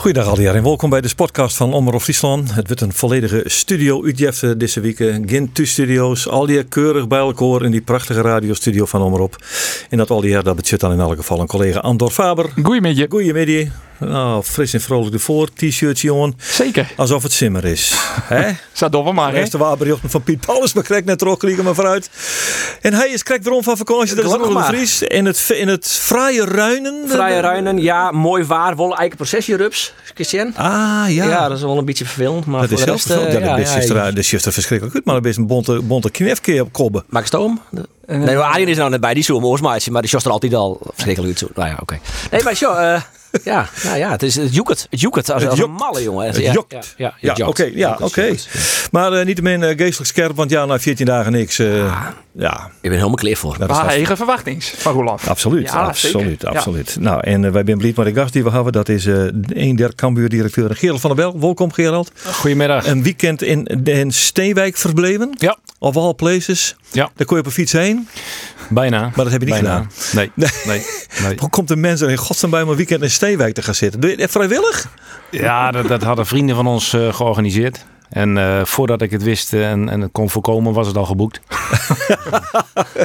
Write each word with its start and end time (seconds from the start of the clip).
Goedendag 0.00 0.30
Aldier 0.30 0.54
en 0.54 0.62
welkom 0.62 0.90
bij 0.90 1.00
de 1.00 1.14
podcast 1.16 1.56
van 1.56 1.72
Omroep 1.72 2.00
Friesland. 2.00 2.54
Het 2.54 2.66
wordt 2.66 2.82
een 2.82 2.92
volledige 2.92 3.42
studio 3.44 4.04
uitjefte 4.04 4.56
deze 4.56 4.80
week. 4.80 4.96
Geen 5.26 5.50
studio's, 5.52 6.28
Aldier 6.28 6.64
keurig 6.64 7.08
bij 7.08 7.18
elkaar 7.18 7.62
in 7.62 7.70
die 7.70 7.82
prachtige 7.82 8.20
radiostudio 8.20 8.84
van 8.84 9.02
Omroep. 9.02 9.36
En 9.90 9.98
dat 9.98 10.10
Aldier, 10.10 10.42
dat 10.42 10.56
bezit 10.56 10.80
dan 10.80 10.92
in 10.92 11.00
elk 11.00 11.16
geval 11.16 11.40
een 11.40 11.46
collega 11.46 11.78
Andor 11.78 12.10
Faber. 12.10 12.50
Goedemiddag. 12.62 13.06
Goedemiddag. 13.08 13.89
Nou, 14.00 14.42
fris 14.42 14.72
en 14.74 14.80
vrolijk 14.80 15.14
ervoor, 15.14 15.48
t-shirtje 15.54 16.06
jongen. 16.06 16.34
Zeker. 16.38 16.92
Alsof 16.96 17.22
het 17.22 17.32
simmer 17.32 17.64
is. 17.64 17.94
Hè? 18.22 18.50
Zat 18.72 18.92
door 18.92 19.14
maar, 19.14 19.28
De 19.30 19.34
hè? 19.34 19.40
eerste 19.40 19.58
wapenberichten 19.58 20.10
van 20.10 20.22
Piet 20.22 20.46
Paulus, 20.46 20.72
maar 20.72 20.84
krijg 20.84 21.04
net 21.04 21.18
terug, 21.18 21.62
maar 21.62 21.74
vooruit. 21.74 22.10
En 22.80 22.94
hij 22.94 23.08
is 23.08 23.22
krek 23.22 23.46
erom 23.46 23.62
van 23.62 23.76
vakantie, 23.76 24.14
dat 24.14 24.24
is 24.24 24.30
de 24.32 24.38
maar. 24.52 24.64
Vries. 24.74 25.02
In 25.02 25.26
het, 25.26 25.50
in 25.50 25.68
het 25.68 25.86
fraaie 25.86 26.44
Ruinen. 26.44 27.04
Vrije 27.08 27.40
ruinen, 27.40 27.78
ja, 27.78 28.10
mooi 28.10 28.44
waar. 28.44 28.76
Wollen 28.76 28.96
eiken 28.96 29.16
processierups, 29.16 29.94
Christian. 30.14 30.52
Ah, 30.56 30.64
ja. 31.08 31.24
Ja. 31.24 31.48
dat 31.48 31.56
is 31.56 31.62
wel 31.62 31.78
een 31.78 31.84
beetje 31.84 32.04
vervelend. 32.04 32.46
Maar 32.46 32.60
Dat 32.60 32.68
voor 32.68 32.78
is 32.78 32.84
de 32.84 32.90
zelfs 32.90 33.06
rest, 33.06 33.18
ja, 33.20 33.26
eh, 33.26 33.32
dat 33.32 33.58
is 33.58 33.66
ja, 33.66 33.72
juist- 33.74 33.88
dat 34.14 34.16
is 34.16 34.32
er 34.46 34.52
verschrikkelijk 34.52 34.96
goed, 34.96 35.04
maar 35.04 35.14
dat 35.14 35.24
is 35.24 35.36
een 35.36 35.46
bonte, 35.46 35.80
bonte 35.82 36.10
knefkeer 36.10 36.62
op 36.62 36.72
kobben. 36.72 37.04
Maak 37.08 37.26
stoom? 37.26 37.60
Nee, 38.06 38.36
maar 38.36 38.36
Arjen 38.44 38.68
is 38.68 38.76
nou 38.76 38.90
net 38.90 39.00
bij, 39.00 39.14
die 39.14 39.22
zo'n 39.22 39.44
oorsmaatje, 39.44 39.90
maar 39.90 40.00
die 40.00 40.10
shost 40.10 40.26
er 40.26 40.32
altijd 40.32 40.54
al 40.54 40.80
verschrikkelijk. 40.94 41.38
Zo. 41.38 41.46
Nou 41.54 41.68
ja, 41.68 41.76
oké. 41.80 41.98
Nee, 42.30 42.42
maar 42.42 42.54
zo, 42.54 42.72
eh, 42.72 43.00
ja, 43.44 43.68
nou 43.84 43.98
ja, 43.98 44.10
het 44.10 44.22
is 44.22 44.36
het 44.36 44.54
joekert. 44.54 44.86
Het 44.90 45.00
joekert 45.00 45.30
als, 45.30 45.42
Het 45.42 45.50
als 45.50 45.60
een 45.60 45.70
malle, 45.70 46.02
jongen. 46.02 46.26
Het 46.26 46.36
ja, 46.36 46.52
jokt. 46.52 46.94
Ja, 46.96 47.14
ja, 47.20 47.34
oké, 47.46 47.70
ja, 47.74 47.96
oké. 48.00 48.34
Maar 48.90 49.12
eh, 49.12 49.26
niet 49.26 49.42
meer 49.42 49.58
geestelijk 49.76 50.10
scherp, 50.10 50.36
want 50.36 50.50
ja, 50.50 50.64
na 50.64 50.78
14 50.78 51.06
dagen 51.06 51.32
niks. 51.32 51.58
eh, 51.58 52.02
ja, 52.32 52.64
Ik 52.66 52.88
ben 52.88 52.92
helemaal 52.92 53.14
klaar 53.14 53.36
voor. 53.36 53.58
dat 53.58 53.70
is 53.70 53.76
Maar 53.76 53.86
eigen 53.86 54.16
verwachtings 54.16 54.70
van 54.76 54.92
Roeland. 54.92 55.28
Absoluut, 55.28 55.66
Ja, 55.66 55.72
absoluut, 55.82 56.40
zeker. 56.40 56.48
absoluut. 56.48 56.96
Nou, 57.00 57.20
en 57.20 57.44
eh, 57.44 57.50
wij 57.52 57.62
zijn 57.66 57.78
blij 57.78 57.92
met 57.96 58.06
de 58.14 58.20
gast 58.20 58.32
die 58.32 58.44
we 58.44 58.50
hebben. 58.50 58.72
Dat 58.72 58.88
is 58.88 59.06
eh 59.06 59.24
een 59.48 59.76
der 59.76 59.94
Cambuur-directeur 59.94 60.76
Gerald 60.76 61.00
van 61.00 61.16
der 61.16 61.24
Bel. 61.30 61.40
Welkom 61.40 61.72
Gerald. 61.72 62.10
Goedemiddag. 62.24 62.86
Een 62.86 63.02
weekend 63.02 63.42
in 63.42 63.80
Den 63.82 64.10
Steenwijk 64.12 64.76
verbleven. 64.76 65.34
Ja. 65.38 65.56
Of 65.78 65.96
all 65.96 66.14
places. 66.14 66.76
Ja. 66.92 67.10
Daar 67.16 67.26
kon 67.26 67.36
je 67.36 67.42
op 67.42 67.46
een 67.48 67.54
fiets 67.54 67.72
heen. 67.72 68.08
Bijna. 68.68 69.00
Maar 69.00 69.12
dat 69.24 69.30
heb 69.30 69.40
je 69.42 69.46
niet 69.46 69.60
Bijna. 69.62 69.74
gedaan. 69.76 69.90
Nee. 70.12 70.30
nee. 70.66 70.82
nee. 71.22 71.36
Hoe 71.40 71.50
komt 71.50 71.68
de 71.68 71.76
mensen 71.76 72.08
in 72.08 72.16
godsnaam 72.16 72.50
bij 72.50 72.60
een 72.60 72.74
weekend 72.76 73.02
in 73.02 73.10
Steenwijk 73.20 73.54
te 73.54 73.62
gaan 73.62 73.74
zitten? 73.74 74.00
Doe 74.00 74.10
je 74.10 74.16
het 74.22 74.30
vrijwillig? 74.30 74.86
Ja, 75.30 75.70
dat, 75.70 75.88
dat 75.88 76.02
hadden 76.02 76.26
vrienden 76.26 76.56
van 76.56 76.66
ons 76.66 76.92
eh, 76.92 77.12
georganiseerd. 77.14 77.84
En 78.10 78.38
eh, 78.38 78.64
voordat 78.64 79.02
ik 79.02 79.10
het 79.10 79.22
wist 79.22 79.52
eh, 79.52 79.70
en, 79.70 79.88
en 79.88 80.00
het 80.00 80.12
kon 80.12 80.30
voorkomen, 80.30 80.72
was 80.72 80.86
het 80.86 80.96
al 80.96 81.04
geboekt. 81.04 81.40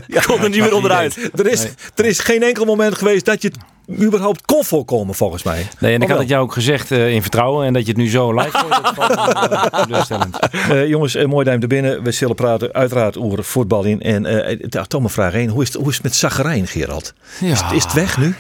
Ik 0.08 0.24
kon 0.28 0.40
er 0.42 0.50
niet 0.50 0.60
meer 0.60 0.76
onderuit. 0.76 1.30
Er 1.36 1.48
is, 1.48 1.68
er 1.96 2.06
is 2.06 2.20
geen 2.20 2.44
enkel 2.44 2.66
moment 2.66 2.98
geweest 2.98 3.26
dat 3.26 3.42
je 3.42 3.48
het 3.88 4.04
überhaupt 4.06 4.42
kon 4.46 4.64
voorkomen, 4.64 5.16
volgens 5.16 5.44
mij. 5.44 5.68
Nee, 5.80 5.94
en 5.94 6.02
ik 6.02 6.10
had 6.10 6.20
het 6.20 6.28
jou 6.28 6.44
ook 6.44 6.54
gezegd 6.54 6.92
eh, 6.92 7.10
in 7.14 7.22
vertrouwen. 7.22 7.66
En 7.66 7.74
dat 7.74 7.82
je 7.86 7.88
het 7.92 7.98
nu 7.98 8.10
zo 8.10 8.34
live 8.34 8.58
hoort, 8.58 8.98
eh. 10.10 10.70
Eh, 10.70 10.88
jongens, 10.88 11.16
eh, 11.16 11.26
mooi 11.26 11.46
duim 11.46 11.62
er 11.62 11.68
binnen. 11.68 12.04
We 12.04 12.12
zullen 12.12 12.36
praten 12.36 12.74
uiteraard 12.74 13.18
over 13.18 13.44
voetbal 13.44 13.84
in. 13.84 14.02
En 14.02 14.26
eh 14.26 14.58
daar 14.70 14.88
toch 14.88 15.02
maar 15.02 15.10
vraag 15.12 15.34
1. 15.34 15.50
Hoe 15.50 15.62
is 15.62 15.68
het, 15.68 15.78
hoe 15.78 15.88
is 15.90 15.94
het 15.94 16.04
met 16.04 16.16
Zagarijn, 16.16 16.68
Gerald? 16.68 17.14
Is, 17.42 17.62
het- 17.62 17.72
is 17.72 17.84
het 17.84 17.94
weg 17.94 18.18
nu? 18.18 18.36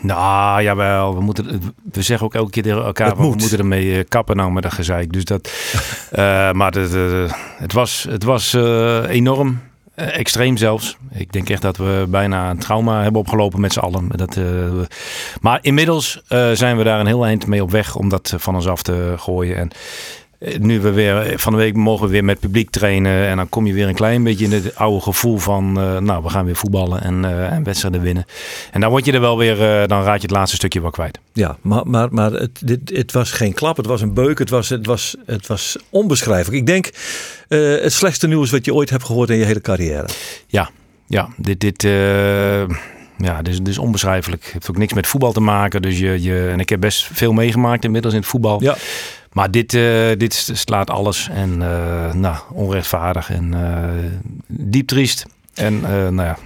Nou, 0.00 0.62
jawel. 0.62 1.14
We, 1.14 1.20
moeten, 1.20 1.62
we 1.92 2.02
zeggen 2.02 2.26
ook 2.26 2.34
elke 2.34 2.50
keer 2.50 2.62
tegen 2.62 2.84
elkaar, 2.84 3.16
we 3.16 3.22
moet. 3.22 3.36
moeten 3.40 3.58
ermee 3.58 3.96
eh, 3.98 4.04
kappen 4.08 4.36
nou 4.36 4.52
met 4.52 4.62
dat 4.62 4.72
gezeik. 4.72 5.12
Dus 5.12 5.24
dat, 5.24 5.50
eh, 6.10 6.52
maar 6.52 6.72
het, 6.72 6.92
het, 6.92 7.30
het 7.58 7.72
was, 7.72 8.06
het 8.10 8.22
was 8.22 8.54
eh, 8.54 9.08
enorm. 9.08 9.60
eh, 9.94 10.18
extreem 10.18 10.56
zelfs. 10.56 10.96
Ik 11.12 11.32
denk 11.32 11.48
echt 11.48 11.62
dat 11.62 11.76
we 11.76 12.06
bijna 12.08 12.50
een 12.50 12.58
trauma 12.58 13.02
hebben 13.02 13.20
opgelopen 13.20 13.60
met 13.60 13.72
z'n 13.72 13.78
allen. 13.78 14.08
Dat, 14.08 14.28
eh, 14.36 14.44
we- 14.44 14.86
maar 15.40 15.58
inmiddels 15.62 16.22
eh, 16.28 16.50
zijn 16.52 16.76
we 16.76 16.84
daar 16.84 17.00
een 17.00 17.06
heel 17.06 17.24
eind 17.24 17.46
mee 17.46 17.62
op 17.62 17.70
weg 17.70 17.96
om 17.96 18.08
dat 18.08 18.34
van 18.36 18.54
ons 18.54 18.66
af 18.68 18.82
te 18.82 19.14
gooien. 19.16 19.56
En 19.56 19.70
eh, 19.70 19.76
nu 20.58 20.80
we 20.80 20.90
weer 20.90 21.32
van 21.38 21.52
de 21.52 21.58
week 21.58 21.74
mogen 21.74 22.06
we 22.06 22.12
weer 22.12 22.24
met 22.24 22.40
publiek 22.40 22.70
trainen. 22.70 23.26
En 23.26 23.36
dan 23.36 23.48
kom 23.48 23.66
je 23.66 23.72
weer 23.72 23.88
een 23.88 23.94
klein 23.94 24.22
beetje 24.22 24.44
in 24.44 24.52
het 24.52 24.76
oude 24.76 25.00
gevoel 25.00 25.38
van, 25.38 25.80
eh, 25.80 25.98
nou, 25.98 26.22
we 26.22 26.28
gaan 26.28 26.44
weer 26.44 26.56
voetballen 26.56 27.02
en, 27.02 27.24
eh, 27.24 27.52
en 27.52 27.62
wedstrijden 27.62 28.02
winnen. 28.02 28.24
En 28.72 28.80
dan 28.80 28.90
word 28.90 29.04
je 29.04 29.12
er 29.12 29.20
wel 29.20 29.38
weer, 29.38 29.62
eh, 29.62 29.88
dan 29.88 30.02
raad 30.02 30.20
je 30.20 30.26
het 30.26 30.36
laatste 30.36 30.56
stukje 30.56 30.80
wel 30.80 30.90
kwijt. 30.90 31.18
Ja, 31.32 31.56
maar, 31.60 31.86
maar, 31.86 32.08
maar 32.10 32.32
het, 32.32 32.60
dit, 32.64 32.80
het 32.84 33.12
was 33.12 33.30
geen 33.30 33.54
klap. 33.54 33.76
Het 33.76 33.86
was 33.86 34.00
een 34.00 34.14
beuk. 34.14 34.38
Het 34.38 34.50
was, 34.50 34.68
het 34.68 34.86
was, 34.86 35.16
het 35.26 35.46
was 35.46 35.76
onbeschrijfelijk. 35.90 36.60
Ik 36.60 36.66
denk 36.66 36.90
eh, 37.48 37.82
het 37.82 37.92
slechtste 37.92 38.26
nieuws 38.26 38.50
wat 38.50 38.64
je 38.64 38.74
ooit 38.74 38.90
hebt 38.90 39.04
gehoord 39.04 39.30
in 39.30 39.36
je 39.36 39.44
hele 39.44 39.60
carrière. 39.60 40.08
Ja, 40.46 40.70
ja 41.06 41.28
dit, 41.36 41.60
dit, 41.60 41.84
eh, 41.84 42.68
ja, 43.18 43.42
dit, 43.42 43.48
is, 43.48 43.58
dit 43.58 43.68
is 43.68 43.78
onbeschrijfelijk. 43.78 44.44
Het 44.44 44.52
heeft 44.52 44.70
ook 44.70 44.76
niks 44.76 44.92
met 44.92 45.06
voetbal 45.06 45.32
te 45.32 45.40
maken. 45.40 45.82
Dus 45.82 45.98
je, 45.98 46.22
je, 46.22 46.48
en 46.48 46.60
ik 46.60 46.68
heb 46.68 46.80
best 46.80 47.08
veel 47.12 47.32
meegemaakt 47.32 47.84
inmiddels 47.84 48.14
in 48.14 48.20
het 48.20 48.28
voetbal. 48.28 48.62
Ja. 48.62 48.76
Maar 49.32 49.50
dit, 49.50 49.74
eh, 49.74 49.82
dit 50.16 50.50
slaat 50.52 50.90
alles. 50.90 51.28
En 51.32 51.62
eh, 51.62 52.14
nou, 52.14 52.36
onrechtvaardig 52.52 53.30
en 53.30 53.54
eh, 53.54 54.10
diep 54.46 54.86
triest. 54.86 55.26
En 55.54 55.80
nou 56.14 56.22
ja, 56.22 56.36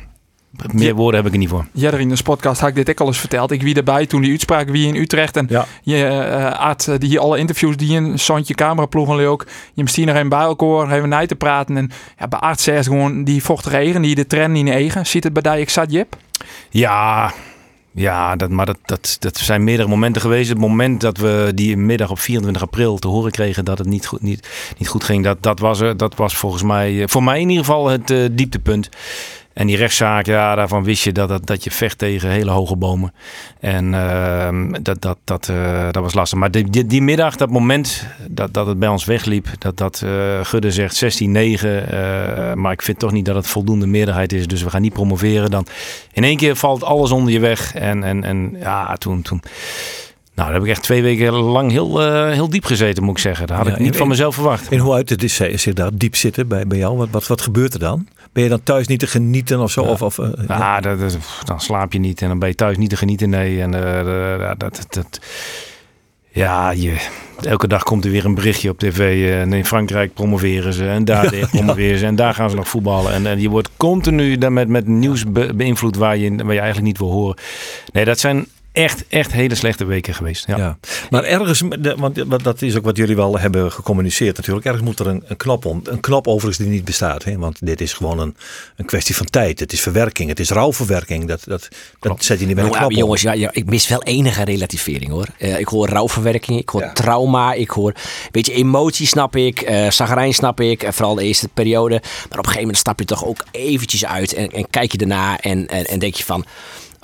meer 0.72 0.94
woorden 0.94 1.16
heb 1.16 1.26
ik 1.26 1.32
er 1.32 1.38
niet 1.38 1.48
voor. 1.48 1.66
Jij 1.72 1.90
in 1.90 2.08
de 2.08 2.22
podcast 2.22 2.60
had 2.60 2.68
ik 2.68 2.74
dit 2.74 2.90
ook 2.90 3.00
al 3.00 3.06
eens 3.06 3.18
verteld. 3.18 3.50
Ik 3.50 3.62
wie 3.62 3.74
erbij 3.74 4.06
toen 4.06 4.20
die 4.22 4.30
uitspraak 4.30 4.68
wie 4.68 4.86
in 4.86 4.94
Utrecht. 4.94 5.36
En 5.36 5.46
Ja. 5.48 5.66
je 5.82 5.96
uh, 5.96 6.58
Art, 6.58 7.00
die 7.00 7.08
hier 7.08 7.20
alle 7.20 7.38
interviews 7.38 7.76
die 7.76 7.94
in 7.94 8.18
Santje 8.18 8.54
cameraploegen 8.54 9.26
ook. 9.26 9.46
Je 9.74 9.82
moest 9.82 9.96
hier 9.96 10.06
nog 10.06 10.16
even 10.16 10.28
bij 10.28 10.40
elkaar 10.40 10.90
even 10.92 11.08
na 11.08 11.26
te 11.26 11.36
praten. 11.36 11.76
En 11.76 11.90
ja, 12.18 12.28
bij 12.28 12.38
Art 12.38 12.60
zegt 12.60 12.86
gewoon 12.86 13.24
die 13.24 13.42
vochtige 13.42 13.76
eigen, 13.76 14.02
die 14.02 14.14
de 14.14 14.26
trend 14.26 14.56
in 14.56 14.68
eigen. 14.68 15.06
Ziet 15.06 15.24
het 15.24 15.32
bij 15.32 15.52
die 15.52 15.60
ik 15.60 15.70
zat 15.70 15.92
Jip? 15.92 16.16
Ja, 16.70 17.32
ja 17.94 18.36
maar 18.48 18.66
dat, 18.66 18.78
dat, 18.84 19.16
dat 19.18 19.36
zijn 19.36 19.64
meerdere 19.64 19.88
momenten 19.88 20.22
geweest. 20.22 20.48
Het 20.48 20.58
moment 20.58 21.00
dat 21.00 21.16
we 21.16 21.52
die 21.54 21.76
middag 21.76 22.10
op 22.10 22.18
24 22.18 22.62
april 22.62 22.98
te 22.98 23.08
horen 23.08 23.30
kregen 23.30 23.64
dat 23.64 23.78
het 23.78 23.86
niet 23.86 24.06
goed, 24.06 24.22
niet, 24.22 24.48
niet 24.78 24.88
goed 24.88 25.04
ging, 25.04 25.24
dat, 25.24 25.42
dat, 25.42 25.58
was, 25.58 25.80
er- 25.80 25.96
dat 25.96 26.14
was 26.14 26.36
volgens 26.36 26.62
mij, 26.62 27.00
eh, 27.02 27.08
voor 27.08 27.22
mij 27.22 27.40
in 27.40 27.48
ieder 27.48 27.64
geval 27.64 27.86
het 27.86 28.10
eh, 28.10 28.18
dieptepunt. 28.32 28.88
En 29.54 29.66
die 29.66 29.76
rechtszaak, 29.76 30.26
ja, 30.26 30.54
daarvan 30.54 30.84
wist 30.84 31.04
je 31.04 31.12
dat, 31.12 31.28
dat, 31.28 31.46
dat 31.46 31.64
je 31.64 31.70
vecht 31.70 31.98
tegen 31.98 32.30
hele 32.30 32.50
hoge 32.50 32.76
bomen. 32.76 33.12
En 33.60 33.94
ehm, 33.94 34.82
dat, 34.82 35.02
dat, 35.02 35.18
dat, 35.24 35.48
eh, 35.48 35.88
dat 35.90 36.02
was 36.02 36.14
lastig. 36.14 36.38
Maar 36.38 36.50
die, 36.50 36.70
die, 36.70 36.86
die 36.86 37.02
middag, 37.02 37.36
dat 37.36 37.50
moment 37.50 38.06
dat, 38.28 38.54
dat 38.54 38.66
het 38.66 38.78
bij 38.78 38.88
ons 38.88 39.04
wegliep, 39.04 39.48
dat, 39.58 39.76
dat 39.76 40.02
eh, 40.04 40.10
Gudde 40.42 40.70
zegt 40.70 41.22
16-9. 41.22 41.26
eh, 41.26 42.52
maar 42.54 42.72
ik 42.72 42.82
vind 42.82 42.98
toch 42.98 43.12
niet 43.12 43.24
dat 43.24 43.34
het 43.34 43.46
voldoende 43.46 43.86
meerderheid 43.86 44.32
is. 44.32 44.46
Dus 44.46 44.62
we 44.62 44.70
gaan 44.70 44.82
niet 44.82 44.92
promoveren. 44.92 45.50
Dan 45.50 45.66
in 46.12 46.24
één 46.24 46.36
keer 46.36 46.56
valt 46.56 46.84
alles 46.84 47.10
onder 47.10 47.32
je 47.32 47.40
weg. 47.40 47.74
En, 47.74 48.04
en, 48.04 48.24
en 48.24 48.56
ja, 48.60 48.96
toen, 48.96 49.22
toen. 49.22 49.42
Nou, 50.34 50.48
daar 50.48 50.52
heb 50.58 50.62
ik 50.68 50.70
echt 50.70 50.82
twee 50.82 51.02
weken 51.02 51.32
lang 51.32 51.70
heel, 51.70 52.02
eh, 52.02 52.30
heel 52.32 52.48
diep 52.48 52.64
gezeten, 52.64 53.02
moet 53.04 53.16
ik 53.16 53.22
zeggen. 53.22 53.46
Dat 53.46 53.56
had 53.56 53.66
Ja, 53.66 53.72
ik 53.72 53.78
niet 53.78 53.92
en- 53.92 53.98
van 53.98 54.08
mezelf 54.08 54.34
verwacht. 54.34 54.68
En 54.68 54.78
hoe 54.78 54.94
uit 54.94 55.08
het 55.08 55.22
is, 55.22 55.40
eh, 55.40 55.56
zit 55.56 55.76
daar 55.76 55.90
diep 55.94 56.16
zitten 56.16 56.48
bij, 56.48 56.66
bij 56.66 56.78
jou? 56.78 56.96
Wat, 56.96 57.08
wat, 57.10 57.26
wat 57.26 57.40
gebeurt 57.42 57.74
er 57.74 57.80
dan? 57.80 58.08
Ben 58.32 58.42
je 58.42 58.48
dan 58.48 58.62
thuis 58.62 58.86
niet 58.86 58.98
te 59.00 59.06
genieten 59.06 59.60
of 59.60 59.70
zo? 59.70 59.80
Of, 59.82 60.02
of, 60.02 60.18
eh, 60.18 60.28
ja. 60.48 60.58
Ja, 60.58 60.80
dat, 60.80 60.98
dat- 61.00 61.18
dan 61.44 61.60
slaap 61.60 61.92
je 61.92 61.98
niet 61.98 62.22
en 62.22 62.28
dan 62.28 62.38
ben 62.38 62.48
je 62.48 62.54
thuis 62.54 62.76
niet 62.76 62.90
te 62.90 62.96
genieten. 62.96 63.30
Nee, 63.30 63.60
en 63.60 63.70
dat, 63.70 64.60
dat, 64.60 64.86
dat, 64.90 65.20
ja, 66.30 66.70
je, 66.70 66.96
elke 67.42 67.66
dag 67.68 67.82
komt 67.82 68.04
er 68.04 68.10
weer 68.10 68.24
een 68.24 68.34
berichtje 68.34 68.70
op 68.70 68.78
tv. 68.78 69.30
En 69.42 69.52
in 69.52 69.64
Frankrijk 69.66 70.14
promoveren 70.14 70.72
ze 70.72 70.88
en 70.88 71.04
daar 71.04 71.30
weer 71.34 71.48
promoveren 71.48 71.98
ze 71.98 72.06
en 72.06 72.16
daar 72.16 72.34
gaan 72.34 72.50
ze 72.50 72.56
nog 72.56 72.68
voetballen. 72.68 73.12
En, 73.12 73.26
en 73.26 73.40
je 73.40 73.48
wordt 73.48 73.70
continu 73.76 74.38
dan 74.38 74.52
met, 74.52 74.68
met 74.68 74.86
nieuws 74.86 75.24
be- 75.32 75.54
beïnvloed 75.54 75.96
waar 75.96 76.16
je, 76.16 76.30
waar 76.36 76.54
je 76.54 76.60
eigenlijk 76.60 76.86
niet 76.86 76.98
wil 76.98 77.10
horen. 77.10 77.36
Nee, 77.92 78.04
dat 78.04 78.18
zijn 78.18 78.46
echt, 78.74 79.04
echt 79.08 79.32
hele 79.32 79.54
slechte 79.54 79.84
weken 79.84 80.14
geweest. 80.14 80.46
Ja. 80.46 80.56
Ja. 80.56 80.78
Maar 81.10 81.24
ergens, 81.24 81.62
want 81.96 82.44
dat 82.44 82.62
is 82.62 82.76
ook 82.76 82.84
wat 82.84 82.96
jullie 82.96 83.16
wel 83.16 83.38
hebben 83.38 83.72
gecommuniceerd 83.72 84.36
natuurlijk. 84.36 84.66
Ergens 84.66 84.84
moet 84.84 84.98
er 84.98 85.06
een, 85.06 85.22
een 85.26 85.36
knop 85.36 85.64
om. 85.64 85.80
Een 85.84 86.00
knop 86.00 86.26
overigens 86.26 86.58
die 86.58 86.68
niet 86.68 86.84
bestaat. 86.84 87.24
Hè? 87.24 87.38
Want 87.38 87.58
dit 87.60 87.80
is 87.80 87.92
gewoon 87.92 88.18
een, 88.18 88.36
een 88.76 88.84
kwestie 88.84 89.16
van 89.16 89.26
tijd. 89.26 89.60
Het 89.60 89.72
is 89.72 89.80
verwerking. 89.80 90.28
Het 90.28 90.40
is 90.40 90.50
rouwverwerking. 90.50 91.28
Dat, 91.28 91.42
dat, 91.44 91.68
dat 92.00 92.24
zet 92.24 92.40
je 92.40 92.46
niet 92.46 92.54
met 92.54 92.64
een 92.64 92.70
Ja, 92.70 92.78
knop 92.78 92.90
jongens, 92.90 93.22
ja, 93.22 93.32
ja, 93.32 93.48
ik 93.52 93.66
mis 93.66 93.88
wel 93.88 94.02
enige 94.02 94.44
relativering 94.44 95.10
hoor. 95.10 95.26
Eh, 95.38 95.58
ik 95.58 95.68
hoor 95.68 95.88
rouwverwerking, 95.88 96.58
ik 96.58 96.68
hoor 96.68 96.92
trauma, 96.92 97.52
ik 97.52 97.70
hoor, 97.70 97.94
weet 98.30 98.46
je, 98.46 98.52
emotie 98.52 99.06
snap 99.06 99.36
ik, 99.36 99.60
eh 99.60 99.90
zagrijn 99.90 100.34
snap 100.34 100.60
ik, 100.60 100.82
en 100.82 100.94
vooral 100.94 101.14
de 101.14 101.24
eerste 101.24 101.48
periode. 101.48 102.00
Maar 102.00 102.22
op 102.22 102.32
een 102.32 102.38
gegeven 102.38 102.60
moment 102.60 102.78
stap 102.78 102.98
je 102.98 103.04
toch 103.04 103.24
ook 103.24 103.44
eventjes 103.50 104.04
uit 104.04 104.34
en, 104.34 104.50
en 104.50 104.70
kijk 104.70 104.92
je 104.92 104.98
erna 104.98 105.40
en, 105.40 105.66
en, 105.66 105.84
en 105.84 105.98
denk 105.98 106.14
je 106.14 106.24
van, 106.24 106.44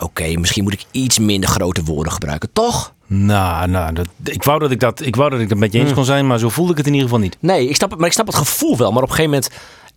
oké, 0.02 0.38
misschien 0.38 0.62
moet 0.62 0.72
ik 0.72 0.84
iets 0.90 1.18
minder 1.18 1.48
grote 1.48 1.84
woorden 1.84 2.12
gebruiken, 2.12 2.48
toch? 2.52 2.92
Nou, 3.06 3.68
nou 3.68 3.92
dat, 3.92 4.06
ik, 4.24 4.42
wou 4.42 4.58
dat 4.58 4.70
ik, 4.70 4.80
dat, 4.80 5.00
ik 5.00 5.16
wou 5.16 5.30
dat 5.30 5.40
ik 5.40 5.48
dat 5.48 5.58
met 5.58 5.72
je 5.72 5.78
eens 5.78 5.92
kon 5.92 6.04
zijn, 6.04 6.26
maar 6.26 6.38
zo 6.38 6.48
voelde 6.48 6.72
ik 6.72 6.78
het 6.78 6.86
in 6.86 6.92
ieder 6.92 7.08
geval 7.08 7.22
niet. 7.22 7.36
Nee, 7.40 7.68
ik 7.68 7.76
snap 7.76 7.90
het, 7.90 7.98
maar 7.98 8.08
ik 8.08 8.14
snap 8.14 8.26
het 8.26 8.36
gevoel 8.36 8.76
wel. 8.76 8.92
Maar 8.92 9.02
op 9.02 9.08
een 9.08 9.14
gegeven 9.14 9.30
moment, 9.30 9.50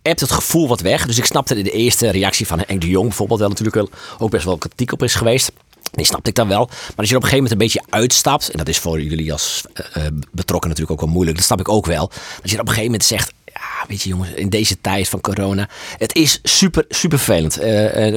hebt 0.08 0.20
het 0.20 0.32
gevoel 0.32 0.68
wat 0.68 0.80
weg. 0.80 1.06
Dus 1.06 1.18
ik 1.18 1.24
snapte 1.24 1.62
de 1.62 1.70
eerste 1.70 2.10
reactie 2.10 2.46
van 2.46 2.62
Henk 2.66 2.80
de 2.80 2.88
Jong 2.88 3.08
bijvoorbeeld 3.08 3.40
wel 3.40 3.48
natuurlijk 3.48 3.76
wel, 3.76 3.88
ook 4.18 4.30
best 4.30 4.44
wel 4.44 4.58
kritiek 4.58 4.92
op 4.92 5.02
is 5.02 5.14
geweest. 5.14 5.52
Die 5.90 6.04
snapte 6.04 6.28
ik 6.28 6.34
dan 6.34 6.48
wel. 6.48 6.66
Maar 6.66 6.92
als 6.96 7.08
je 7.08 7.14
er 7.14 7.16
op 7.16 7.22
een 7.22 7.28
gegeven 7.28 7.50
moment 7.50 7.52
een 7.52 7.80
beetje 7.80 7.98
uitstapt, 7.98 8.48
en 8.48 8.58
dat 8.58 8.68
is 8.68 8.78
voor 8.78 9.00
jullie 9.00 9.32
als 9.32 9.64
uh, 9.76 10.04
betrokken 10.32 10.68
natuurlijk 10.68 11.00
ook 11.00 11.06
wel 11.06 11.14
moeilijk, 11.14 11.36
dat 11.36 11.46
snap 11.46 11.60
ik 11.60 11.68
ook 11.68 11.86
wel. 11.86 12.10
Als 12.42 12.50
je 12.50 12.54
er 12.54 12.60
op 12.60 12.68
een 12.68 12.74
gegeven 12.74 12.84
moment 12.84 13.04
zegt, 13.04 13.32
ja, 13.54 13.86
weet 13.88 14.02
je 14.02 14.08
jongens, 14.08 14.30
in 14.30 14.48
deze 14.48 14.80
tijd 14.80 15.08
van 15.08 15.20
corona, 15.20 15.68
het 15.98 16.14
is 16.14 16.38
super, 16.42 16.84
super 16.88 17.18
vervelend. 17.18 17.58
Uh, 17.58 17.64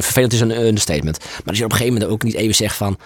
vervelend 0.01 0.33
is 0.33 0.39
een 0.39 0.65
understatement. 0.65 1.19
Maar 1.19 1.41
als 1.45 1.57
je 1.57 1.63
op 1.63 1.71
een 1.71 1.77
gegeven 1.77 1.99
moment 1.99 2.11
ook 2.13 2.23
niet 2.23 2.33
even 2.33 2.55
zegt 2.55 2.75
van, 2.75 2.97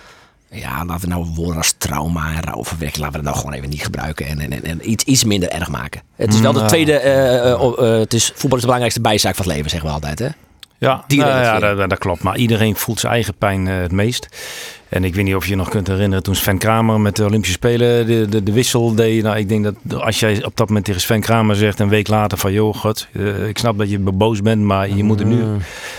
ja, 0.52 0.86
laten 0.86 1.10
we 1.10 1.16
nou 1.16 1.26
woorden 1.36 1.58
als 1.58 1.74
trauma 1.78 2.34
en 2.36 2.44
rouwverwerking, 2.44 3.04
laten 3.04 3.20
we 3.20 3.26
dat 3.26 3.34
nou 3.34 3.46
gewoon 3.46 3.58
even 3.58 3.70
niet 3.70 3.84
gebruiken 3.84 4.28
en, 4.28 4.52
en, 4.52 4.64
en 4.64 4.90
iets, 4.90 5.04
iets 5.04 5.24
minder 5.24 5.50
erg 5.50 5.70
maken. 5.70 6.02
Het 6.16 6.34
is 6.34 6.40
wel 6.40 6.54
de 6.54 6.62
mm, 6.62 6.68
tweede, 6.68 7.02
uh, 7.04 8.00
het 8.00 8.14
is 8.14 8.26
voetbal 8.26 8.50
is 8.50 8.60
de 8.60 8.60
belangrijkste 8.60 9.02
bijzaak 9.02 9.36
van 9.36 9.46
het 9.46 9.54
leven, 9.54 9.70
zeggen 9.70 9.90
we 9.90 9.96
altijd 9.96 10.20
hè. 10.20 10.28
Ja, 10.82 11.04
nou, 11.08 11.30
ja 11.30 11.60
dat, 11.60 11.90
dat, 11.90 12.00
klopt. 12.00 12.24
Maar 12.24 12.38
iedereen 12.38 12.76
voelt 12.76 13.00
zijn 13.00 13.14
eigen 13.14 13.34
pijn 13.38 13.66
het 13.66 13.92
meest. 13.92 14.28
En 14.90 15.04
ik 15.04 15.16
weet 15.16 15.26
niet 15.26 15.36
of 15.36 15.44
je 15.44 15.50
je 15.50 15.56
nog 15.56 15.70
kunt 15.70 15.88
herinneren 15.88 16.24
toen 16.24 16.36
Sven 16.36 16.58
Kramer 16.58 17.00
met 17.00 17.16
de 17.16 17.26
Olympische 17.26 17.56
Spelen 17.56 18.08
de, 18.08 18.28
de, 18.30 18.44
de 18.44 18.52
wissel 18.52 18.96
deed. 18.96 19.24
Nou, 19.24 19.38
ik 19.38 19.50
denk 19.50 19.64
dat 19.64 20.02
als 20.02 20.20
jij 20.20 20.46
op 20.46 20.58
dat 20.58 20.68
moment 20.68 20.86
tegen 20.86 21.02
Sven 21.02 21.22
Kramer 21.22 21.56
zegt 21.56 21.80
een 21.80 21.90
week 21.90 22.08
later 22.08 22.38
van 22.38 22.54
joh, 22.54 22.76
god, 22.76 23.08
uh, 23.12 23.48
ik 23.48 23.58
snap 23.58 23.78
dat 23.78 23.90
je 23.90 24.00
boos 24.00 24.42
bent, 24.42 24.62
maar 24.62 24.90
je 24.90 25.04
moet 25.04 25.20
er 25.20 25.26
nu 25.26 25.36
mm. 25.36 25.58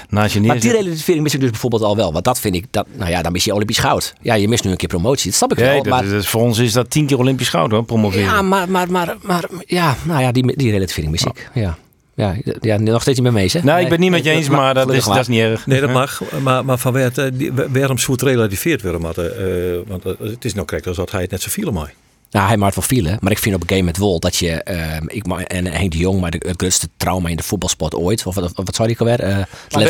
naast 0.08 0.34
je 0.34 0.40
neer. 0.40 0.49
Maar 0.49 0.61
die 0.61 0.73
relativering 0.73 1.23
mis 1.23 1.35
ik 1.35 1.40
dus 1.40 1.50
bijvoorbeeld 1.50 1.82
al 1.82 1.96
wel. 1.96 2.12
Want 2.12 2.25
dat 2.25 2.40
vind 2.40 2.55
ik, 2.55 2.67
dat, 2.70 2.87
nou 2.93 3.11
ja, 3.11 3.23
dan 3.23 3.32
mis 3.32 3.44
je 3.44 3.55
Olympisch 3.55 3.78
goud. 3.78 4.14
Ja, 4.20 4.35
je 4.35 4.49
mist 4.49 4.64
nu 4.64 4.70
een 4.70 4.76
keer 4.76 4.88
promotie. 4.88 5.26
Dat 5.26 5.35
snap 5.35 5.52
ik 5.52 5.58
wel. 5.58 5.82
maar... 5.82 6.08
Dat, 6.08 6.26
voor 6.26 6.40
ons 6.40 6.58
is 6.58 6.73
dat 6.73 6.90
tien 6.90 7.06
keer 7.06 7.19
Olympisch 7.19 7.49
goud 7.49 7.70
hoor, 7.70 7.85
promoveren. 7.85 8.25
Ja, 8.25 8.43
maar, 8.43 8.70
maar, 8.70 8.90
maar, 8.90 9.17
maar 9.23 9.44
ja, 9.67 9.96
nou 10.02 10.20
ja, 10.20 10.32
die, 10.32 10.56
die 10.56 10.70
relativering 10.70 11.12
mis 11.12 11.25
ik. 11.25 11.50
Ja. 11.55 11.61
Ja, 11.61 11.78
ja, 12.14 12.79
nog 12.79 13.03
steeds 13.03 13.20
niet 13.20 13.32
mee 13.32 13.43
eens. 13.43 13.53
Hè? 13.53 13.61
Nou, 13.62 13.81
ik 13.81 13.88
ben 13.88 14.00
niet 14.00 14.11
met 14.11 14.25
je 14.25 14.31
eens, 14.31 14.49
maar 14.49 14.75
dat 14.75 14.93
is, 14.93 15.05
dat 15.05 15.17
is 15.17 15.29
niet 15.29 15.41
erg. 15.41 15.67
Nee, 15.67 15.81
dat 15.81 15.91
mag. 15.91 16.23
Maar, 16.43 16.64
maar 16.64 16.79
van 16.79 16.93
waar, 16.93 17.12
waarom 17.73 17.99
zou 17.99 18.12
het 18.12 18.23
relativeerd 18.23 18.82
worden? 18.82 19.14
Uh, 19.17 19.81
want 19.87 20.05
het 20.05 20.44
is 20.44 20.55
nou 20.55 20.67
correct 20.67 20.87
als 20.87 20.97
dat 20.97 21.11
hij 21.11 21.20
het 21.20 21.31
net 21.31 21.43
zo 21.43 21.50
viel 21.50 21.73
mooi. 21.73 21.91
Nou, 22.32 22.46
hij 22.46 22.56
maakt 22.56 22.75
wel 22.75 22.84
vielen. 22.84 23.17
Maar 23.20 23.32
ik 23.32 23.38
vind 23.38 23.55
op 23.55 23.62
een 23.62 23.69
game 23.69 23.82
met 23.82 23.96
Wol 23.96 24.20
dat 24.20 24.37
je... 24.37 24.67
Uh, 24.70 24.96
ik, 25.06 25.26
en 25.26 25.67
Henk 25.67 25.93
de 25.93 25.99
Jong, 25.99 26.20
maar 26.20 26.31
de, 26.31 26.43
het 26.46 26.55
grootste 26.56 26.88
trauma 26.96 27.29
in 27.29 27.37
de 27.37 27.43
voetbalsport 27.43 27.94
ooit. 27.94 28.26
Of 28.26 28.34
wat, 28.34 28.52
wat 28.55 28.75
zou 28.75 28.88
die 28.88 28.99
alweer? 28.99 29.29
Uh, 29.29 29.37
van 29.69 29.82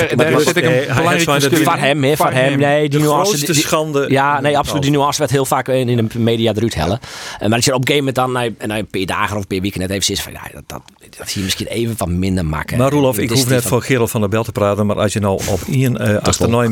hem, 1.79 2.03
hè, 2.03 2.17
van 2.17 2.33
hem. 2.33 2.59
Nee, 2.59 2.89
die 2.89 3.01
de 3.01 3.07
grootste 3.07 3.55
schande. 3.55 4.07
Ja, 4.09 4.41
nee, 4.41 4.59
absoluut. 4.59 4.83
Die 4.83 4.91
nuance 4.91 5.19
werd 5.19 5.31
heel 5.31 5.45
vaak 5.45 5.69
in, 5.69 5.89
in 5.89 6.09
de 6.13 6.19
media 6.19 6.53
eruit 6.55 6.75
hellen. 6.75 7.01
Uh, 7.03 7.49
maar 7.49 7.57
als 7.57 7.65
je 7.65 7.75
op 7.75 7.89
een 7.89 7.95
game 7.95 8.05
met 8.05 8.15
dan... 8.15 8.37
En 8.37 8.71
een 8.71 8.87
paar 8.87 9.07
dagen 9.07 9.37
of 9.37 9.43
een 9.43 9.49
paar 9.49 9.61
weken 9.61 9.81
net 9.81 9.91
even 9.91 10.05
zit 10.05 10.21
van... 10.21 10.33
Ja, 10.33 10.43
dat, 10.53 10.63
dat, 10.67 10.83
dat 11.19 11.29
zie 11.29 11.39
je 11.39 11.45
misschien 11.45 11.67
even 11.67 11.97
van 11.97 12.19
minder 12.19 12.45
maken. 12.45 12.79
Maar 12.79 12.91
Roelof, 12.91 13.19
ik 13.19 13.31
hoef 13.31 13.49
net 13.49 13.65
voor 13.65 13.83
Gerald 13.83 14.11
van 14.11 14.21
der 14.21 14.31
Bel 14.31 14.45
te 14.45 14.53
praten. 14.53 14.87
Maar 14.87 14.97
als 14.97 15.13
je 15.13 15.21
nou 15.21 15.43
op 15.49 15.61
één 15.71 16.21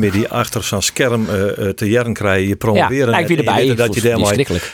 uh, 0.01 0.11
die 0.11 0.27
achter 0.27 0.63
zo'n 0.63 0.81
scherm 0.81 1.25
te 1.75 1.89
jaren 1.89 2.13
krijgt, 2.13 2.47
je 2.47 2.55
promoveren. 2.55 3.09
Ja, 3.09 3.17
ik 3.17 3.37
erbij. 3.37 3.75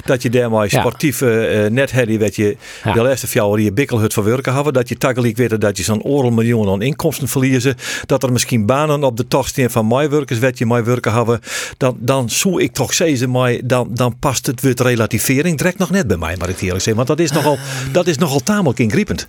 Dat 0.05 0.21
je 0.21 0.29
daarmee 0.29 0.69
sportief 0.87 1.21
uh, 1.21 1.69
net 1.69 1.91
hadden, 1.91 2.19
dat 2.19 2.35
je 2.35 2.57
ja. 2.83 2.93
de 2.93 3.01
laatste 3.01 3.27
vier 3.27 3.59
je 3.59 3.71
bikkelhut 3.71 4.13
van 4.13 4.23
werken 4.23 4.53
hebben. 4.53 4.73
Dat 4.73 4.89
je 4.89 4.97
takkelijk 4.97 5.37
weet 5.37 5.61
dat 5.61 5.77
je 5.77 5.83
zo'n 5.83 6.01
oorlog 6.03 6.31
miljoen 6.31 6.69
aan 6.69 6.81
inkomsten 6.81 7.27
verliezen. 7.27 7.75
Dat 8.05 8.23
er 8.23 8.31
misschien 8.31 8.65
banen 8.65 9.03
op 9.03 9.17
de 9.17 9.27
tocht 9.27 9.49
staan 9.49 9.69
van 9.69 9.87
mijwerkers, 9.87 10.39
wat 10.39 10.57
je 10.57 10.65
mij 10.65 10.83
werken 10.83 11.13
hebben. 11.13 11.39
Dan, 11.77 11.97
dan 11.99 12.29
zou 12.29 12.61
ik 12.61 12.73
toch 12.73 12.93
zeggen, 12.93 13.31
maar 13.31 13.57
dan, 13.63 13.89
dan 13.91 14.19
past 14.19 14.45
het 14.45 14.61
weer 14.61 14.81
relativering 14.81 15.57
direct 15.57 15.77
nog 15.77 15.89
net 15.89 16.07
bij 16.07 16.17
mij, 16.17 16.35
maar 16.37 16.49
ik 16.49 16.61
eerlijk 16.61 16.83
zeg. 16.83 16.95
Want 16.95 17.07
dat 17.07 17.19
is 17.19 17.31
nogal, 17.31 17.57
dat 17.91 18.07
is 18.07 18.17
nogal 18.17 18.39
tamelijk 18.39 18.79
ingriepend. 18.79 19.27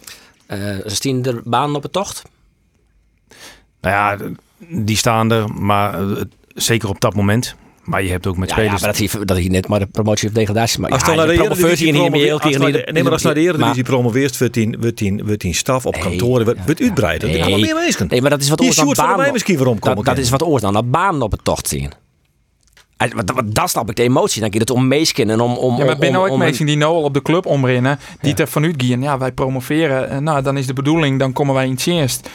Uh, 0.49 0.77
staan 0.85 1.25
er 1.25 1.41
banen 1.45 1.77
op 1.77 1.83
de 1.83 1.91
tocht? 1.91 2.23
Nou 3.81 3.95
ja, 3.95 4.17
die 4.69 4.97
staan 4.97 5.33
er, 5.33 5.55
maar 5.55 6.03
uh, 6.03 6.21
zeker 6.55 6.89
op 6.89 7.01
dat 7.01 7.15
moment. 7.15 7.57
Maar 7.89 8.03
je 8.03 8.11
hebt 8.11 8.27
ook 8.27 8.37
met 8.37 8.49
ja, 8.49 8.55
spelers... 8.55 8.81
Ja, 8.81 8.87
maar 8.87 8.97
dat, 8.97 9.13
hij, 9.13 9.25
dat 9.25 9.37
hij 9.37 9.47
net 9.47 9.69
maar 9.69 9.79
de 9.79 9.87
promotie 9.87 10.29
of 10.29 10.35
degradatie... 10.35 10.81
Maar 10.81 10.91
als 10.91 11.03
ja, 11.07 11.15
naar 11.15 11.27
de 11.27 11.33
Eredivisie 11.33 11.93
niet 11.93 12.11
meer... 12.11 12.33
Als 12.33 12.57
naar, 12.57 12.71
nee, 12.93 13.03
maar 13.03 13.13
als 13.13 13.23
naar 13.23 13.35
de 13.35 13.41
Eredivisie 13.41 13.83
promoveert... 13.83 14.39
wordt 14.39 14.55
die, 14.55 14.77
wordt 14.81 14.99
die, 14.99 15.23
wordt 15.25 15.41
die 15.41 15.55
staf 15.55 15.87
op 15.87 16.01
kantoren 16.01 16.45
wordt, 16.45 16.65
wordt 16.65 16.81
uitbreiden. 16.81 17.31
Nee, 17.31 17.41
kan 17.41 17.61
meer 17.61 17.75
mensen. 17.75 18.07
Nee, 18.09 18.21
maar 18.21 18.31
dat 18.31 18.41
is 18.41 18.49
wat 18.49 18.61
oors 18.61 18.77
dan 18.77 18.95
baan... 18.95 19.33
misschien 19.33 19.57
waarom 19.57 19.79
komen. 19.79 20.05
Dat, 20.05 20.15
dat 20.15 20.25
is 20.25 20.31
wat 20.31 20.43
oors 20.43 20.63
dan 20.63 20.73
dat 20.73 20.91
baan 20.91 21.23
op 21.23 21.31
het 21.31 21.45
tocht 21.45 21.69
zien. 21.69 21.93
Dat 23.45 23.71
snap 23.71 23.91
ik 23.91 23.97
de 23.97 24.03
emotie. 24.03 24.41
Dan 24.41 24.51
je 24.53 24.59
het 24.59 24.71
om 24.71 24.89
meesken 24.89 25.31
en 25.31 25.41
om, 25.41 25.57
om. 25.57 25.77
Ja, 25.77 25.85
maar 25.85 25.99
binnen 25.99 26.21
ook 26.21 26.39
mensen 26.39 26.67
die 26.67 26.77
nou 26.77 26.95
al 26.95 27.03
op 27.03 27.15
de 27.15 27.23
club 27.23 27.47
omrennen, 27.47 27.99
die 28.21 28.31
ja. 28.37 28.37
er 28.37 28.49
vanuit 28.49 28.83
gaan. 28.83 29.03
Ja, 29.03 29.19
wij 29.19 29.33
promoveren. 29.33 30.23
Nou, 30.23 30.43
dan 30.43 30.57
is 30.57 30.67
de 30.67 30.73
bedoeling, 30.73 31.19
dan 31.19 31.33
komen 31.33 31.55
wij 31.55 31.65
in 31.65 31.71
het 31.71 31.87
eerst. 31.87 32.29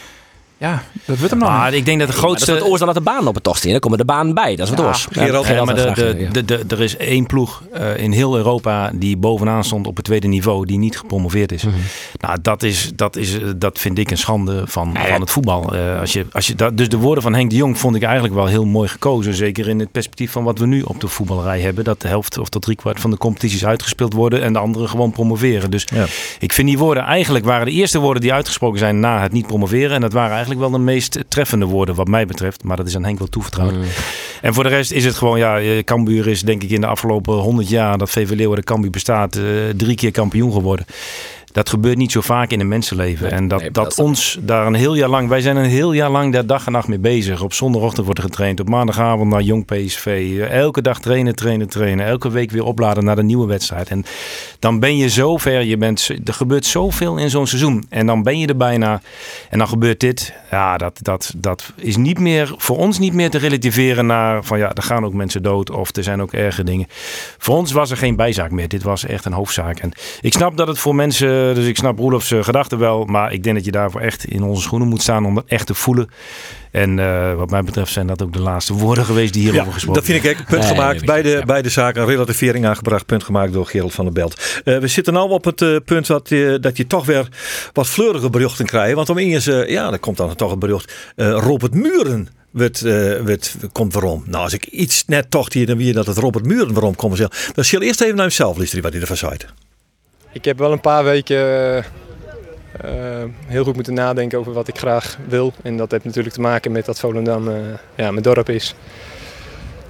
Ja, 0.63 0.83
dat 1.06 1.18
wordt 1.18 1.31
hem 1.31 1.39
nog. 1.39 1.50
Maar 1.50 1.74
ik 1.74 1.86
denk 1.86 2.00
dat 2.00 2.07
de 2.07 2.13
grootste. 2.13 2.45
dat 2.45 2.56
is 2.56 2.62
het 2.62 2.69
oors 2.69 2.80
dan 2.80 2.88
dat 2.88 2.98
de 2.98 3.12
baan 3.12 3.27
op 3.27 3.33
het 3.33 3.44
tocht 3.44 3.65
in. 3.65 3.71
Dan 3.71 3.80
komen 3.80 3.98
de 3.98 4.06
baan 4.06 4.33
bij. 4.33 4.56
Dat 4.56 4.68
is 4.68 4.75
wat 4.75 4.86
oors. 4.86 5.07
Ja, 5.12 5.63
maar 5.65 5.75
de, 5.75 6.27
de, 6.31 6.45
de, 6.45 6.63
er 6.68 6.81
is 6.81 6.98
één 6.98 7.25
ploeg 7.25 7.63
uh, 7.74 7.98
in 7.98 8.12
heel 8.12 8.38
Europa 8.38 8.92
die 8.94 9.18
bovenaan 9.18 9.63
stond 9.63 9.88
op 9.88 9.95
het 9.95 10.06
tweede 10.06 10.27
niveau, 10.27 10.65
die 10.65 10.77
niet 10.77 10.98
gepromoveerd 10.98 11.51
is. 11.51 11.63
Mm 11.63 11.71
-hmm. 11.71 11.81
Nou, 12.19 12.38
dat 12.42 12.63
is, 12.63 12.92
dat 12.95 13.15
is, 13.15 13.38
dat 13.56 13.80
vind 13.80 13.98
ik 13.98 14.12
een 14.12 14.18
schande 14.18 14.63
van, 14.65 14.98
van 15.07 15.19
het 15.19 15.31
voetbal. 15.31 15.75
Uh, 15.75 16.00
als 16.00 16.13
je, 16.13 16.25
als 16.31 16.48
je 16.48 16.56
dat, 16.56 16.77
dus 16.77 16.89
de 16.89 16.98
woorden 16.98 17.24
van 17.24 17.33
Henk 17.33 17.50
de 17.50 17.56
Jong 17.56 17.77
vond 17.80 17.95
ik 17.95 18.04
eigenlijk 18.04 18.33
wel 18.33 18.45
heel 18.45 18.65
mooi 18.65 18.88
gekozen. 18.88 19.33
Zeker 19.33 19.68
in 19.68 19.80
het 19.80 19.92
perspectief 19.92 20.31
van 20.31 20.44
wat 20.44 20.60
we 20.60 20.65
nu 20.65 20.81
op 20.81 21.00
de 21.00 21.07
voetballerij 21.07 21.60
hebben. 21.60 21.83
Dat 21.83 22.01
de 22.01 22.07
helft 22.07 22.38
of 22.38 22.50
tot 22.50 22.62
driekwart 22.62 23.00
van 23.00 23.10
de 23.10 23.18
competities 23.18 23.65
uitgespeeld 23.65 24.13
worden 24.13 24.42
en 24.42 24.54
de 24.54 24.60
anderen 24.60 24.89
gewoon 24.89 25.12
promoveren. 25.12 25.71
Dus 25.71 25.88
ja. 25.94 26.06
ik 26.39 26.54
vind 26.54 26.68
die 26.68 26.77
woorden 26.77 27.04
eigenlijk 27.04 27.45
waren 27.45 27.65
de 27.65 27.71
eerste 27.71 28.00
woorden 28.00 28.21
die 28.21 28.33
uitgesproken 28.33 28.80
zijn 28.80 29.00
na 29.00 29.21
het 29.21 29.31
niet 29.31 29.48
promoveren. 29.48 29.92
En 29.95 30.01
dat 30.01 30.13
waren 30.13 30.31
eigenlijk 30.31 30.51
wel 30.57 30.71
de 30.71 30.77
meest 30.77 31.19
treffende 31.27 31.65
woorden 31.65 31.95
wat 31.95 32.07
mij 32.07 32.25
betreft. 32.25 32.63
Maar 32.63 32.77
dat 32.77 32.88
is 32.88 32.95
aan 32.95 33.03
Henk 33.03 33.17
wel 33.17 33.27
toevertrouwd. 33.27 33.73
Mm. 33.73 33.83
En 34.41 34.53
voor 34.53 34.63
de 34.63 34.69
rest 34.69 34.91
is 34.91 35.05
het 35.05 35.15
gewoon, 35.15 35.38
ja, 35.38 35.59
eh, 35.59 35.83
Cambuur 35.83 36.27
is 36.27 36.41
denk 36.41 36.63
ik 36.63 36.69
in 36.69 36.81
de 36.81 36.88
afgelopen 36.88 37.33
100 37.33 37.69
jaar 37.69 37.97
dat 37.97 38.09
VV 38.09 38.29
Leeuwarden 38.29 38.65
Cambuur 38.65 38.91
bestaat, 38.91 39.35
uh, 39.35 39.44
drie 39.75 39.95
keer 39.95 40.11
kampioen 40.11 40.51
geworden. 40.51 40.85
Dat 41.53 41.69
gebeurt 41.69 41.97
niet 41.97 42.11
zo 42.11 42.21
vaak 42.21 42.51
in 42.51 42.59
een 42.59 42.67
mensenleven. 42.67 43.31
en 43.31 43.47
dat, 43.47 43.63
dat, 43.71 44.00
ons 44.00 44.38
daar 44.41 44.67
een 44.67 44.73
heel 44.73 44.95
jaar 44.95 45.09
lang... 45.09 45.29
Wij 45.29 45.41
zijn 45.41 45.55
een 45.55 45.69
heel 45.69 45.91
jaar 45.91 46.09
lang 46.09 46.33
daar 46.33 46.45
dag 46.45 46.65
en 46.65 46.71
nacht 46.71 46.88
mee 46.88 47.00
bezig. 47.00 47.41
Op 47.41 47.53
zondagochtend 47.53 48.05
wordt 48.05 48.19
er 48.19 48.25
getraind. 48.25 48.59
Op 48.59 48.69
maandagavond 48.69 49.29
naar 49.29 49.41
Jong 49.41 49.65
PSV. 49.65 50.38
Elke 50.50 50.81
dag 50.81 51.00
trainen, 51.00 51.35
trainen, 51.35 51.69
trainen. 51.69 52.05
Elke 52.05 52.31
week 52.31 52.51
weer 52.51 52.63
opladen 52.63 53.03
naar 53.03 53.15
de 53.15 53.23
nieuwe 53.23 53.47
wedstrijd. 53.47 53.89
En 53.89 54.05
dan 54.59 54.79
ben 54.79 54.97
je 54.97 55.09
zo 55.09 55.38
ver. 55.38 55.63
Je 55.63 55.77
bent, 55.77 56.09
er 56.25 56.33
gebeurt 56.33 56.65
zoveel 56.65 57.17
in 57.17 57.29
zo'n 57.29 57.47
seizoen. 57.47 57.85
En 57.89 58.05
dan 58.05 58.23
ben 58.23 58.39
je 58.39 58.47
er 58.47 58.57
bijna. 58.57 59.01
En 59.50 59.57
dan 59.57 59.67
gebeurt 59.67 60.00
dit. 60.00 60.33
Ja, 60.51 60.77
dat, 60.77 61.00
dat, 61.01 61.33
dat 61.38 61.73
is 61.75 61.97
niet 61.97 62.19
meer... 62.19 62.53
Voor 62.57 62.77
ons 62.77 63.00
niet 63.00 63.13
meer 63.13 63.29
te 63.29 63.38
relativeren 63.38 64.05
naar... 64.05 64.44
Van 64.44 64.57
ja, 64.57 64.71
er 64.73 64.83
gaan 64.83 65.05
ook 65.05 65.13
mensen 65.13 65.43
dood. 65.43 65.72
Of 65.72 65.95
er 65.95 66.03
zijn 66.03 66.22
ook 66.22 66.33
erge 66.33 66.63
dingen. 66.63 66.88
Voor 67.38 67.55
ons 67.55 67.72
was 67.72 67.91
er 67.91 67.98
geen 67.98 68.15
bijzaak 68.15 68.51
meer. 68.51 68.67
Dit 68.67 68.83
was 68.83 69.05
echt 69.05 69.25
een 69.25 69.33
hoofdzaak. 69.33 69.79
En 69.79 69.91
ik 70.22 70.33
snap 70.33 70.57
dat 70.57 70.67
het 70.67 70.79
voor 70.79 70.95
mensen 70.95 71.42
dus 71.53 71.65
ik 71.65 71.77
snap 71.77 72.00
Roelofs 72.00 72.31
uh, 72.31 72.43
gedachten 72.43 72.79
wel. 72.79 73.05
Maar 73.05 73.33
ik 73.33 73.43
denk 73.43 73.55
dat 73.55 73.65
je 73.65 73.71
daarvoor 73.71 74.01
echt 74.01 74.25
in 74.25 74.43
onze 74.43 74.62
schoenen 74.62 74.88
moet 74.88 75.01
staan 75.01 75.25
om 75.25 75.35
dat 75.35 75.43
echt 75.47 75.67
te 75.67 75.73
voelen. 75.73 76.09
En 76.71 76.97
uh, 76.97 77.33
wat 77.33 77.50
mij 77.50 77.63
betreft 77.63 77.91
zijn 77.91 78.07
dat 78.07 78.23
ook 78.23 78.33
de 78.33 78.39
laatste 78.39 78.73
woorden 78.73 79.05
geweest 79.05 79.33
die 79.33 79.41
hierover 79.41 79.65
ja, 79.65 79.73
gesproken 79.73 80.01
Dat 80.01 80.12
vind 80.12 80.23
ik 80.23 80.31
echt. 80.31 80.45
Punt 80.45 80.65
gemaakt. 80.65 81.05
bij, 81.05 81.21
de, 81.21 81.43
bij 81.45 81.62
de 81.62 81.69
zaak 81.69 81.95
een 81.95 82.05
relativering 82.05 82.65
aangebracht. 82.65 83.05
Punt 83.05 83.23
gemaakt 83.23 83.53
door 83.53 83.65
Gerald 83.65 83.93
van 83.93 84.05
der 84.05 84.13
Belt. 84.13 84.62
Uh, 84.65 84.77
we 84.77 84.88
zitten 84.88 85.13
nu 85.13 85.19
op 85.19 85.43
het 85.43 85.85
punt 85.85 86.07
dat, 86.07 86.27
dat 86.62 86.77
je 86.77 86.88
toch 86.88 87.05
weer 87.05 87.27
wat 87.73 87.88
fleurige 87.88 88.29
berichten 88.29 88.65
krijgt. 88.65 88.95
Want 88.95 89.09
om 89.09 89.17
eens, 89.17 89.45
ja, 89.45 89.91
er 89.91 90.00
komt 90.00 90.17
dan 90.17 90.35
toch 90.35 90.51
een 90.51 90.59
bericht. 90.59 90.93
Robert 91.15 91.73
Muren 91.73 92.29
komt 93.71 93.93
waarom. 93.93 94.23
Nou, 94.25 94.43
als 94.43 94.53
ik 94.53 94.65
iets 94.65 95.03
net 95.05 95.31
toch 95.31 95.53
hier 95.53 95.65
dan 95.65 95.77
weer 95.77 95.93
dat 95.93 96.05
het 96.05 96.17
Robert 96.17 96.45
Muren 96.45 96.73
waarom 96.73 96.95
komt. 96.95 97.17
Dan 97.53 97.65
zal 97.65 97.81
eerst 97.81 98.01
even 98.01 98.15
naar 98.15 98.25
hemzelf 98.25 98.57
luisteren 98.57 98.83
wat 98.83 98.93
hij 98.93 99.01
ervan 99.01 99.17
zei. 99.17 99.38
Ik 100.34 100.46
heb 100.46 100.58
wel 100.58 100.72
een 100.72 100.82
paar 100.82 101.04
weken 101.04 101.38
uh, 102.86 103.24
heel 103.46 103.63
goed 103.63 103.75
moeten 103.75 103.94
nadenken 103.94 104.40
over 104.40 104.54
wat 104.54 104.68
ik 104.68 104.78
graag 104.78 105.18
wil. 105.28 105.54
En 105.63 105.78
dat 105.78 105.92
heeft 105.92 106.04
natuurlijk 106.04 106.36
te 106.36 106.42
maken 106.42 106.72
met 106.72 106.86
dat 106.86 107.00
Volendam 107.00 107.48
uh, 107.48 107.56
ja, 107.96 108.12
mijn 108.12 108.24
dorp 108.24 108.50
is. 108.50 108.75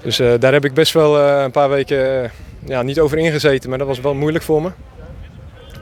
Dus 0.01 0.17
daar 0.17 0.53
heb 0.53 0.65
ik 0.65 0.73
best 0.73 0.93
wel 0.93 1.19
een 1.19 1.51
paar 1.51 1.69
weken 1.69 2.31
ja, 2.65 2.81
niet 2.81 2.99
over 2.99 3.17
ingezeten, 3.17 3.69
maar 3.69 3.77
dat 3.77 3.87
was 3.87 3.99
wel 3.99 4.13
moeilijk 4.13 4.43
voor 4.43 4.61
me. 4.61 4.69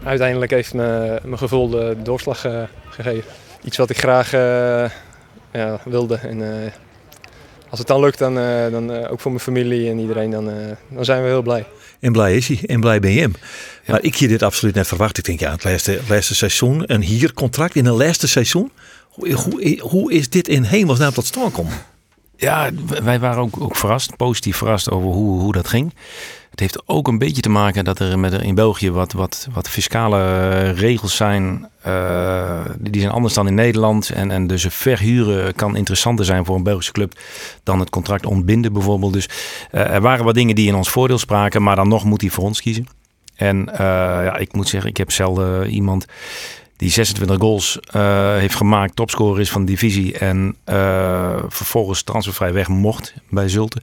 Uiteindelijk 0.03 0.51
heeft 0.51 0.74
mijn 0.74 1.38
gevoel 1.38 1.70
de 1.70 1.96
doorslag 2.03 2.46
gegeven. 2.89 3.32
Iets 3.63 3.77
wat 3.77 3.89
ik 3.89 3.98
graag 3.98 4.32
ja, 5.51 5.80
wilde. 5.84 6.15
En, 6.15 6.41
als 7.70 7.80
het 7.80 7.88
dan 7.88 8.00
lukt, 8.00 8.18
dan, 8.18 8.34
dan 8.72 9.08
ook 9.08 9.20
voor 9.20 9.32
mijn 9.32 9.44
familie 9.44 9.89
en 9.89 10.00
iedereen, 10.00 10.32
dan, 10.32 10.51
dan 10.88 11.06
zijn 11.06 11.22
we 11.22 11.27
heel 11.27 11.41
blij. 11.41 11.65
En 12.01 12.12
blij 12.12 12.36
is 12.36 12.48
hij. 12.48 12.60
En 12.65 12.79
blij 12.79 13.00
ben 13.00 13.12
je 13.12 13.20
hem. 13.20 13.36
Maar 13.88 14.03
ik 14.03 14.15
hier 14.15 14.27
dit 14.27 14.43
absoluut 14.43 14.75
net 14.75 14.88
verwacht. 14.88 15.17
Ik 15.17 15.25
denk, 15.25 15.39
ja, 15.39 15.51
het 15.51 15.63
laatste, 15.63 16.00
laatste 16.10 16.36
seizoen. 16.36 16.84
Een 16.86 17.01
hier 17.01 17.34
contract 17.34 17.75
in 17.75 17.86
een 17.86 17.93
laatste 17.93 18.27
seizoen. 18.27 18.72
Hoe, 19.10 19.34
hoe, 19.34 19.79
hoe 19.81 20.12
is 20.12 20.29
dit 20.29 20.48
in 20.48 20.63
hemelsnaam 20.63 21.13
tot 21.13 21.25
stand 21.25 21.53
komen? 21.53 21.74
Ja, 22.41 22.69
wij 23.03 23.19
waren 23.19 23.41
ook, 23.41 23.62
ook 23.62 23.75
verrast, 23.75 24.15
positief 24.17 24.57
verrast 24.57 24.91
over 24.91 25.10
hoe, 25.10 25.39
hoe 25.39 25.51
dat 25.51 25.67
ging. 25.67 25.93
Het 26.50 26.60
heeft 26.60 26.88
ook 26.88 27.07
een 27.07 27.17
beetje 27.17 27.41
te 27.41 27.50
maken 27.50 27.86
dat 27.86 28.00
er 28.00 28.19
met, 28.19 28.33
in 28.33 28.55
België 28.55 28.91
wat, 28.91 29.13
wat, 29.13 29.48
wat 29.53 29.69
fiscale 29.69 30.17
eh, 30.17 30.79
regels 30.79 31.15
zijn. 31.15 31.69
Uh, 31.88 32.65
die 32.77 33.01
zijn 33.01 33.13
anders 33.13 33.33
dan 33.33 33.48
in 33.48 33.53
Nederland. 33.53 34.10
En, 34.10 34.31
en 34.31 34.48
dus 34.48 34.65
verhuren 34.69 35.55
kan 35.55 35.75
interessanter 35.75 36.25
zijn 36.25 36.45
voor 36.45 36.55
een 36.55 36.63
Belgische 36.63 36.91
club 36.91 37.19
dan 37.63 37.79
het 37.79 37.89
contract 37.89 38.25
ontbinden 38.25 38.74
bijvoorbeeld. 38.74 39.13
Dus 39.13 39.29
uh, 39.71 39.81
er 39.81 40.01
waren 40.01 40.25
wat 40.25 40.36
dingen 40.36 40.55
die 40.55 40.67
in 40.67 40.75
ons 40.75 40.89
voordeel 40.89 41.17
spraken, 41.17 41.63
maar 41.63 41.75
dan 41.75 41.88
nog 41.88 42.03
moet 42.03 42.21
hij 42.21 42.29
voor 42.29 42.43
ons 42.43 42.62
kiezen. 42.62 42.88
En 43.36 43.69
ja, 43.77 44.38
ik 44.38 44.53
moet 44.53 44.67
zeggen, 44.67 44.89
ik 44.89 44.98
heb 44.98 45.12
zelden 45.12 45.69
iemand 45.69 46.05
die 46.81 46.89
26 46.89 47.38
goals 47.38 47.79
uh, 47.95 48.35
heeft 48.35 48.55
gemaakt, 48.55 48.95
topscorer 48.95 49.39
is 49.39 49.51
van 49.51 49.65
de 49.65 49.71
divisie 49.71 50.17
en 50.17 50.55
uh, 50.65 51.35
vervolgens 51.47 52.03
transfervrij 52.03 52.53
weg 52.53 52.67
mocht 52.67 53.13
bij 53.29 53.50
Zulte. 53.50 53.81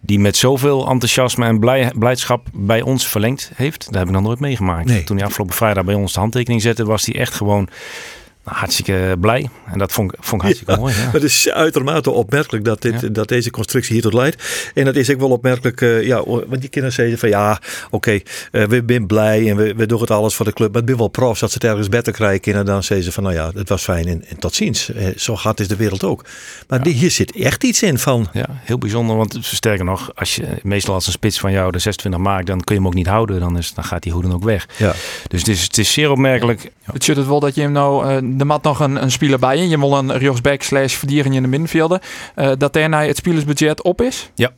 Die 0.00 0.18
met 0.18 0.36
zoveel 0.36 0.88
enthousiasme 0.88 1.46
en 1.46 1.58
blij, 1.58 1.92
blijdschap 1.98 2.46
bij 2.52 2.82
ons 2.82 3.06
verlengd 3.06 3.50
heeft. 3.54 3.84
Dat 3.84 3.94
heb 3.94 4.06
ik 4.06 4.10
nog 4.10 4.22
nooit 4.22 4.40
meegemaakt. 4.40 4.86
Nee. 4.86 5.04
Toen 5.04 5.16
hij 5.16 5.26
afgelopen 5.26 5.54
vrijdag 5.54 5.84
bij 5.84 5.94
ons 5.94 6.12
de 6.12 6.20
handtekening 6.20 6.62
zette, 6.62 6.84
was 6.84 7.06
hij 7.06 7.14
echt 7.14 7.34
gewoon 7.34 7.68
nou, 8.44 8.56
hartstikke 8.56 9.16
blij. 9.20 9.48
En 9.72 9.78
dat 9.78 9.92
vond, 9.92 10.12
vond 10.20 10.42
ik 10.42 10.46
hartstikke 10.46 10.80
mooi. 10.80 10.94
Ja. 10.94 11.10
Het 11.10 11.22
is 11.22 11.50
uitermate 11.50 12.10
opmerkelijk 12.10 12.64
dat, 12.64 12.82
dit, 12.82 13.14
dat 13.14 13.28
deze 13.28 13.50
constructie 13.50 13.92
hiertoe 13.92 14.14
leidt. 14.14 14.70
En 14.74 14.84
dat 14.84 14.96
is 14.96 15.10
ook 15.10 15.18
wel 15.18 15.30
opmerkelijk. 15.30 15.80
Uh, 15.80 16.06
ja, 16.06 16.24
want 16.24 16.60
die 16.60 16.68
kinderen 16.68 16.92
zeggen 16.92 17.18
van 17.18 17.28
ja, 17.28 17.60
oké, 17.90 17.94
okay, 17.96 18.24
uh, 18.52 18.64
we 18.64 18.82
zijn 18.86 19.06
blij 19.06 19.50
en 19.50 19.56
we, 19.56 19.74
we 19.74 19.86
doen 19.86 20.00
het 20.00 20.10
alles 20.10 20.34
voor 20.34 20.44
de 20.44 20.52
club. 20.52 20.68
Maar 20.68 20.76
het 20.76 20.90
ben 20.90 20.98
wel 20.98 21.08
profs 21.08 21.40
dat 21.40 21.50
ze 21.50 21.54
het 21.54 21.64
ergens 21.64 21.88
beter 21.88 22.12
krijgen. 22.12 22.54
En 22.54 22.64
dan 22.64 22.82
zeggen 22.82 23.06
ze 23.06 23.12
van 23.12 23.22
nou 23.22 23.34
ja, 23.34 23.50
het 23.54 23.68
was 23.68 23.82
fijn 23.82 24.06
en, 24.06 24.24
en 24.28 24.38
tot 24.38 24.54
ziens. 24.54 24.90
Uh, 24.90 25.06
zo 25.16 25.34
hard 25.34 25.60
is 25.60 25.68
de 25.68 25.76
wereld 25.76 26.04
ook. 26.04 26.24
Maar 26.68 26.78
ja. 26.78 26.84
die, 26.84 26.94
hier 26.94 27.10
zit 27.10 27.36
echt 27.36 27.64
iets 27.64 27.82
in 27.82 27.98
van. 27.98 28.28
Ja, 28.32 28.46
heel 28.50 28.78
bijzonder. 28.78 29.16
Want 29.16 29.38
sterker 29.40 29.84
nog, 29.84 30.10
als 30.14 30.36
je 30.36 30.46
meestal 30.62 30.94
als 30.94 31.06
een 31.06 31.12
spits 31.12 31.40
van 31.40 31.52
jou 31.52 31.72
de 31.72 31.78
26 31.78 32.20
maakt, 32.20 32.46
dan 32.46 32.60
kun 32.60 32.74
je 32.74 32.80
hem 32.80 32.90
ook 32.90 32.96
niet 32.96 33.06
houden. 33.06 33.40
Dan, 33.40 33.58
is, 33.58 33.74
dan 33.74 33.84
gaat 33.84 34.02
die 34.02 34.12
hoeden 34.12 34.32
ook 34.32 34.44
weg. 34.44 34.68
Ja. 34.76 34.92
Dus 35.28 35.40
het 35.40 35.48
is, 35.48 35.62
het 35.62 35.78
is 35.78 35.92
zeer 35.92 36.10
opmerkelijk. 36.10 36.70
Het 36.92 37.04
zit 37.04 37.16
het 37.16 37.26
wel 37.26 37.40
dat 37.40 37.54
je 37.54 37.60
hem 37.60 37.72
nou 37.72 38.20
de 38.36 38.44
mat 38.44 38.62
nog 38.62 38.80
een, 38.80 39.02
een 39.02 39.10
speler 39.10 39.38
bij 39.38 39.58
je. 39.58 39.68
Je 39.68 39.78
wil 39.78 39.98
een 39.98 40.18
rechtsback 40.18 40.62
slash 40.62 40.94
verdiering 40.94 41.34
in 41.34 41.42
de 41.42 41.48
middenvelden. 41.48 42.00
Uh, 42.36 42.52
dat 42.58 42.72
daarna 42.72 43.04
het 43.04 43.16
spelersbudget 43.16 43.82
op 43.82 44.00
is. 44.00 44.30
Ja. 44.34 44.50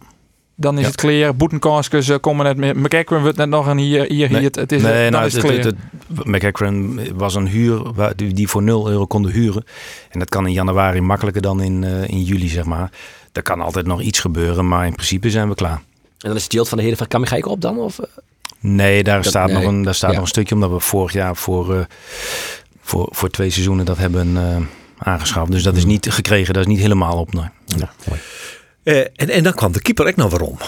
Dan 0.56 0.74
is 0.74 0.80
ja. 0.80 0.86
het 0.86 0.96
clear. 0.96 1.36
Boetenkanskes 1.36 2.08
uh, 2.08 2.16
komen 2.20 2.44
net 2.44 2.56
met. 2.56 2.76
McEachran 2.76 3.22
wordt 3.22 3.36
net 3.36 3.48
nog 3.48 3.66
een 3.66 3.78
hier. 3.78 4.04
hier, 4.04 4.30
nee. 4.30 4.40
hier 4.40 4.50
het, 4.50 4.72
is, 4.72 4.82
nee, 4.82 5.02
dan 5.02 5.12
nou, 5.12 5.26
is 5.26 5.32
het, 5.32 5.42
het, 5.42 5.64
het, 5.64 5.76
het 6.14 6.26
McEachran 6.26 7.00
was 7.16 7.34
een 7.34 7.46
huur 7.46 7.92
waar, 7.92 8.16
die, 8.16 8.34
die 8.34 8.48
voor 8.48 8.62
0 8.62 8.90
euro 8.90 9.06
konden 9.06 9.32
huren. 9.32 9.64
En 10.10 10.18
dat 10.18 10.28
kan 10.28 10.46
in 10.46 10.52
januari 10.52 11.00
makkelijker 11.00 11.42
dan 11.42 11.62
in, 11.62 11.82
uh, 11.82 12.08
in 12.08 12.22
juli, 12.22 12.48
zeg 12.48 12.64
maar. 12.64 12.90
Er 13.32 13.42
kan 13.42 13.60
altijd 13.60 13.86
nog 13.86 14.00
iets 14.00 14.20
gebeuren, 14.20 14.68
maar 14.68 14.86
in 14.86 14.94
principe 14.94 15.30
zijn 15.30 15.48
we 15.48 15.54
klaar. 15.54 15.82
En 16.24 16.30
dan 16.30 16.36
is 16.36 16.42
het 16.42 16.52
deel 16.52 16.64
van 16.64 16.76
de 16.76 16.82
heren 16.82 16.98
van 16.98 17.08
Kamigijk 17.08 17.46
op 17.46 17.60
dan? 17.60 17.78
Of? 17.78 18.00
Nee, 18.60 19.02
daar 19.02 19.16
dat, 19.16 19.26
staat, 19.26 19.46
nee. 19.46 19.56
Nog, 19.56 19.64
een, 19.64 19.82
daar 19.82 19.94
staat 19.94 20.10
ja. 20.10 20.16
nog 20.16 20.24
een 20.24 20.30
stukje 20.30 20.54
omdat 20.54 20.70
we 20.70 20.80
vorig 20.80 21.12
jaar 21.12 21.36
voor, 21.36 21.74
uh, 21.74 21.80
voor, 22.84 23.08
voor 23.10 23.30
twee 23.30 23.50
seizoenen 23.50 23.84
dat 23.84 23.98
hebben 23.98 24.28
uh, 24.28 24.56
aangeschaft. 24.98 25.50
Dus 25.50 25.62
dat 25.62 25.76
is 25.76 25.84
niet 25.84 26.10
gekregen, 26.10 26.54
dat 26.54 26.62
is 26.62 26.68
niet 26.68 26.80
helemaal 26.80 27.18
op. 27.18 27.32
Nee. 27.32 27.48
Ja, 27.64 27.92
uh, 28.84 28.98
en, 28.98 29.30
en 29.30 29.42
dan 29.42 29.54
kwam 29.54 29.72
de 29.72 29.80
keeper 29.80 30.06
ook 30.06 30.16
nog 30.16 30.30
waarom. 30.30 30.58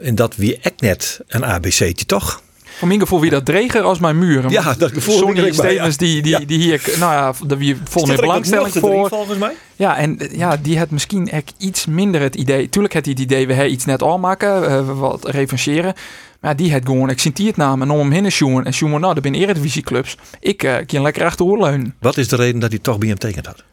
En 0.00 0.14
dat 0.14 0.36
wie 0.36 0.58
echt 0.58 0.80
net 0.80 1.20
een 1.26 1.44
ABC'tje 1.44 2.06
toch? 2.06 2.42
Van 2.78 2.88
mijn 2.88 3.00
gevoel 3.00 3.20
wie 3.20 3.30
dat 3.30 3.44
dreger 3.44 3.82
als 3.82 3.98
mijn 3.98 4.18
muur. 4.18 4.50
Ja, 4.50 4.74
dat 4.74 4.92
gevoel 4.92 5.16
Sonny 5.16 5.52
Stevens 5.52 5.96
die, 5.96 6.22
die, 6.22 6.32
ja. 6.32 6.46
die 6.46 6.58
hier, 6.58 6.82
nou 6.98 7.12
ja, 7.12 7.32
daar 7.46 7.58
wie 7.58 7.76
volgens 7.84 8.16
mij 8.16 8.22
belangstelling 8.22 8.72
voor. 8.72 9.08
volgens 9.08 9.38
mij. 9.38 9.54
Ja, 9.76 9.96
en 9.96 10.18
ja, 10.32 10.56
die 10.56 10.78
had 10.78 10.90
misschien 10.90 11.30
echt 11.30 11.52
iets 11.58 11.86
minder 11.86 12.20
het 12.20 12.34
idee. 12.34 12.68
Tuurlijk 12.68 12.94
had 12.94 13.04
hij 13.04 13.14
het 13.14 13.22
idee, 13.22 13.46
we 13.46 13.52
hebben 13.52 13.72
iets 13.72 13.84
net 13.84 14.02
al 14.02 14.18
maken, 14.18 14.62
uh, 14.62 14.98
wat 14.98 15.28
revancheren. 15.28 15.94
Maar 16.40 16.56
die 16.56 16.72
had 16.72 16.82
gewoon, 16.84 17.10
ik 17.10 17.20
zie 17.20 17.46
het 17.46 17.56
naam 17.56 17.82
en 17.82 17.90
om 17.90 17.98
hem 17.98 18.10
heen 18.10 18.24
en 18.24 18.32
Sjoen. 18.32 18.64
En 18.64 18.74
Sjoen, 18.74 19.00
nou, 19.00 19.14
dat 19.14 19.22
zijn 19.22 19.34
eredivisieclubs. 19.34 20.16
Ik 20.40 20.62
uh, 20.62 20.76
kan 20.86 21.02
lekker 21.02 21.24
achteroor 21.24 21.58
leunen. 21.58 21.94
Wat 22.00 22.16
is 22.16 22.28
de 22.28 22.36
reden 22.36 22.60
dat 22.60 22.70
hij 22.70 22.78
toch 22.78 22.98
bij 22.98 23.08
hem 23.08 23.18
tekend 23.18 23.46
had? 23.46 23.64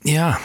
Ja, 0.00 0.38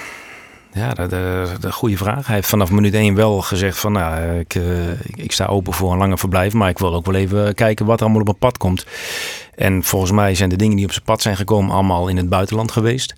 ja, 0.77 0.93
dat 0.93 1.11
is 1.11 1.49
een 1.61 1.73
goede 1.73 1.97
vraag. 1.97 2.25
Hij 2.25 2.35
heeft 2.35 2.47
vanaf 2.47 2.71
minuut 2.71 2.93
1 2.93 3.15
wel 3.15 3.41
gezegd 3.41 3.77
van 3.77 3.91
nou, 3.91 4.39
ik, 4.39 4.55
uh, 4.55 5.01
ik 5.15 5.31
sta 5.31 5.45
open 5.45 5.73
voor 5.73 5.91
een 5.91 5.97
lange 5.97 6.17
verblijf, 6.17 6.53
maar 6.53 6.69
ik 6.69 6.77
wil 6.77 6.93
ook 6.93 7.05
wel 7.05 7.15
even 7.15 7.53
kijken 7.53 7.85
wat 7.85 7.95
er 7.95 8.01
allemaal 8.01 8.21
op 8.21 8.27
mijn 8.27 8.39
pad 8.39 8.57
komt. 8.57 8.85
En 9.55 9.83
volgens 9.83 10.11
mij 10.11 10.35
zijn 10.35 10.49
de 10.49 10.55
dingen 10.55 10.75
die 10.75 10.85
op 10.85 10.91
zijn 10.91 11.03
pad 11.03 11.21
zijn 11.21 11.35
gekomen 11.35 11.73
allemaal 11.75 12.07
in 12.07 12.17
het 12.17 12.29
buitenland 12.29 12.71
geweest. 12.71 13.15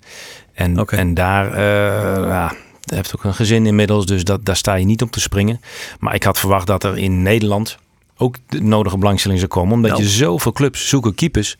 En, 0.52 0.80
okay. 0.80 0.98
en 0.98 1.14
daar, 1.14 1.46
uh, 1.46 2.26
ja, 2.28 2.46
hij 2.84 2.96
heeft 2.96 3.16
ook 3.16 3.24
een 3.24 3.34
gezin 3.34 3.66
inmiddels, 3.66 4.06
dus 4.06 4.24
dat, 4.24 4.44
daar 4.44 4.56
sta 4.56 4.74
je 4.74 4.84
niet 4.84 5.02
op 5.02 5.10
te 5.10 5.20
springen. 5.20 5.60
Maar 5.98 6.14
ik 6.14 6.22
had 6.22 6.38
verwacht 6.38 6.66
dat 6.66 6.84
er 6.84 6.98
in 6.98 7.22
Nederland 7.22 7.78
ook 8.16 8.36
de 8.48 8.62
nodige 8.62 8.98
belangstelling 8.98 9.40
zou 9.40 9.50
komen, 9.50 9.74
omdat 9.74 9.90
nou. 9.90 10.02
je 10.02 10.08
zoveel 10.08 10.52
clubs 10.52 10.88
zoeken 10.88 11.14
keepers. 11.14 11.56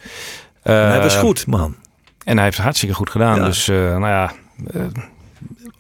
Uh, 0.65 0.89
hij 0.89 1.01
was 1.01 1.17
goed, 1.17 1.47
man. 1.47 1.75
En 2.25 2.35
hij 2.35 2.45
heeft 2.45 2.57
het 2.57 2.65
hartstikke 2.65 2.95
goed 2.95 3.11
gedaan. 3.11 3.37
Ja. 3.37 3.45
Dus 3.45 3.67
nou 3.67 4.07
ja, 4.07 4.33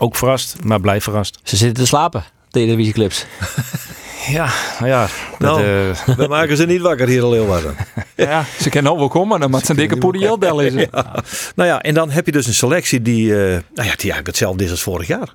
ook 0.00 0.16
verrast, 0.16 0.57
maar 0.64 0.80
blij 0.80 1.00
verrast. 1.00 1.38
Ze 1.42 1.57
zitten 1.57 1.83
te 1.83 1.88
slapen, 1.88 2.21
de 2.50 2.61
televisieclubs. 2.61 3.26
ja, 4.28 4.49
nou 4.78 4.90
ja. 4.90 5.09
Dat, 5.38 5.57
nou, 5.57 5.62
uh... 5.62 6.16
we 6.16 6.26
maken 6.28 6.57
ze 6.57 6.66
niet 6.66 6.80
wakker 6.80 7.09
hier 7.09 7.23
al 7.23 7.33
heel 7.33 7.47
wat. 7.47 7.62
ja, 8.16 8.45
ze 8.61 8.71
kunnen 8.71 8.92
ook 8.92 8.99
wel 8.99 9.09
komen, 9.09 9.40
dan 9.40 9.61
ze 9.61 9.71
een 9.71 9.76
dikke 9.76 9.99
poediel 9.99 10.61
is. 10.61 10.75
ja. 10.92 11.25
Nou 11.54 11.69
ja, 11.69 11.80
en 11.80 11.95
dan 11.95 12.11
heb 12.11 12.26
je 12.26 12.33
dus 12.33 12.47
een 12.47 12.54
selectie 12.54 13.02
die, 13.02 13.26
uh, 13.26 13.37
nou 13.37 13.59
ja, 13.75 13.75
die 13.75 13.87
eigenlijk 13.87 14.26
hetzelfde 14.26 14.64
is 14.64 14.71
als 14.71 14.83
vorig 14.83 15.07
jaar. 15.07 15.35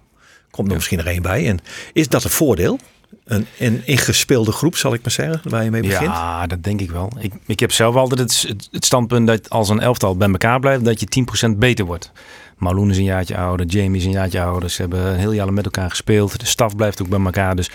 Komt 0.52 0.68
er 0.68 0.74
ja. 0.74 0.76
misschien 0.76 0.98
nog 0.98 1.08
één 1.08 1.22
bij. 1.22 1.48
En 1.48 1.60
is 1.94 2.08
dat 2.08 2.24
een 2.24 2.30
voordeel? 2.30 2.80
Een, 3.26 3.48
een 3.60 3.82
ingespeelde 3.86 4.52
groep, 4.52 4.78
zal 4.78 4.94
ik 4.94 5.02
maar 5.02 5.12
zeggen, 5.12 5.42
waar 5.44 5.64
je 5.64 5.72
mee 5.72 5.82
begint? 5.82 6.12
Ja, 6.12 6.48
dat 6.48 6.64
denk 6.64 6.82
ik 6.82 6.92
wel. 6.92 7.12
Ik, 7.20 7.34
ik 7.46 7.60
heb 7.60 7.72
zelf 7.72 7.96
altijd 7.96 8.20
het, 8.20 8.46
het, 8.48 8.68
het 8.72 8.86
standpunt 8.86 9.28
dat 9.28 9.50
als 9.50 9.70
een 9.70 9.80
elftal 9.80 10.18
bij 10.18 10.30
elkaar 10.30 10.60
blijft, 10.60 10.86
dat 10.86 11.00
je 11.00 11.26
10% 11.50 11.58
beter 11.58 11.86
wordt. 11.86 12.12
Marloen 12.58 12.90
is 12.90 12.98
een 12.98 13.04
jaartje 13.04 13.38
ouder, 13.38 13.66
Jamie 13.66 14.00
is 14.00 14.06
een 14.06 14.12
jaartje 14.12 14.42
ouder. 14.42 14.70
Ze 14.70 14.82
hebben 14.82 15.06
een 15.06 15.20
heel 15.20 15.32
jaar 15.32 15.54
met 15.54 15.66
elkaar 15.66 15.90
gespeeld. 15.90 16.40
De 16.40 16.46
staf 16.46 16.76
blijft 16.76 17.02
ook 17.02 17.10
bij 17.10 17.20
elkaar. 17.20 17.56
Dus 17.56 17.70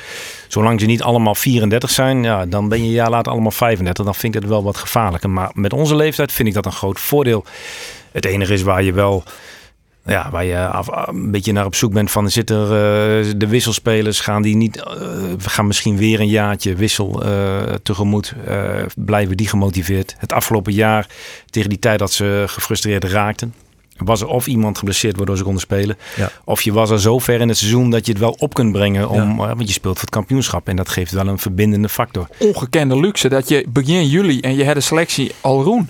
zolang 0.49 0.81
ze 0.81 0.87
niet 0.87 1.03
allemaal 1.03 1.35
34 1.35 1.91
zijn, 1.91 2.23
ja, 2.23 2.47
dan 2.47 2.69
ben 2.69 2.79
je 2.79 2.85
een 2.85 2.91
jaar 2.91 3.11
later 3.11 3.33
allemaal 3.33 3.51
35. 3.51 4.05
Dan 4.05 4.15
vind 4.15 4.35
ik 4.35 4.41
het 4.41 4.51
wel 4.51 4.63
wat 4.63 4.77
gevaarlijker. 4.77 5.31
Maar 5.31 5.51
met 5.55 5.73
onze 5.73 5.97
leeftijd 5.97 6.33
vind 6.33 6.49
ik 6.49 6.55
dat 6.55 6.67
een 6.67 6.73
groot 6.73 7.01
voordeel. 7.01 7.45
Het 8.13 8.25
enige 8.25 8.53
is 8.53 8.63
waar 8.63 8.83
je 8.83 8.93
wel 8.93 9.25
ja, 10.05 10.31
waar 10.31 10.45
je 10.45 10.71
een 11.07 11.31
beetje 11.31 11.53
naar 11.53 11.65
op 11.65 11.75
zoek 11.75 11.93
bent 11.93 12.11
van 12.11 12.31
zit 12.31 12.51
er 12.51 12.63
uh, 12.63 13.33
de 13.37 13.47
wisselspelers 13.47 14.21
gaan 14.21 14.43
die 14.43 14.57
niet 14.57 14.77
uh, 14.77 15.33
gaan 15.39 15.67
misschien 15.67 15.97
weer 15.97 16.21
een 16.21 16.29
jaartje 16.29 16.75
wissel 16.75 17.27
uh, 17.27 17.63
tegemoet 17.83 18.35
blijven 18.97 19.37
die 19.37 19.49
gemotiveerd 19.49 20.15
het 20.19 20.33
afgelopen 20.33 20.73
jaar 20.73 21.07
tegen 21.51 21.69
die 21.69 21.79
tijd 21.79 21.99
dat 21.99 22.13
ze 22.13 22.45
gefrustreerd 22.47 23.05
raakten 23.05 23.55
was 24.05 24.21
er 24.21 24.27
of 24.27 24.47
iemand 24.47 24.79
geblesseerd 24.79 25.17
waardoor 25.17 25.37
ze 25.37 25.43
konden 25.43 25.61
spelen. 25.61 25.97
Ja. 26.17 26.31
Of 26.45 26.63
je 26.63 26.73
was 26.73 26.91
er 26.91 27.01
zo 27.01 27.19
ver 27.19 27.41
in 27.41 27.49
het 27.49 27.57
seizoen 27.57 27.91
dat 27.91 28.07
je 28.07 28.13
het 28.13 28.21
wel 28.21 28.37
op 28.39 28.55
kunt 28.55 28.73
brengen. 28.73 29.09
Om, 29.09 29.41
ja. 29.41 29.55
Want 29.55 29.67
je 29.69 29.73
speelt 29.73 29.95
voor 29.95 30.05
het 30.05 30.11
kampioenschap. 30.11 30.69
En 30.69 30.77
dat 30.77 30.89
geeft 30.89 31.13
wel 31.13 31.27
een 31.27 31.39
verbindende 31.39 31.89
factor. 31.89 32.29
Ongekende 32.39 33.01
luxe 33.01 33.29
dat 33.29 33.49
je 33.49 33.67
begin 33.69 34.09
juli 34.09 34.41
en 34.41 34.57
je 34.57 34.63
hebt 34.63 34.77
de 34.77 34.81
selectie 34.81 35.33
al 35.41 35.63
roen. 35.63 35.89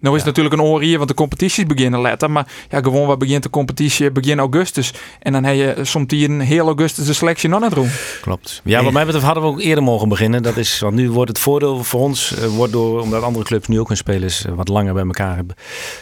Nou 0.00 0.16
is 0.16 0.22
ja. 0.22 0.28
het 0.28 0.36
natuurlijk 0.36 0.54
een 0.54 0.68
oor 0.68 0.80
hier, 0.80 0.96
want 0.96 1.08
de 1.08 1.14
competities 1.14 1.66
beginnen 1.66 2.00
later. 2.00 2.30
Maar 2.30 2.52
ja, 2.70 2.80
gewoon 2.80 3.06
waar 3.06 3.16
begint 3.16 3.42
de 3.42 3.50
competitie 3.50 4.10
begin 4.10 4.38
augustus. 4.38 4.92
En 5.20 5.32
dan 5.32 5.44
heb 5.44 5.56
je 5.56 5.84
soms 5.84 6.12
hier 6.12 6.30
een 6.30 6.40
heel 6.40 6.66
augustus 6.66 7.06
de 7.06 7.12
selectie 7.12 7.48
nog 7.48 7.60
net 7.60 7.74
doen. 7.74 7.90
Klopt. 8.20 8.60
Ja, 8.64 8.82
wat 8.82 8.92
mij 8.92 9.04
betreft 9.04 9.24
hadden 9.24 9.42
we 9.42 9.48
ook 9.48 9.60
eerder 9.60 9.84
mogen 9.84 10.08
beginnen. 10.08 10.42
Dat 10.42 10.56
is, 10.56 10.78
want 10.78 10.94
nu 10.94 11.10
wordt 11.10 11.28
het 11.28 11.38
voordeel 11.38 11.84
voor 11.84 12.00
ons, 12.00 12.34
uh, 12.38 12.46
wordt 12.46 12.72
door, 12.72 13.00
omdat 13.00 13.22
andere 13.22 13.44
clubs 13.44 13.66
nu 13.66 13.80
ook 13.80 13.88
hun 13.88 13.96
spelers 13.96 14.46
uh, 14.46 14.52
wat 14.52 14.68
langer 14.68 14.94
bij 14.94 15.04
elkaar 15.04 15.36
hebben. 15.36 15.56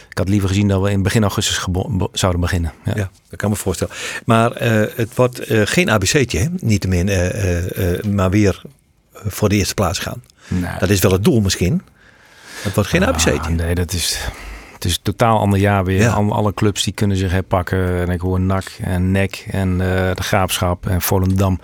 Ik 0.09 0.17
had 0.17 0.29
liever 0.29 0.49
gezien 0.49 0.67
dat 0.67 0.81
we 0.81 0.91
in 0.91 1.03
begin 1.03 1.21
augustus 1.21 1.65
be 1.69 2.09
zouden 2.11 2.41
beginnen. 2.41 2.73
Ja. 2.85 2.93
ja. 2.95 3.09
dat 3.29 3.39
kan 3.39 3.49
me 3.49 3.55
voorstellen. 3.55 3.93
Maar 4.25 4.61
uh, 4.61 4.85
het 4.95 5.15
wordt 5.15 5.41
geen 5.47 5.89
ABC'tje, 5.89 6.51
niet 6.59 6.87
min, 6.87 7.09
maar 8.13 8.29
weer 8.29 8.61
voor 9.13 9.49
de 9.49 9.55
eerste 9.55 9.73
plaats 9.73 9.99
gaan. 9.99 10.21
Nee. 10.47 10.71
Dat 10.79 10.89
is 10.89 10.99
wel 10.99 11.11
het 11.11 11.23
doel 11.23 11.41
misschien. 11.41 11.81
Het 12.61 12.73
wordt 12.73 12.89
geen 12.89 13.05
ABC'tje. 13.05 13.39
Ah, 13.39 13.47
nee, 13.47 13.75
dat 13.75 13.93
is, 13.93 14.19
het 14.73 14.85
is 14.85 14.91
een 14.91 15.01
totaal 15.01 15.39
ander 15.39 15.59
jaar 15.59 15.83
weer. 15.83 16.01
Ja. 16.01 16.11
Alle, 16.13 16.53
clubs 16.53 16.83
die 16.83 16.93
kunnen 16.93 17.17
zich 17.17 17.31
herpakken. 17.31 18.01
En 18.01 18.09
ik 18.09 18.21
hoor 18.21 18.39
NAC 18.39 18.77
en 18.81 19.11
NEC 19.11 19.47
en 19.51 19.71
uh, 19.71 19.77
de 20.13 20.23
Graafschap 20.23 20.87
en 20.87 21.01
Volendam. 21.01 21.59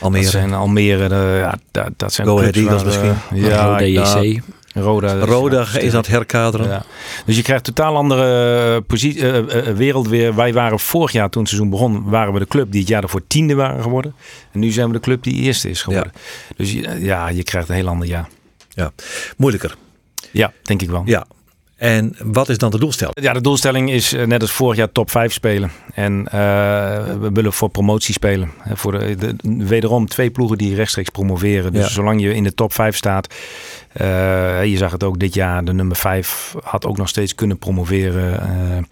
Almere. 0.00 0.22
Dat 0.22 0.32
zijn 0.32 0.54
Almere. 0.54 1.08
De, 1.08 1.36
ja, 1.40 1.58
dat, 1.70 1.90
dat 1.96 2.12
zijn 2.12 2.26
Go 2.26 2.38
Ahead 2.38 2.56
Eagles 2.56 2.84
misschien. 2.84 3.14
Ja, 3.32 3.76
DJC. 3.76 4.42
Roda, 4.74 5.24
Roda 5.24 5.66
is 5.78 5.92
dat 5.92 6.06
herkaderen. 6.06 6.68
Ja. 6.68 6.84
Dus 7.24 7.36
je 7.36 7.42
krijgt 7.42 7.64
totaal 7.64 7.96
andere 7.96 8.80
positie, 8.80 9.22
uh, 9.22 9.36
uh, 9.36 9.76
wereld 9.76 10.08
weer. 10.08 10.34
Wij 10.34 10.52
waren 10.52 10.78
vorig 10.78 11.12
jaar, 11.12 11.30
toen 11.30 11.42
het 11.42 11.50
seizoen 11.50 11.70
begon, 11.70 12.02
waren 12.04 12.32
we 12.32 12.38
de 12.38 12.46
club 12.46 12.70
die 12.70 12.80
het 12.80 12.88
jaar 12.88 13.02
ervoor 13.02 13.26
tiende 13.26 13.54
waren 13.54 13.82
geworden. 13.82 14.14
En 14.52 14.60
nu 14.60 14.70
zijn 14.70 14.86
we 14.86 14.92
de 14.92 15.00
club 15.00 15.22
die 15.22 15.34
eerste 15.34 15.70
is 15.70 15.82
geworden. 15.82 16.12
Ja. 16.14 16.54
Dus 16.56 16.72
ja, 16.98 17.28
je 17.28 17.42
krijgt 17.42 17.68
een 17.68 17.74
heel 17.74 17.88
ander 17.88 18.08
jaar. 18.08 18.28
Ja, 18.68 18.92
moeilijker. 19.36 19.76
Ja, 20.30 20.52
denk 20.62 20.82
ik 20.82 20.90
wel. 20.90 21.02
Ja. 21.04 21.26
En 21.76 22.16
wat 22.24 22.48
is 22.48 22.58
dan 22.58 22.70
de 22.70 22.78
doelstelling? 22.78 23.20
Ja, 23.20 23.32
de 23.32 23.40
doelstelling 23.40 23.90
is 23.90 24.12
eh, 24.12 24.26
net 24.26 24.40
als 24.40 24.50
vorig 24.52 24.76
jaar 24.76 24.92
top 24.92 25.10
5 25.10 25.32
spelen. 25.32 25.70
En 25.94 26.12
uh, 26.18 26.30
we 27.20 27.30
willen 27.32 27.52
voor 27.52 27.68
promotie 27.68 28.14
spelen. 28.14 28.50
Voor 28.72 28.92
de, 28.98 29.16
de, 29.16 29.36
wederom 29.66 30.08
twee 30.08 30.30
ploegen 30.30 30.58
die 30.58 30.74
rechtstreeks 30.74 31.08
promoveren. 31.10 31.72
Dus 31.72 31.82
Ja. 31.84 31.88
zolang 31.90 32.20
je 32.20 32.34
in 32.34 32.42
de 32.42 32.54
top 32.54 32.72
5 32.72 32.96
staat. 32.96 33.34
eh, 33.92 34.64
je 34.64 34.76
zag 34.76 34.92
het 34.92 35.02
ook 35.04 35.18
dit 35.18 35.34
jaar. 35.34 35.64
De 35.64 35.72
nummer 35.72 35.96
5 35.96 36.54
had 36.62 36.86
ook 36.86 36.96
nog 36.96 37.08
steeds 37.08 37.34
kunnen 37.34 37.58
promoveren. 37.58 38.40
eh. 38.40 38.82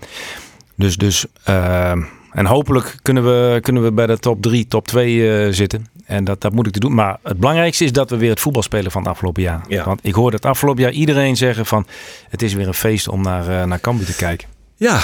dus 0.75 0.97
dus 0.97 1.25
eh, 1.45 1.91
en 2.33 2.47
hopelijk 2.47 2.97
kunnen 3.03 3.25
we, 3.25 3.59
kunnen 3.61 3.83
we 3.83 3.93
bij 3.93 4.07
de 4.07 4.19
top 4.19 4.43
3, 4.43 4.67
top 4.67 4.87
2 4.87 5.45
eh, 5.45 5.53
zitten. 5.53 5.87
En 6.11 6.25
dat, 6.25 6.41
dat 6.41 6.53
moet 6.53 6.67
ik 6.67 6.73
te 6.73 6.81
doen. 6.81 6.95
Maar 6.95 7.19
het 7.23 7.39
belangrijkste 7.39 7.85
is 7.85 7.93
dat 7.93 8.11
we 8.11 8.17
weer 8.17 8.31
het 8.31 8.41
voetbal 8.41 8.63
spelen 8.63 8.91
van 8.91 9.03
het 9.03 9.11
afgelopen 9.11 9.43
jaar. 9.43 9.65
Ja. 9.69 9.85
Want 9.85 10.01
ik 10.03 10.15
hoorde 10.15 10.37
het 10.37 10.45
afgelopen 10.45 10.83
jaar 10.83 10.93
iedereen 10.93 11.37
zeggen 11.37 11.67
van... 11.67 11.87
het 12.29 12.43
is 12.43 12.55
weer 12.55 12.67
een 12.67 12.75
feest 12.75 13.09
om 13.09 13.23
naar, 13.23 13.49
eh, 13.49 13.67
naar 13.67 13.81
Cambuur 13.81 14.07
te 14.07 14.17
kijken. 14.17 14.49
Ja, 14.77 15.01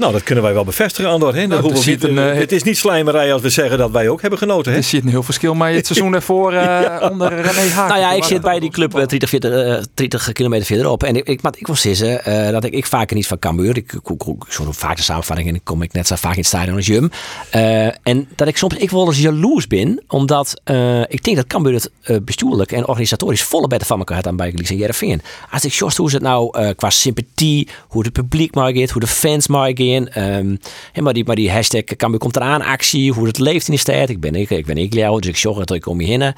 nou 0.00 0.12
dat 0.12 0.22
kunnen 0.22 0.44
wij 0.44 0.52
wel 0.54 0.64
bevestigen, 0.64 1.10
Andor. 1.10 1.34
Hè? 1.34 1.46
Dat 1.46 1.62
Nou, 1.62 1.74
er 1.80 1.86
niet- 1.86 2.04
een, 2.04 2.18
eh, 2.18 2.34
het 2.38 2.52
is 2.52 2.62
niet 2.62 2.76
slijmerij 2.78 3.32
als 3.32 3.42
we 3.42 3.48
zeggen 3.50 3.78
dat 3.78 3.90
wij 3.90 4.08
ook 4.08 4.20
hebben 4.20 4.38
genoten. 4.38 4.72
Hè? 4.72 4.78
Er 4.78 4.84
zit 4.84 5.02
een 5.02 5.08
heel 5.08 5.22
verschil 5.22 5.54
met 5.54 5.74
het 5.74 5.86
seizoen 5.86 6.12
daarvoor 6.12 6.52
eh, 6.52 7.10
onder 7.10 7.28
René 7.40 7.68
Haak. 7.70 7.88
Nou 7.88 8.00
ja, 8.00 8.12
ik 8.12 8.24
zit 8.24 8.40
bij 8.42 8.60
die 8.60 8.70
club 8.70 8.94
eh, 8.98 9.06
30, 9.06 9.28
40, 9.28 9.50
eh, 9.52 9.82
30 9.94 10.32
kilometer 10.32 10.66
verderop. 10.66 11.02
En 11.02 11.16
ik, 11.16 11.26
ik, 11.28 11.42
maar 11.42 11.52
ik 11.56 11.66
wil 11.66 11.76
zeggen 11.76 12.24
eh, 12.24 12.50
dat 12.50 12.64
ik, 12.64 12.72
ik 12.72 12.86
vaker 12.86 13.16
niet 13.16 13.26
van 13.26 13.38
Cambuur. 13.38 13.76
Ik, 13.76 13.92
ik, 13.92 14.10
ik, 14.10 14.22
ik 14.22 14.44
zo'n 14.48 14.74
vaak 14.74 14.96
de 14.96 15.02
samenvatting 15.02 15.48
en 15.48 15.54
dan 15.54 15.62
kom 15.64 15.82
ik 15.82 15.92
net 15.92 16.06
zo 16.06 16.14
vaak 16.16 16.32
in 16.32 16.38
het 16.38 16.46
stadion 16.46 16.76
als 16.76 16.86
Jum. 16.86 17.10
Eh, 17.50 17.86
en 18.02 18.28
dat 18.36 18.48
ik 18.48 18.56
soms 18.56 18.74
ik 18.74 18.90
wel 18.90 19.06
eens 19.06 19.18
jaloers 19.20 19.66
ben. 19.66 20.02
Omdat 20.08 20.60
eh, 20.64 21.00
ik 21.00 21.24
denk 21.24 21.36
dat 21.36 21.46
Cambuur 21.46 21.72
het 21.74 21.90
eh, 22.02 22.16
bestuurlijk 22.24 22.72
en 22.72 22.86
organisatorisch 22.88 23.42
volle 23.42 23.66
beter 23.66 23.86
van 23.86 23.98
elkaar 23.98 24.16
had 24.16 24.24
dan 24.24 24.36
bij 24.36 24.50
Glees 24.50 24.70
en 24.70 24.76
Jereveen. 24.76 25.22
Als 25.50 25.64
ik 25.64 25.72
zocht 25.72 25.96
hoe 25.96 26.08
ze 26.10 26.14
het 26.16 26.24
nou 26.24 26.58
eh, 26.58 26.68
qua 26.76 26.90
sympathie, 26.90 27.68
hoe 27.88 28.02
het 28.04 28.12
publiek 28.12 28.54
maar 28.54 28.72
gaat, 28.74 28.90
hoe 28.90 29.00
de 29.00 29.06
fans 29.06 29.46
maar 29.48 29.68
ehm, 29.98 30.56
hè, 30.92 31.02
maar, 31.02 31.12
die, 31.12 31.24
maar 31.24 31.36
die 31.36 31.50
hashtag 31.50 31.82
Cambuur 31.84 32.18
komt 32.20 32.36
eraan 32.36 32.62
actie, 32.62 33.12
hoe 33.12 33.26
het 33.26 33.38
leeft 33.38 33.66
in 33.68 33.74
de 33.74 33.80
stad. 33.80 34.08
Ik 34.08 34.20
ben 34.20 34.34
ik, 34.34 34.50
ik 34.50 34.66
ben 34.66 34.76
ik 34.78 34.94
jou, 34.94 35.20
dus 35.20 35.30
ik 35.30 35.36
zorg 35.36 35.58
dat 35.58 35.76
ik 35.76 35.86
om 35.86 36.00
je 36.00 36.06
heen. 36.06 36.22
Eh, 36.22 36.32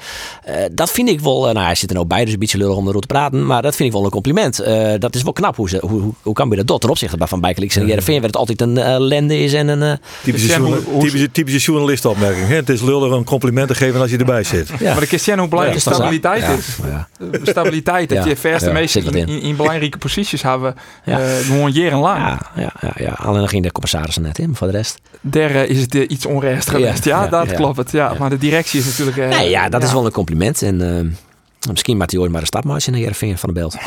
dat 0.71 0.91
vind 0.91 1.09
ik 1.09 1.19
wel, 1.19 1.47
eh, 1.47 1.53
nou 1.53 1.65
hij 1.65 1.75
zit 1.75 1.89
er 1.89 1.95
nou 1.95 2.07
bij, 2.07 2.23
dus 2.23 2.33
een 2.33 2.39
beetje 2.39 2.57
lullig 2.57 2.75
om 2.75 2.81
erover 2.83 3.01
te 3.01 3.07
praten. 3.07 3.45
Maar 3.45 3.61
dat 3.61 3.75
vind 3.75 3.87
ik 3.89 3.95
wel 3.95 4.03
een 4.05 4.11
compliment. 4.11 4.59
Eh, 4.59 4.91
dat 4.99 5.15
is 5.15 5.23
wel 5.23 5.33
knap 5.33 5.55
hoe, 5.55 5.69
ze, 5.69 5.77
hoe, 5.81 6.01
hoe, 6.01 6.13
hoe 6.21 6.33
Cambuur 6.33 6.57
dat 6.57 6.67
doet 6.67 6.81
ten 6.81 6.89
opzichte 6.89 7.17
van 7.19 7.41
Bijkelijks 7.41 7.75
en 7.75 7.87
Jereveen. 7.87 8.15
Waar 8.15 8.23
het 8.25 8.37
altijd 8.37 8.61
een 8.61 8.77
eh, 8.77 8.93
ellende 8.93 9.39
is 9.39 9.53
en 9.53 9.67
een... 9.67 9.81
eh, 9.81 9.91
Typische, 10.23 10.59
typische, 10.99 11.31
typische 11.31 11.59
journalistenopmerking. 11.71 12.47
Hè? 12.47 12.55
Het 12.55 12.69
is 12.69 12.81
lullig 12.81 13.13
om 13.13 13.23
complimenten 13.23 13.75
te 13.75 13.83
geven 13.83 14.01
als 14.01 14.11
je 14.11 14.17
erbij 14.17 14.43
zit. 14.43 14.69
ja. 14.79 14.91
Maar 14.91 14.99
de 14.99 15.05
Christian 15.07 15.39
hoe 15.39 15.47
belangrijk 15.47 15.83
Ja, 15.83 15.91
stabiliteit 15.93 16.57
is. 16.59 16.77
Ja, 16.89 17.07
Stabiliteit, 17.43 18.09
dat 18.09 18.17
Ja, 18.23 18.29
je 18.29 18.35
verste 18.35 18.67
ja, 18.67 18.73
meesten 18.73 19.03
in, 19.05 19.13
in. 19.13 19.27
in, 19.27 19.41
in 19.41 19.55
belangrijke 19.55 19.97
posities 19.97 20.41
hebben. 20.41 20.75
Ja. 21.05 21.19
eh, 21.19 21.35
gewoon 21.45 21.71
jarenlang. 21.71 22.17
Ja, 22.19 22.39
ja, 22.55 22.71
ja, 22.81 22.91
ja. 22.95 23.13
Dan 23.43 23.51
ging 23.51 23.63
de 23.63 23.71
commissarissen 23.71 24.21
net 24.23 24.39
in, 24.39 24.55
voor 24.55 24.67
de 24.67 24.73
rest. 24.73 24.99
Daar 25.21 25.49
eh, 25.55 25.69
is 25.69 25.79
het 25.81 25.95
eh, 25.95 26.01
iets 26.07 26.25
Ja, 26.25 26.59
geweest. 26.59 27.03
Ja, 27.05 27.23
ja, 27.23 27.27
dat 27.29 27.49
ja. 27.49 27.55
klopt. 27.55 27.91
Ja. 27.91 28.11
Ja. 28.11 28.15
Maar 28.19 28.29
de 28.29 28.37
directie 28.37 28.79
is 28.79 28.85
natuurlijk... 28.85 29.17
eh, 29.17 29.39
nee, 29.39 29.49
ja, 29.49 29.69
dat 29.69 29.83
is 29.83 29.91
wel 29.93 30.05
een 30.05 30.11
compliment. 30.11 30.61
En 30.61 30.97
eh, 30.97 31.67
misschien 31.69 31.97
maakt 31.97 32.11
hij 32.11 32.19
ooit 32.19 32.31
maar 32.31 32.41
een 32.41 32.47
stapmaatje 32.47 32.91
naar 32.91 32.99
Jereveen 32.99 33.37
van 33.37 33.49
de 33.53 33.55
Belt. 33.59 33.77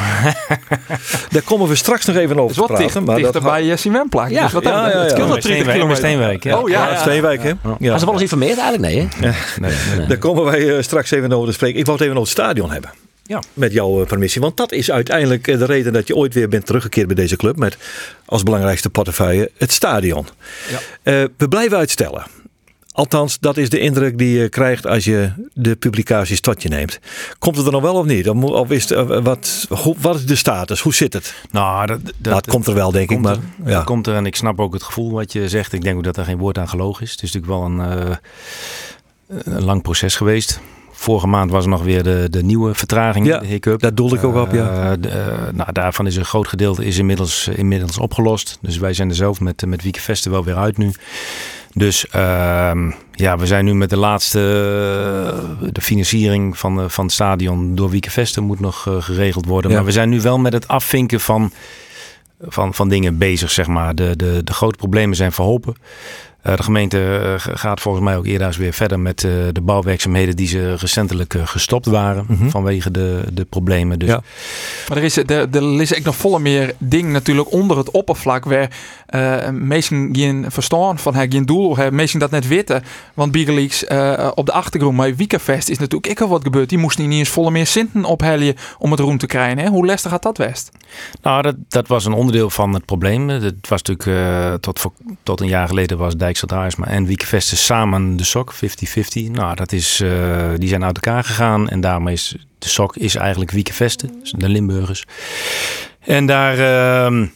Daar 1.33 1.43
komen 1.45 1.69
we 1.69 1.75
straks 1.75 2.05
nog 2.05 2.17
even 2.17 2.29
Het 2.31 2.39
over 2.39 2.49
is 2.51 2.55
te 2.55 2.59
wel 2.59 2.67
praten. 2.67 2.85
dichter, 2.85 3.03
maar 3.03 3.17
dichter 3.17 3.33
dat 3.43 3.51
bij 3.53 3.65
uh, 3.65 3.77
Simenplaak. 3.77 4.31
Ja, 4.31 4.43
dus 4.43 4.53
wat 4.53 4.63
ja, 4.63 4.71
ja, 4.71 4.89
ja. 4.89 4.99
het 5.03 5.11
Ja, 5.11 5.17
wel 5.17 5.27
30 5.27 5.43
Steenwijk, 5.45 5.71
kilometer. 5.73 5.97
Steenwijk, 6.05 6.45
ja. 6.45 6.59
Oh 6.59 6.69
Ja, 6.69 6.79
ja, 6.79 6.83
het 6.85 6.93
is 6.93 6.99
ja. 6.99 7.05
twee 7.05 7.23
weken. 7.23 7.45
hè? 7.63 7.69
Ja. 7.79 7.91
Maar 7.91 7.99
ze 7.99 8.05
wel 8.05 8.15
eens 8.15 8.23
informeerd 8.23 8.59
eigenlijk? 8.59 8.83
Nee, 8.95 9.09
hè? 9.21 9.31
Nee, 9.61 9.73
nee. 9.99 10.07
Daar 10.07 10.19
komen 10.19 10.45
wij 10.45 10.83
straks 10.83 11.11
even 11.11 11.33
over 11.33 11.47
te 11.49 11.53
spreken. 11.55 11.79
Ik 11.79 11.87
wou 11.87 11.99
het 11.99 12.07
even 12.07 12.21
over 12.21 12.31
het 12.33 12.41
stadion 12.43 12.71
hebben. 12.71 12.91
Ja. 13.27 13.43
Met 13.53 13.73
jouw 13.73 14.01
eh, 14.01 14.07
permissie. 14.07 14.41
Want 14.41 14.57
dat 14.57 14.73
is 14.73 14.91
uiteindelijk 14.91 15.49
eh, 15.49 15.59
de 15.59 15.65
reden 15.65 15.93
dat 15.93 16.07
je 16.07 16.17
ooit 16.17 16.35
weer 16.35 16.49
bent 16.49 16.67
teruggekeerd 16.67 17.07
bij 17.07 17.17
deze 17.17 17.37
club. 17.37 17.57
Met 17.57 17.77
als 18.25 18.43
belangrijkste 18.43 18.91
portefeuille 18.91 19.51
het 19.57 19.73
stadion. 19.73 20.27
Ja. 20.71 20.79
Eh, 21.03 21.25
we 21.37 21.49
blijven 21.49 21.77
uitstellen. 21.77 22.25
Althans, 22.93 23.39
dat 23.39 23.57
is 23.57 23.71
de 23.71 23.79
indruk 23.79 24.19
die 24.19 24.39
je 24.39 24.49
krijgt 24.49 24.87
als 24.87 25.05
je 25.05 25.33
de 25.53 25.77
publicaties 25.77 26.41
tot 26.41 26.63
je 26.63 26.69
neemt. 26.69 26.99
Komt 27.39 27.57
het 27.57 27.67
er 27.67 27.73
nog 27.73 27.83
wel 27.83 27.95
of 27.95 28.05
niet? 28.05 28.29
Of, 28.29 28.71
is 28.71 28.89
het, 28.89 29.23
wat, 29.23 29.67
wat 30.01 30.17
is 30.17 30.27
de 30.27 30.37
status? 30.37 30.81
Hoe 30.81 30.95
zit 30.95 31.13
het? 31.13 31.35
Nou, 31.51 31.87
dat, 31.87 32.05
dat, 32.05 32.15
nou, 32.19 32.37
het 32.37 32.47
komt 32.47 32.67
er 32.67 32.75
wel, 32.75 32.91
denk 32.91 33.11
ik. 33.11 33.19
Maar 33.19 33.35
er. 33.35 33.41
ja. 33.65 33.71
Dat 33.71 33.85
komt 33.85 34.07
er 34.07 34.15
en 34.15 34.27
ik 34.27 34.37
snap 34.37 34.61
ook 34.61 34.73
het 34.73 34.83
gevoel 34.83 35.11
wat 35.11 35.33
je 35.33 35.49
zegt. 35.49 35.73
Ik 35.73 35.83
denk 35.83 35.97
ook 35.97 36.05
dat 36.05 36.17
er 36.17 36.25
geen 36.25 36.39
woord 36.39 36.59
aan 36.59 36.69
gelogen 36.69 37.03
is. 37.03 37.11
Het 37.11 37.23
is 37.23 37.33
natuurlijk 37.33 37.61
wel 37.61 37.71
een, 37.71 38.19
een 39.45 39.65
lang 39.65 39.83
proces 39.83 40.17
geweest. 40.17 40.61
Vorige 40.99 41.27
maand 41.27 41.51
was 41.51 41.65
er 41.65 41.71
nog 41.71 41.83
weer 41.83 42.03
de, 42.03 42.27
de 42.31 42.43
nieuwe 42.43 42.75
vertraging, 42.75 43.27
Ja, 43.27 43.39
de 43.39 43.47
hiccup. 43.47 43.81
daar 43.81 43.95
doelde 43.95 44.17
ik 44.17 44.25
ook 44.25 44.35
op, 44.35 44.53
ja. 44.53 44.91
Eh, 44.91 44.97
de, 45.01 45.09
eh, 45.09 45.27
nou, 45.53 45.73
daarvan 45.73 46.07
is 46.07 46.17
een 46.17 46.25
groot 46.25 46.49
gedeelte 46.49 46.85
is 46.85 46.99
inmiddels, 46.99 47.49
inmiddels 47.49 47.99
opgelost. 47.99 48.59
Dus 48.61 48.79
wij 48.79 48.93
zijn 48.93 49.09
er 49.09 49.15
zelf 49.15 49.41
met, 49.41 49.67
met 49.67 49.83
Wieke 49.83 50.01
Vesten 50.01 50.31
wel 50.31 50.45
weer 50.45 50.57
uit 50.57 50.79
nu. 50.79 50.93
Dus 51.73 52.09
ehm, 52.09 52.91
ja, 53.13 53.39
we 53.39 53.47
zijn 53.47 53.65
nu 53.65 53.75
met 53.75 53.91
de 53.91 53.97
laatste, 53.97 54.39
eh, 54.39 55.69
de 55.73 55.81
financiering 55.81 56.59
van, 56.59 56.91
van 56.91 57.05
het 57.05 57.15
stadion 57.15 57.75
door 57.75 57.91
Wieke 57.91 58.11
Vesten 58.11 58.43
moet 58.45 58.61
nog 58.61 58.87
geregeld 58.99 59.47
worden. 59.47 59.71
Ja. 59.71 59.77
Maar 59.77 59.87
we 59.87 59.93
zijn 59.93 60.09
nu 60.09 60.21
wel 60.21 60.39
met 60.39 60.53
het 60.53 60.69
afvinken 60.69 61.21
van, 61.21 61.53
van, 62.41 62.75
van 62.75 62.89
dingen 62.89 63.19
bezig, 63.19 63.51
zeg 63.51 63.67
maar. 63.67 63.95
De, 63.95 64.17
de, 64.17 64.41
de 64.45 64.53
grote 64.53 64.77
problemen 64.77 65.17
zijn 65.17 65.33
verholpen. 65.33 65.75
Eh, 66.47 66.57
de 66.57 66.63
gemeente 66.63 66.99
eh, 66.99 67.55
gaat 67.57 67.81
volgens 67.81 68.05
mij 68.05 68.17
ook 68.17 68.27
eerder 68.27 68.47
eens 68.47 68.57
weer 68.57 68.73
verder 68.73 69.01
met 69.01 69.25
eh, 69.25 69.31
de 69.53 69.61
bouwwerkzaamheden 69.61 70.37
die 70.37 70.47
ze 70.47 70.75
recentelijk 70.75 71.35
gestopt 71.45 71.87
waren 71.87 72.25
Mhm. 72.29 72.49
vanwege 72.49 72.91
de, 72.91 73.23
de 73.33 73.45
problemen. 73.45 73.99
Dus 73.99 74.09
Ja. 74.09 74.23
Maar 74.89 74.97
er 74.97 75.05
is, 75.05 75.17
er, 75.17 75.31
er 75.31 75.81
is 75.81 75.97
ook 75.97 76.05
nog 76.05 76.17
volle 76.17 76.39
meer 76.39 76.75
ding 76.79 77.13
natuurlijk 77.13 77.53
onder 77.53 77.77
het 77.77 77.91
oppervlak 77.91 78.45
waar 78.45 78.71
eh 79.07 79.49
mensen 79.53 80.09
geen 80.13 80.45
verstaan 80.49 80.99
van 80.99 81.15
hebben, 81.15 81.33
geen 81.33 81.47
doel 81.47 81.77
hebben, 81.77 81.95
mensen 81.95 82.19
dat 82.19 82.31
net 82.31 82.49
weten. 82.49 82.83
Want 83.15 83.33
Bigeleaks 83.33 83.85
eh 83.85 84.31
op 84.35 84.47
de 84.47 84.53
achtergrond 84.53 84.97
bij 84.97 85.17
Weekendfest 85.17 85.69
is 85.69 85.79
natuurlijk 85.79 86.07
ik 86.07 86.21
al 86.21 86.29
wat 86.29 86.43
gebeurd. 86.43 86.69
Die 86.69 86.79
moesten 86.79 87.09
niet 87.09 87.19
eens 87.19 87.29
volle 87.29 87.51
meer 87.51 87.67
cinten 87.67 88.05
ophellen 88.05 88.55
om 88.79 88.91
het 88.91 89.01
roem 89.01 89.19
te 89.19 89.27
krijgen. 89.27 89.59
Hè? 89.59 89.69
Hoe 89.69 89.87
lastig 89.87 90.11
gaat 90.11 90.23
dat 90.23 90.39
west? 90.39 90.71
Nou, 91.23 91.43
dat, 91.43 91.55
dat 91.69 91.89
was 91.89 92.05
een 92.05 92.13
onderdeel 92.13 92.51
van 92.51 92.75
het 92.75 92.85
probleem. 92.85 93.29
Het 93.29 93.69
was 93.69 93.83
natuurlijk 93.83 94.61
tot, 94.61 94.79
voor, 94.79 94.93
tot 95.23 95.41
een 95.41 95.49
jaar 95.49 95.69
geleden 95.69 95.99
was 95.99 96.17
En 96.85 97.07
Wiekvesten 97.07 97.57
samen 97.57 98.17
de 98.17 98.25
sok, 98.25 98.55
50-50. 98.55 99.31
Nou, 99.31 99.55
dat 99.55 99.73
is, 99.73 100.01
eh, 100.01 100.49
die 100.57 100.69
zijn 100.69 100.85
uit 100.85 100.95
elkaar 100.95 101.25
gegaan 101.25 101.69
en 101.69 101.81
daarmee 101.81 102.15
is 102.15 102.37
de 102.59 102.69
sok 102.69 102.97
is 102.97 103.15
eigenlijk 103.15 103.51
Wiekvesten, 103.51 104.11
dus 104.21 104.35
de 104.37 104.49
Limburgers. 104.49 105.05
En 106.01 106.27
daar, 106.27 106.59
ehm, 106.59 107.27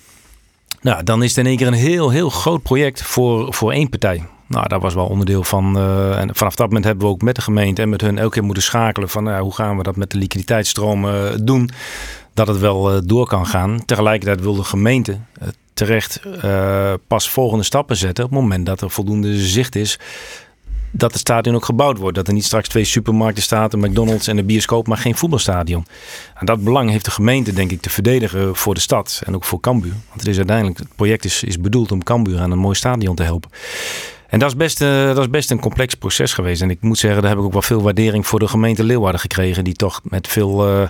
nou, 0.81 1.05
dan 1.05 1.23
is 1.23 1.29
het 1.29 1.39
in 1.39 1.47
één 1.47 1.57
keer 1.57 1.67
een 1.67 1.73
heel, 1.73 2.11
heel 2.11 2.31
groot 2.31 2.63
project 2.63 3.03
voor, 3.03 3.55
voor 3.55 3.73
één 3.73 3.89
partij. 3.89 4.23
Nou, 4.47 4.69
dat 4.69 4.83
was 4.83 4.95
wel 4.95 5.07
onderdeel 5.07 5.45
van. 5.45 5.79
eh, 5.79 6.19
en 6.19 6.35
vanaf 6.35 6.55
dat 6.55 6.67
moment 6.67 6.85
hebben 6.85 7.07
we 7.07 7.13
ook 7.13 7.23
met 7.23 7.35
de 7.35 7.43
gemeente 7.43 7.83
en 7.83 7.89
met 7.89 8.01
hun 8.01 8.19
elke 8.19 8.35
keer 8.35 8.45
moeten 8.45 8.63
schakelen 8.63 9.09
van 9.09 9.25
nou, 9.25 9.43
hoe 9.43 9.55
gaan 9.55 9.77
we 9.77 9.83
dat 9.83 9.97
met 9.97 10.11
de 10.11 10.19
liquiditeitsstromen 10.19 11.33
eh, 11.33 11.39
doen 11.43 11.71
dat 12.35 12.49
het 12.49 12.59
wel 12.59 12.91
eh, 12.91 13.01
door 13.05 13.27
kan 13.27 13.47
gaan. 13.47 13.85
Tegelijkertijd 13.85 14.41
wil 14.41 14.55
de 14.55 14.65
gemeente 14.65 15.19
eh, 15.41 15.49
terecht 15.87 16.21
eh, 16.43 16.93
pas 17.07 17.31
volgende 17.31 17.65
stappen 17.65 17.97
zetten 17.97 18.25
op 18.25 18.31
het 18.31 18.41
moment 18.41 18.67
dat 18.67 18.81
er 18.81 18.91
voldoende 18.91 19.39
zicht 19.39 19.77
is 19.77 19.99
dat 20.91 21.11
het 21.11 21.21
stadion 21.21 21.55
ook 21.55 21.65
gebouwd 21.65 21.99
wordt. 21.99 22.17
Dat 22.17 22.27
er 22.29 22.33
niet 22.33 22.45
straks 22.45 22.69
twee 22.69 22.85
supermarkten 22.85 23.43
staat, 23.43 23.73
een 23.73 23.81
McDonald's 23.81 24.27
en 24.27 24.39
een 24.39 24.47
bioscoop, 24.47 24.87
maar 24.87 24.97
geen 24.97 25.17
voetbalstadion. 25.17 25.87
En 26.35 26.47
dat 26.47 26.65
belang 26.65 26.91
heeft 26.91 27.05
de 27.05 27.11
gemeente 27.11 27.53
denk 27.53 27.71
ik 27.71 27.81
te 27.81 27.91
verdedigen 27.91 28.57
voor 28.57 28.75
de 28.75 28.81
stad 28.81 29.23
en 29.27 29.35
ook 29.35 29.45
voor 29.45 29.61
Cambuur. 29.61 29.93
Want 30.09 30.21
het 30.21 30.27
is 30.27 30.37
uiteindelijk, 30.37 30.79
het 30.79 30.97
project 30.97 31.25
is, 31.25 31.43
is 31.43 31.61
bedoeld 31.61 31.93
om 31.93 32.03
Cambuur 32.03 32.41
aan 32.41 32.51
een 32.51 32.59
mooi 32.59 32.75
stadion 32.75 33.15
te 33.15 33.23
helpen. 33.23 33.51
En 34.29 34.39
dat 34.39 34.49
is, 34.49 34.57
best, 34.57 34.81
eh, 34.81 35.07
dat 35.07 35.19
is 35.19 35.31
best 35.31 35.51
een 35.51 35.61
complex 35.61 35.95
proces 35.95 36.33
geweest. 36.33 36.63
En 36.63 36.71
ik 36.71 36.81
moet 36.81 36.99
zeggen, 36.99 37.21
daar 37.21 37.31
heb 37.31 37.41
ik 37.41 37.45
ook 37.45 37.53
wel 37.53 37.63
veel 37.63 37.83
waardering 37.83 38.27
voor 38.27 38.39
de 38.39 38.49
gemeente 38.49 38.85
Leeuwarden 38.85 39.21
gekregen. 39.21 39.65
Die 39.65 39.75
toch 39.75 40.01
met 40.03 40.29
veel, 40.29 40.67
eh, 40.69 40.89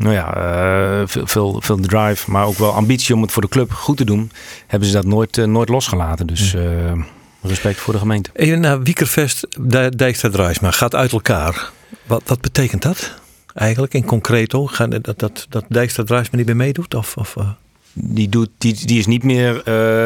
nou 0.00 0.14
ja, 0.14 0.34
eh, 0.34 1.02
veel, 1.06 1.26
veel, 1.26 1.60
veel 1.60 1.76
drive, 1.80 2.30
maar 2.30 2.46
ook 2.46 2.58
wel 2.58 2.72
ambitie 2.72 3.14
om 3.14 3.22
het 3.22 3.32
voor 3.32 3.42
de 3.42 3.48
club 3.48 3.72
goed 3.72 3.96
te 3.96 4.04
doen. 4.04 4.30
Hebben 4.66 4.88
ze 4.88 4.94
dat 4.94 5.04
nooit, 5.04 5.38
eh, 5.38 5.44
nooit 5.44 5.68
losgelaten. 5.68 6.26
Dus 6.26 6.54
eh, 6.54 6.62
respect 7.42 7.78
voor 7.78 7.92
de 7.92 7.98
gemeente. 7.98 8.56
Naar 8.56 8.82
Wiekervest, 8.82 9.46
Dij- 9.60 9.90
Dijkstra 9.90 10.30
Draaisma, 10.30 10.70
gaat 10.70 10.94
uit 10.94 11.12
elkaar. 11.12 11.70
Wat, 12.06 12.22
wat 12.26 12.40
betekent 12.40 12.82
dat 12.82 13.14
eigenlijk 13.54 13.94
in 13.94 14.04
concreto? 14.04 14.66
Gaan, 14.66 14.90
dat, 14.90 15.18
dat, 15.18 15.46
dat 15.48 15.64
Dijkstra 15.68 16.04
Draaisma 16.04 16.36
niet 16.36 16.46
meer 16.46 16.56
meedoet? 16.56 16.94
Of, 16.94 17.16
of? 17.16 17.36
Die, 17.92 18.28
doet, 18.28 18.50
die, 18.58 18.86
die 18.86 18.98
is 18.98 19.06
niet 19.06 19.24
meer, 19.24 19.62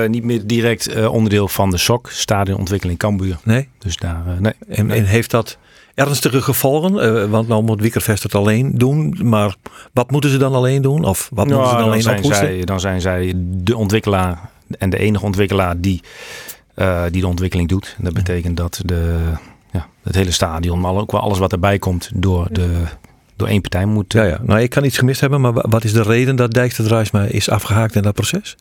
niet 0.08 0.24
meer 0.24 0.46
direct 0.46 1.06
onderdeel 1.06 1.48
van 1.48 1.70
de 1.70 1.76
SOC, 1.76 2.08
Stadionontwikkeling 2.12 2.98
Cambuur. 2.98 3.36
Nee? 3.42 3.68
Dus 3.78 3.96
daar, 3.96 4.22
nee. 4.38 4.52
En, 4.68 4.86
nee. 4.86 4.98
en 4.98 5.04
heeft 5.04 5.30
dat 5.30 5.58
ernstige 5.94 6.42
gevolgen? 6.42 7.00
Eh, 7.00 7.30
want 7.30 7.48
nou 7.48 7.62
moet 7.62 7.80
Wiekervest 7.80 8.22
het 8.22 8.34
alleen 8.34 8.78
doen. 8.78 9.16
Maar 9.22 9.54
wat 9.92 10.10
moeten 10.10 10.30
ze 10.30 10.36
dan 10.36 10.54
alleen 10.54 10.82
doen? 10.82 11.04
Of 11.04 11.28
wat 11.32 11.46
moeten 11.46 11.64
ze 11.64 11.70
Nou, 11.70 11.76
dan 11.82 11.88
alleen 11.90 12.02
zijn 12.02 12.16
ophoesten? 12.16 12.46
zij, 12.46 12.64
dan 12.64 12.80
zijn 12.80 13.00
zij 13.00 13.32
de 13.36 13.76
ontwikkelaar 13.76 14.50
en 14.78 14.90
de 14.90 14.98
enige 14.98 15.24
ontwikkelaar 15.24 15.80
die, 15.80 16.00
eh, 16.74 17.02
die 17.10 17.20
de 17.20 17.26
ontwikkeling 17.28 17.68
doet. 17.68 17.94
En 17.98 18.04
dat 18.04 18.14
betekent 18.14 18.56
dat 18.56 18.80
de, 18.84 19.18
ja, 19.72 19.86
het 20.02 20.14
hele 20.14 20.30
stadion, 20.30 20.80
maar 20.80 20.94
ook 20.94 21.12
wel 21.12 21.20
alles 21.20 21.38
wat 21.38 21.52
erbij 21.52 21.78
komt 21.78 22.10
door 22.14 22.48
de, 22.52 22.82
door 23.36 23.48
één 23.48 23.60
partij 23.60 23.84
moet. 23.84 24.12
Ja, 24.12 24.22
ja. 24.24 24.38
Nou, 24.42 24.60
ik 24.60 24.70
kan 24.70 24.84
iets 24.84 24.98
gemist 24.98 25.20
hebben, 25.20 25.40
maar 25.40 25.52
wa- 25.52 25.64
wat 25.68 25.84
is 25.84 25.92
de 25.92 26.02
reden 26.02 26.36
dat 26.36 26.52
Dijkstra 26.52 27.04
is 27.28 27.50
afgehaakt 27.50 27.94
in 27.94 28.02
dat 28.02 28.14
proces? 28.14 28.56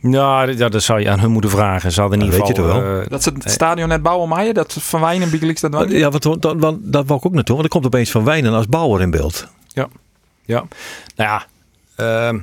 Nou, 0.00 0.54
dat, 0.56 0.72
dat 0.72 0.82
zou 0.82 1.00
je 1.00 1.10
aan 1.10 1.20
hun 1.20 1.30
moeten 1.30 1.50
vragen. 1.50 1.92
Ze 1.92 2.00
hadden 2.00 2.20
in 2.20 2.26
Dat 2.26 2.34
ieder 2.34 2.46
weet 2.48 2.56
geval. 2.56 2.72
je 2.72 2.80
toch 2.80 2.90
wel? 2.92 3.02
eh, 3.02 3.08
Dat 3.10 3.22
ze 3.22 3.30
het 3.30 3.50
stadion 3.50 3.88
net 3.88 4.02
bouwen 4.02 4.28
maaien, 4.28 4.54
dat 4.54 4.72
Van 4.80 5.00
Wijnen 5.00 5.30
Bigelix 5.30 5.60
dat 5.60 5.70
wel. 5.70 5.88
Ja, 5.88 6.10
want, 6.10 6.24
want, 6.24 6.44
want 6.44 6.78
dat 6.92 7.06
wou 7.06 7.18
ik 7.18 7.26
ook 7.26 7.32
naartoe, 7.32 7.54
want 7.54 7.66
er 7.66 7.72
komt 7.72 7.86
opeens 7.86 8.10
Van 8.10 8.24
Wijnen 8.24 8.52
als 8.52 8.66
bouwer 8.66 9.00
in 9.00 9.10
beeld. 9.10 9.46
Ja. 9.68 9.88
Nou 11.16 11.30
ja, 11.30 11.46
ehm, 11.96 12.38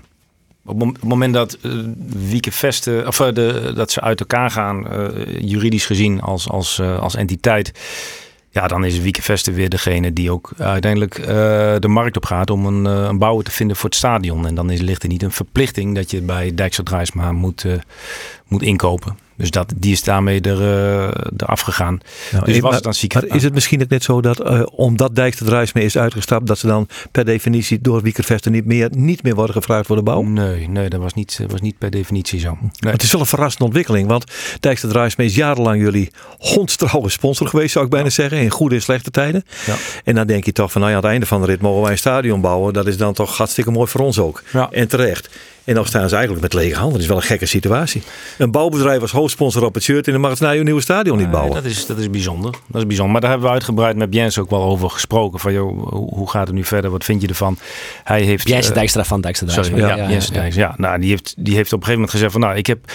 op 0.65 0.79
het 0.79 1.03
moment 1.03 1.33
dat 1.33 1.57
eh 1.61 1.71
Wieke 2.07 2.51
Vesten, 2.51 3.07
of 3.07 3.19
eh, 3.19 3.33
de, 3.33 3.71
dat 3.75 3.91
ze 3.91 4.01
uit 4.01 4.19
elkaar 4.19 4.51
gaan, 4.51 4.87
eh, 4.87 5.07
juridisch 5.39 5.85
gezien 5.85 6.21
als, 6.21 6.49
als, 6.49 6.79
eh, 6.79 6.99
als 6.99 7.15
entiteit. 7.15 7.71
Ja, 8.55 8.67
dan 8.67 8.85
is 8.85 8.99
Wieke 8.99 9.21
Vesten 9.21 9.53
weer 9.53 9.69
degene 9.69 10.13
die 10.13 10.31
ook 10.31 10.51
uiteindelijk 10.57 11.17
eh, 11.17 11.27
de 11.79 11.87
markt 11.87 12.17
op 12.17 12.25
gaat 12.25 12.49
om 12.49 12.65
een, 12.65 12.85
eh, 12.85 13.07
een 13.07 13.17
bouwer 13.17 13.45
te 13.45 13.51
vinden 13.51 13.75
voor 13.75 13.89
het 13.89 13.97
stadion. 13.97 14.47
En 14.47 14.55
dan 14.55 14.69
is, 14.69 14.81
ligt 14.81 15.03
er 15.03 15.09
niet 15.09 15.23
een 15.23 15.31
verplichting 15.31 15.95
dat 15.95 16.11
je 16.11 16.21
bij 16.21 16.55
Dijkstra 16.55 16.83
Drijsma 16.83 17.31
moet, 17.31 17.63
eh, 17.63 17.73
moet 18.47 18.61
inkopen. 18.61 19.17
Dus 19.37 19.51
dat, 19.51 19.73
die 19.75 19.91
is 19.91 20.03
daarmee 20.03 20.41
er, 20.41 20.61
eh 20.61 21.07
eraf 21.37 21.61
gegaan. 21.61 21.99
Nou, 22.31 22.45
dus 22.45 22.55
eh, 22.55 22.61
was 22.61 22.61
maar, 22.61 22.73
het 22.73 22.83
dan 22.83 22.93
ziek. 22.93 23.13
maar 23.13 23.25
is 23.25 23.43
het 23.43 23.53
misschien 23.53 23.81
ook 23.81 23.89
net 23.89 24.03
zo 24.03 24.21
dat 24.21 24.39
eh, 24.39 24.61
omdat 24.71 25.15
Dijkstra 25.15 25.45
Drijsma 25.45 25.81
is 25.81 25.97
uitgestapt, 25.97 26.47
dat 26.47 26.57
ze 26.57 26.67
dan 26.67 26.87
per 27.11 27.25
definitie 27.25 27.81
door 27.81 28.01
Wiekervesten 28.01 28.51
niet 28.51 28.65
meer, 28.65 28.89
niet 28.91 29.23
meer 29.23 29.35
worden 29.35 29.55
gevraagd 29.55 29.85
voor 29.85 29.95
de 29.95 30.03
bouw? 30.03 30.21
Nee, 30.21 30.69
nee, 30.69 30.89
dat 30.89 30.99
was 30.99 31.13
niet, 31.13 31.39
was 31.47 31.61
niet 31.61 31.77
per 31.77 31.89
definitie 31.89 32.39
zo. 32.39 32.57
Nee. 32.79 32.93
Het 32.93 33.03
is 33.03 33.11
wel 33.11 33.21
een 33.21 33.27
verrassende 33.27 33.65
ontwikkeling, 33.65 34.07
want 34.07 34.25
Drijsma 34.59 35.23
is 35.23 35.35
jarenlang 35.35 35.81
jullie 35.81 36.11
hondstrouwe 36.37 37.09
sponsor 37.09 37.47
geweest, 37.47 37.71
zou 37.71 37.85
ik 37.85 37.91
bijna 37.91 38.09
zeggen, 38.09 38.37
in 38.37 38.49
goede 38.49 38.75
en 38.75 38.81
slechte 38.81 39.11
tijden. 39.11 39.43
Ja. 39.65 39.75
En 40.03 40.15
dan 40.15 40.27
denk 40.27 40.45
je 40.45 40.51
toch 40.51 40.71
van, 40.71 40.81
nou 40.81 40.93
ja, 40.93 40.97
aan 40.97 41.03
het 41.03 41.11
einde 41.11 41.25
van 41.25 41.41
de 41.41 41.47
rit 41.47 41.61
mogen 41.61 41.81
wij 41.81 41.91
een 41.91 41.97
stadion 41.97 42.41
bouwen. 42.41 42.73
Dat 42.73 42.87
is 42.87 42.97
dan 42.97 43.13
toch 43.13 43.37
hartstikke 43.37 43.71
mooi 43.71 43.87
voor 43.87 44.01
ons 44.01 44.19
ook. 44.19 44.43
Ja. 44.51 44.69
En 44.71 44.87
terecht. 44.87 45.29
En 45.63 45.73
dan 45.73 45.85
staan 45.85 46.09
ze 46.09 46.15
eigenlijk 46.15 46.43
met 46.43 46.53
lege 46.53 46.75
handen. 46.75 46.93
Dat 46.93 47.01
is 47.01 47.07
wel 47.07 47.17
een 47.17 47.23
gekke 47.23 47.45
situatie. 47.45 48.03
Een 48.37 48.51
bouwbedrijf 48.51 49.01
als 49.01 49.11
hoofdsponsor 49.25 49.63
op 49.63 49.73
het 49.73 49.83
shirt 49.83 50.05
dan 50.05 50.19
mag 50.19 50.31
het 50.31 50.39
nou 50.39 50.55
je 50.55 50.63
nieuwe 50.63 50.81
stadion 50.81 51.17
niet 51.17 51.31
bouwen. 51.31 51.53
Nee, 51.53 51.61
dat, 51.61 51.71
is, 51.71 51.85
dat 51.85 51.97
is 51.97 52.09
bijzonder. 52.09 52.51
Dat 52.67 52.81
is 52.81 52.87
bijzonder. 52.87 53.11
Maar 53.11 53.21
daar 53.21 53.29
hebben 53.29 53.47
we 53.47 53.53
uitgebreid 53.53 53.95
met 53.95 54.13
Jens 54.13 54.39
ook 54.39 54.49
wel 54.49 54.63
over 54.63 54.89
gesproken. 54.89 55.39
Van 55.39 55.53
joh, 55.53 55.87
hoe, 55.93 56.29
gaat 56.29 56.47
het 56.47 56.55
nu 56.55 56.63
verder? 56.63 56.91
Wat 56.91 57.03
vind 57.03 57.21
je 57.21 57.27
ervan? 57.27 57.57
Hij 58.03 58.21
heeft. 58.21 58.47
Jens 58.47 58.67
eh, 58.67 58.73
Dijkstra 58.73 59.03
van 59.03 59.21
Dijkstra 59.21 59.49
Sorry, 59.49 59.77
ja, 59.77 60.09
Jens 60.09 60.29
Dijks. 60.29 60.55
Ja, 60.55 60.73
nou, 60.77 60.99
die 60.99 61.09
heeft, 61.09 61.33
die 61.37 61.55
heeft 61.55 61.73
op 61.73 61.79
een 61.79 61.85
gegeven 61.85 61.93
moment 61.93 62.11
gezegd 62.11 62.31
van 62.31 62.41
nou, 62.41 62.55
ik 62.55 62.67
heb. 62.67 62.91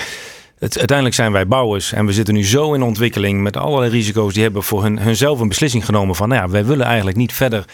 Het, 0.59 0.79
uiteindelijk 0.79 1.17
zijn 1.17 1.33
wij 1.33 1.47
bouwers 1.47 1.93
en 1.93 2.07
we 2.07 2.13
zitten 2.13 2.35
nu 2.35 2.45
zo 2.45 2.75
in 2.75 2.83
ontwikkeling 2.83 3.43
met 3.43 3.57
allerlei 3.57 3.91
risico's. 3.91 4.35
Die 4.35 4.43
hebben 4.43 4.63
voor 4.63 4.83
hun, 4.83 4.99
hunzelf 4.99 5.41
een 5.41 5.49
beslissing 5.49 5.85
genomen 5.85 6.15
van 6.15 6.29
nou 6.29 6.41
ja, 6.41 6.49
wij 6.49 6.65
willen 6.65 6.87
eigenlijk 6.87 7.17
niet 7.17 7.33
verder 7.33 7.65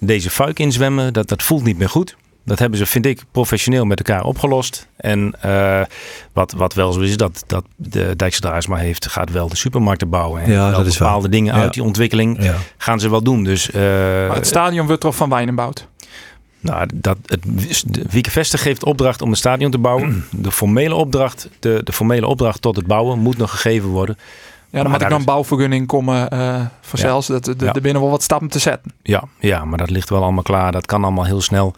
deze 0.00 0.30
fuik 0.30 0.58
inzwemmen. 0.58 1.12
Dat, 1.12 1.28
dat 1.28 1.42
voelt 1.42 1.64
niet 1.64 1.78
meer 1.78 1.88
goed. 1.88 2.16
Dat 2.44 2.58
hebben 2.58 2.78
ze, 2.78 2.86
vind 2.86 3.06
ik, 3.06 3.22
professioneel 3.32 3.84
met 3.84 3.98
elkaar 3.98 4.24
opgelost. 4.24 4.88
En 4.96 5.34
eh, 5.40 5.80
wat, 6.32 6.52
wat 6.52 6.74
wel 6.74 6.92
zo 6.92 7.00
is, 7.00 7.16
dat, 7.16 7.44
dat 7.46 7.64
de 7.76 8.16
Dijkse 8.16 8.40
Drijsma 8.40 8.76
heeft, 8.76 9.06
gaat 9.08 9.30
wel 9.30 9.48
de 9.48 9.56
supermarkten 9.56 10.08
bouwen. 10.08 10.42
En 10.42 10.50
Ja, 10.52 10.70
dat 10.70 10.86
is 10.86 10.98
bepaalde 10.98 11.28
dingen 11.28 11.54
Ja. 11.54 11.60
uit 11.60 11.72
die 11.74 11.82
ontwikkeling 11.82 12.42
Ja. 12.42 12.54
gaan 12.78 13.00
ze 13.00 13.10
wel 13.10 13.22
doen. 13.22 13.44
Dus 13.44 13.70
eh, 13.70 13.80
Maar 13.82 14.34
het 14.34 14.46
stadion 14.46 14.86
wordt 14.86 15.00
toch 15.00 15.16
Van 15.16 15.28
Wijnen 15.28 15.54
bouwt. 15.54 15.86
nou, 16.60 16.88
dat, 16.94 17.16
het, 17.26 17.44
Wieke 18.10 18.30
Vester 18.30 18.58
geeft 18.58 18.84
opdracht 18.84 19.22
om 19.22 19.30
een 19.30 19.36
stadion 19.36 19.70
te 19.70 19.78
bouwen. 19.78 20.24
De 20.30 20.52
formele 20.52 20.94
opdracht, 20.94 21.48
de, 21.60 21.80
de 21.84 21.92
formele 21.92 22.26
opdracht 22.26 22.62
tot 22.62 22.76
het 22.76 22.86
bouwen 22.86 23.18
moet 23.18 23.36
nog 23.36 23.50
gegeven 23.50 23.88
worden. 23.88 24.18
Ja, 24.74 24.80
dan 24.82 24.90
Maar 24.90 25.00
moet 25.00 25.10
ik 25.10 25.16
dan 25.16 25.24
bouwvergunning 25.24 25.86
komen 25.86 26.30
eh 26.30 26.60
voor 26.80 26.98
Ja. 26.98 27.04
zelfs. 27.04 27.26
Dat, 27.26 27.44
de, 27.44 27.54
Ja. 27.58 27.72
Er 27.72 27.80
binnen 27.80 28.02
wel 28.02 28.10
wat 28.10 28.22
stappen 28.22 28.48
te 28.48 28.58
zetten. 28.58 28.92
Ja, 29.02 29.22
ja, 29.38 29.64
maar 29.64 29.78
dat 29.78 29.90
ligt 29.90 30.10
wel 30.10 30.22
allemaal 30.22 30.42
klaar. 30.42 30.72
Dat 30.72 30.86
kan 30.86 31.02
allemaal 31.04 31.24
heel 31.24 31.40
snel. 31.40 31.74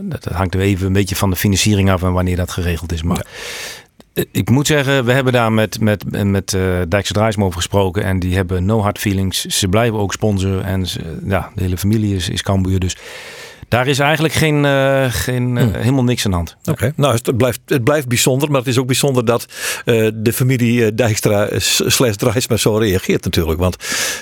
Dat, 0.00 0.22
dat 0.24 0.32
hangt 0.32 0.54
er 0.54 0.60
even 0.60 0.86
een 0.86 0.92
beetje 0.92 1.16
van 1.16 1.30
de 1.30 1.36
financiering 1.36 1.90
af 1.90 2.02
en 2.02 2.12
wanneer 2.12 2.36
dat 2.36 2.50
geregeld 2.50 2.92
is. 2.92 3.02
Maar 3.02 3.26
eh, 4.14 4.24
ik 4.32 4.50
moet 4.50 4.66
zeggen, 4.66 5.04
we 5.04 5.12
hebben 5.12 5.32
daar 5.32 5.52
met, 5.52 5.80
met, 5.80 6.24
met 6.24 6.54
eh 6.54 6.62
Dijkse 6.88 7.20
over 7.38 7.52
gesproken. 7.52 8.04
En 8.04 8.18
die 8.18 8.34
hebben 8.34 8.64
no 8.64 8.80
hard 8.80 8.98
feelings. 8.98 9.44
Ze 9.44 9.68
blijven 9.68 9.98
ook 9.98 10.12
sponsor. 10.12 10.60
En 10.60 10.86
ze- 10.86 11.18
ja, 11.24 11.50
de 11.54 11.62
hele 11.62 11.78
familie 11.78 12.14
is, 12.14 12.28
is 12.28 12.42
Cambuur. 12.42 12.78
Dus 12.78 12.96
daar 13.68 13.86
is 13.86 13.98
eigenlijk 13.98 14.34
geen, 14.34 14.64
eh, 14.64 15.04
geen, 15.08 15.56
eh, 15.56 15.66
helemaal 15.72 16.04
niks 16.04 16.24
aan 16.24 16.30
de 16.30 16.36
hand. 16.36 16.56
Oké, 16.64 16.92
nou 16.96 17.14
het 17.14 17.36
blijft, 17.36 17.60
het 17.66 17.84
blijft 17.84 18.08
bijzonder, 18.08 18.50
maar 18.50 18.58
het 18.58 18.68
is 18.68 18.78
ook 18.78 18.86
bijzonder 18.86 19.24
dat 19.24 19.46
eh, 19.84 20.08
de 20.14 20.32
familie 20.32 20.94
Dijkstra 20.94 21.48
slash 21.58 22.14
Drijsma 22.14 22.56
zo 22.56 22.76
reageert 22.76 23.24
natuurlijk. 23.24 23.60
Want 23.60 23.76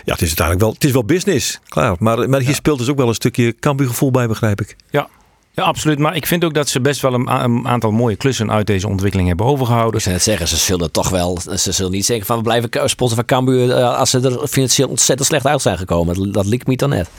ja, 0.04 0.12
het 0.12 0.22
is 0.22 0.26
uiteindelijk 0.26 0.60
wel, 0.60 0.72
het 0.72 0.84
is 0.84 0.92
wel 0.92 1.04
business, 1.04 1.60
klaar. 1.68 1.96
Maar, 1.98 2.28
maar 2.28 2.40
hier 2.40 2.54
speelt 2.54 2.78
dus 2.78 2.88
ook 2.88 2.96
wel 2.96 3.08
een 3.08 3.14
stukje 3.14 3.54
Cambuurgevoel 3.60 4.10
bij, 4.10 4.26
begrijp 4.26 4.60
ik. 4.60 4.76
Ja. 4.90 5.08
Ja, 5.56 5.62
absoluut. 5.62 5.98
Maar 5.98 6.16
ik 6.16 6.26
vind 6.26 6.44
ook 6.44 6.54
dat 6.54 6.68
ze 6.68 6.80
best 6.80 7.00
wel 7.00 7.14
een, 7.14 7.66
aantal 7.66 7.90
mooie 7.90 8.16
klussen 8.16 8.50
uit 8.50 8.66
deze 8.66 8.88
ontwikkeling 8.88 9.28
hebben 9.28 9.46
overgehouden. 9.46 10.00
Net 10.04 10.22
zeggen, 10.22 10.48
ze 10.48 10.56
zullen 10.56 10.90
toch 10.90 11.08
wel, 11.08 11.38
ze 11.56 11.72
zullen 11.72 11.92
niet 11.92 12.04
zeggen 12.04 12.26
van 12.26 12.36
we 12.36 12.42
blijven 12.42 12.88
sponsor 12.90 13.16
van 13.16 13.24
Cambuur 13.24 13.70
eh, 13.70 13.98
als 13.98 14.10
ze 14.10 14.20
er 14.20 14.48
financieel 14.48 14.88
ontzettend 14.88 15.28
slecht 15.28 15.46
uit 15.46 15.62
zijn 15.62 15.78
gekomen. 15.78 16.32
Dat, 16.32 16.46
liep 16.46 16.66
me 16.66 16.76
dan 16.76 16.88
net. 16.88 17.10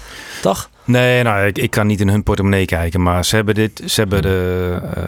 Toch? 0.41 0.69
Nee, 0.83 1.23
nou, 1.23 1.45
ik, 1.45 1.57
ik 1.57 1.71
kan 1.71 1.87
niet 1.87 1.99
in 1.99 2.09
hun 2.09 2.23
portemonnee 2.23 2.65
kijken, 2.65 3.01
maar 3.01 3.25
ze 3.25 3.35
hebben 3.35 3.55
dit, 3.55 3.81
ze 3.85 3.99
hebben 3.99 4.21
de. 4.21 4.77
eh, 4.95 5.03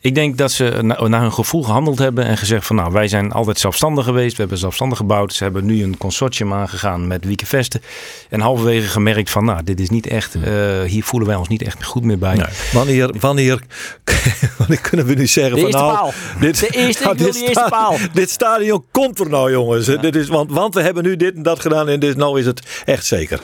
ik 0.00 0.14
denk 0.14 0.38
dat 0.38 0.52
ze 0.52 0.78
na- 0.82 1.08
naar 1.08 1.20
hun 1.20 1.32
gevoel 1.32 1.62
gehandeld 1.62 1.98
hebben 1.98 2.24
en 2.24 2.38
gezegd 2.38 2.66
van 2.66 2.76
nou, 2.76 2.92
wij 2.92 3.08
zijn 3.08 3.32
altijd 3.32 3.58
zelfstandig 3.58 4.04
geweest, 4.04 4.32
we 4.32 4.40
hebben 4.40 4.58
zelfstandig 4.58 4.98
gebouwd. 4.98 5.32
Ze 5.32 5.42
hebben 5.42 5.64
nu 5.66 5.82
een 5.82 5.96
consortium 5.96 6.52
aangegaan 6.52 7.06
met 7.06 7.24
Wieke 7.24 7.46
Vesten 7.46 7.82
en 8.30 8.40
halverwege 8.40 8.88
gemerkt 8.88 9.30
van 9.30 9.44
nou, 9.44 9.64
dit 9.64 9.80
is 9.80 9.88
niet 9.90 10.06
echt, 10.06 10.34
eh, 10.34 10.42
hier 10.86 11.04
voelen 11.04 11.28
wij 11.28 11.36
ons 11.38 11.48
niet 11.48 11.62
echt 11.62 11.84
goed 11.84 12.04
meer 12.04 12.18
bij. 12.18 12.46
Wanneer, 12.72 13.10
wanneer, 13.20 13.60
wanneer 14.58 14.80
kunnen 14.80 15.06
we 15.06 15.14
nu 15.14 15.26
zeggen 15.26 15.54
De 15.54 15.60
van 15.60 15.68
eerste 15.70 15.84
nou, 15.84 15.96
paal. 15.96 16.12
Dit, 16.40 16.58
De 16.60 16.68
eerste- 16.68 17.14
dit 17.14 17.34
sta- 17.50 17.68
paal. 17.68 17.96
Dit 18.12 18.30
stadion 18.30 18.84
komt 18.90 19.20
er 19.20 19.28
nou 19.28 19.50
jongens. 19.50 19.86
Dit 19.86 20.16
is, 20.16 20.28
want, 20.28 20.50
want 20.52 20.74
we 20.74 20.82
hebben 20.82 21.02
nu 21.04 21.16
dit 21.16 21.34
en 21.34 21.42
dat 21.42 21.60
gedaan 21.60 21.88
en 21.88 22.00
dit, 22.00 22.16
nou 22.16 22.38
is 22.40 22.46
het 22.46 22.82
echt 22.84 23.04
zeker. 23.06 23.40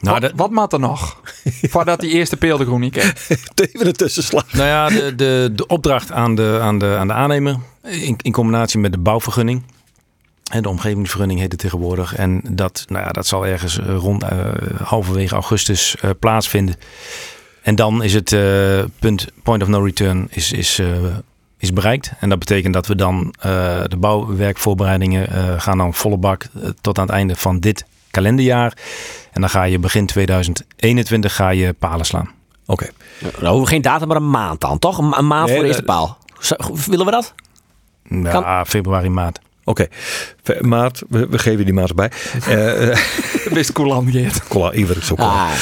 Nou, 0.00 0.20
wat, 0.20 0.30
de- 0.30 0.36
wat 0.36 0.50
maakt 0.50 0.72
er 0.72 0.80
nog? 0.80 1.20
Voordat 1.70 2.00
die 2.00 2.10
eerste 2.10 2.36
peeldegroen 2.36 2.80
niet 2.80 2.92
kreeg. 2.92 3.28
Even 3.54 3.86
een 3.86 3.92
tussenslag. 3.92 4.52
Nou 4.52 4.66
ja, 4.66 4.88
de, 4.88 5.14
de, 5.14 5.52
de 5.54 5.66
opdracht 5.66 6.12
aan 6.12 6.34
de, 6.34 6.58
aan 6.62 6.78
de, 6.78 6.96
aan 6.98 7.06
de 7.06 7.12
aannemer 7.12 7.56
in, 7.82 8.16
in 8.22 8.32
combinatie 8.32 8.78
met 8.80 8.92
de 8.92 8.98
bouwvergunning. 8.98 9.62
En 10.52 10.62
de 10.62 10.68
omgevingsvergunning 10.68 11.40
heet 11.40 11.52
het 11.52 11.60
tegenwoordig. 11.60 12.14
En 12.14 12.40
dat, 12.50 12.84
nou 12.88 13.04
ja, 13.04 13.10
dat 13.10 13.26
zal 13.26 13.46
ergens 13.46 13.78
eh, 13.78 13.96
rond 13.96 14.22
eh, 14.22 14.38
halverwege 14.82 15.34
augustus 15.34 15.96
eh, 15.96 16.10
plaatsvinden. 16.20 16.76
En 17.62 17.74
dan 17.74 18.02
is 18.02 18.14
het 18.14 18.32
eh, 18.32 18.84
punt 18.98 19.26
point 19.42 19.62
of 19.62 19.68
no 19.68 19.78
return 19.84 20.26
is, 20.30 20.52
is, 20.52 20.78
eh, 20.78 20.86
is 21.58 21.72
bereikt. 21.72 22.10
En 22.20 22.28
dat 22.28 22.38
betekent 22.38 22.74
dat 22.74 22.86
we 22.86 22.94
dan 22.94 23.34
eh, 23.40 23.50
de 23.88 23.96
bouwwerkvoorbereidingen 23.96 25.28
eh, 25.30 25.60
gaan 25.60 25.78
dan 25.78 25.94
volle 25.94 26.16
bak 26.16 26.46
tot 26.80 26.98
aan 26.98 27.06
het 27.06 27.14
einde 27.14 27.36
van 27.36 27.60
dit 27.60 27.84
kalenderjaar. 28.16 28.76
En 29.32 29.40
dan 29.40 29.50
ga 29.50 29.62
je 29.62 29.78
begin 29.78 30.06
2021 30.06 31.34
ga 31.34 31.48
je 31.50 31.72
palen 31.72 32.06
slaan. 32.06 32.30
Oké. 32.66 32.86
Nou, 33.20 33.32
hoeven 33.46 33.60
we 33.60 33.66
geen 33.66 33.82
datum, 33.82 34.08
maar 34.08 34.16
een 34.16 34.30
maand 34.30 34.60
dan, 34.60 34.78
toch? 34.78 34.98
Een, 34.98 35.18
een 35.18 35.26
maand 35.26 35.46
Nee, 35.46 35.54
voor 35.54 35.62
de 35.64 35.68
eerste 35.68 35.84
dat- 35.84 35.96
paal. 35.96 36.18
Zo, 36.40 36.54
willen 36.90 37.04
we 37.04 37.10
dat? 37.12 37.34
Ja, 38.08 38.64
februari, 38.64 39.08
maart. 39.08 39.38
Oké, 39.64 39.86
maart, 40.60 41.02
we, 41.08 41.26
we 41.28 41.38
geven 41.38 41.64
die 41.64 41.74
maart 41.74 41.88
erbij. 41.88 42.10
Eh 42.48 42.90
eh, 42.90 42.98
Best 43.52 43.72
coulant, 43.72 44.10
Geert. 44.10 44.42
Cola, 44.48 44.72
Iver, 44.72 45.02
zo 45.04 45.14
cola. 45.14 45.28
Ah, 45.28 45.50
Ja, 45.50 45.54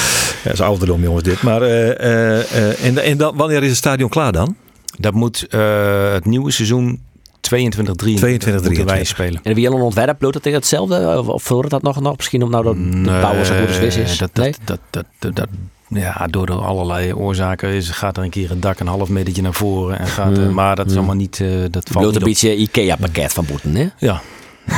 dat 0.43 0.53
is 0.53 0.61
ouderdom 0.61 1.01
jongens 1.01 1.23
dit. 1.23 1.41
Maar 1.41 1.61
eh, 1.61 1.89
eh, 1.99 2.39
eh, 2.69 2.85
en, 2.85 3.03
en 3.03 3.17
dan, 3.17 3.35
wanneer 3.35 3.63
is 3.63 3.67
het 3.69 3.77
stadion 3.77 4.09
klaar 4.09 4.31
dan? 4.31 4.55
Dat 4.97 5.13
moet 5.13 5.47
eh, 5.47 6.11
het 6.11 6.25
nieuwe 6.25 6.51
seizoen 6.51 7.03
22, 7.45 7.95
23 7.95 8.39
22, 8.39 8.69
moeten 8.69 8.85
wij 8.85 9.03
23. 9.03 9.07
spelen. 9.07 9.39
en 9.43 9.53
wie 9.53 9.69
al 9.69 9.75
een 9.75 9.81
ontwerp, 9.81 10.21
loopt 10.21 10.33
dat 10.33 10.43
tegen 10.43 10.59
hetzelfde? 10.59 11.23
Of, 11.27 11.43
verhoort 11.43 11.69
dat 11.69 11.81
nog, 11.81 12.01
nog 12.01 12.15
misschien 12.17 12.43
omdat 12.43 12.63
dat 12.63 12.75
de 12.75 13.19
bouwer 13.21 13.45
zo 13.45 13.53
goed 13.59 13.85
als 13.85 13.95
is? 13.95 14.17
dat, 14.17 14.33
nee? 14.33 14.53
dat, 14.63 14.79
dat, 14.89 15.05
dat, 15.19 15.35
dat, 15.35 15.47
ja, 15.87 16.27
door 16.29 16.45
de 16.45 16.53
allerlei 16.53 17.13
oorzaken 17.13 17.69
is, 17.69 17.89
gaat 17.89 18.17
er 18.17 18.23
een 18.23 18.29
keer 18.29 18.51
een 18.51 18.59
dak 18.59 18.79
een 18.79 18.87
half 18.87 19.09
metertje 19.09 19.41
naar 19.41 19.53
voren. 19.53 19.99
En 19.99 20.07
gaat, 20.07 20.37
eh, 20.37 20.49
maar 20.49 20.75
dat 20.75 20.89
is 20.89 20.95
allemaal 20.95 21.15
niet, 21.15 21.39
eh, 21.39 21.47
dat 21.49 21.89
valt 21.89 21.91
Bloot 21.91 22.05
niet 22.05 22.15
een 22.15 22.21
op. 22.21 22.27
beetje 22.27 22.55
Ikea-pakket 22.55 23.33
van 23.33 23.45
Boeten, 23.45 23.75
hè? 23.75 23.87
Ja, 23.97 24.21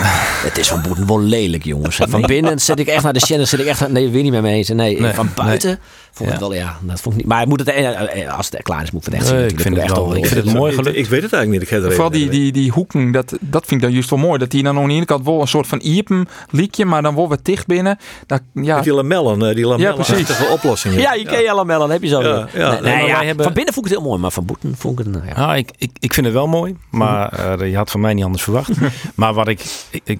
Het 0.47 0.57
is 0.57 0.67
van 0.67 0.81
Boeten 0.81 1.07
wel 1.07 1.21
lelijk, 1.21 1.63
jongens. 1.65 1.99
Van 2.09 2.21
binnen 2.21 2.59
zit 2.59 2.79
ik 2.79 2.87
echt 2.87 3.03
naar 3.03 3.13
de 3.13 3.19
channel, 3.19 3.45
zit 3.45 3.59
ik 3.59 3.65
echt, 3.65 3.89
nee, 3.89 4.09
weer 4.09 4.23
niet 4.23 4.31
meer 4.31 4.41
mee 4.41 4.55
eens. 4.55 4.67
Nee, 4.69 4.99
Nee, 5.01 5.13
van 5.13 5.29
buiten 5.35 5.79
vond 6.11 6.29
ik 6.29 6.35
Ja. 6.35 6.41
wel, 6.41 6.53
ja, 6.53 6.77
dat 6.81 7.01
vond 7.01 7.15
ik 7.15 7.21
niet. 7.21 7.29
Maar 7.29 7.39
het 7.39 7.49
moet 7.49 7.59
het, 7.59 7.69
eh, 7.69 8.37
als 8.37 8.49
het 8.49 8.61
klaar 8.63 8.83
is, 8.83 8.91
moet 8.91 9.05
het 9.05 9.13
echt 9.13 9.25
zien. 9.27 9.35
Nee, 9.35 9.47
ik 9.47 9.59
vind 9.59 9.75
het 9.75 9.87
Moet 9.87 9.97
wel- 9.97 10.07
echt 10.15 10.17
ik 10.17 10.25
vind 10.31 10.45
het 10.45 10.53
mooi 10.53 10.71
Ik, 10.71 10.77
gelukt. 10.77 10.97
ik 10.97 11.05
weet 11.07 11.21
het 11.21 11.33
eigenlijk 11.33 11.51
niet. 11.51 11.61
Ik 11.61 11.67
ga 11.67 11.75
er 11.75 11.81
even 11.81 11.91
Vooral 11.93 12.11
die, 12.11 12.21
naar 12.23 12.31
die, 12.33 12.51
die 12.51 12.71
hoeken, 12.71 13.11
dat, 13.11 13.33
dat 13.39 13.65
vind 13.65 13.71
ik 13.71 13.81
dan 13.81 13.91
juist 13.91 14.09
wel 14.09 14.19
mooi. 14.19 14.39
Dat 14.39 14.51
die 14.51 14.63
dan 14.63 14.77
aan 14.77 14.87
de 14.87 14.93
ene 14.93 15.05
kant 15.05 15.25
wel 15.25 15.41
een 15.41 15.47
soort 15.47 15.67
van 15.67 15.79
iepen 15.79 16.27
liekje, 16.49 16.85
maar 16.85 17.01
dan 17.01 17.15
wel 17.15 17.27
wat 17.27 17.39
dicht 17.45 17.67
binnen. 17.67 17.97
Dat, 18.25 18.41
ja, 18.53 18.75
Met 18.75 18.83
die 18.83 18.93
lamellen, 18.93 19.49
eh, 19.49 19.55
die 19.55 19.65
lamellen 19.65 20.51
oplossingen. 20.51 20.99
Ja, 20.99 21.15
Ikea 21.15 21.55
lamellen 21.55 21.89
heb 21.89 22.01
je 22.01 22.07
zo. 22.07 22.21
Ja, 22.21 22.47
weer. 22.51 22.61
ja. 22.61 22.71
Nee, 22.71 22.81
nee, 22.81 22.95
maar 22.97 23.07
ja, 23.07 23.23
hebben- 23.23 23.45
Van 23.45 23.53
binnen 23.53 23.73
vond 23.73 23.85
ik 23.85 23.91
het 23.91 24.01
heel 24.01 24.09
mooi, 24.09 24.21
maar 24.21 24.31
van 24.31 24.45
Boeten 24.45 24.75
vond 24.77 24.99
ik 24.99 25.05
het, 25.05 25.13
nou 25.15 25.27
ja. 25.27 25.33
Ah, 25.51 25.57
ik, 25.57 25.71
ik, 25.77 25.91
ik 25.99 26.13
vind 26.13 26.25
het 26.25 26.35
wel 26.35 26.47
mooi, 26.47 26.75
maar 26.89 27.29
eh, 27.59 27.69
je 27.69 27.75
had 27.77 27.91
van 27.91 27.99
mij 28.01 28.13
niet 28.13 28.23
anders 28.23 28.43
verwacht. 28.43 28.69
maar 29.15 29.33
wat 29.33 29.47
ik, 29.47 29.61
ik, 29.89 30.01
ik, 30.05 30.19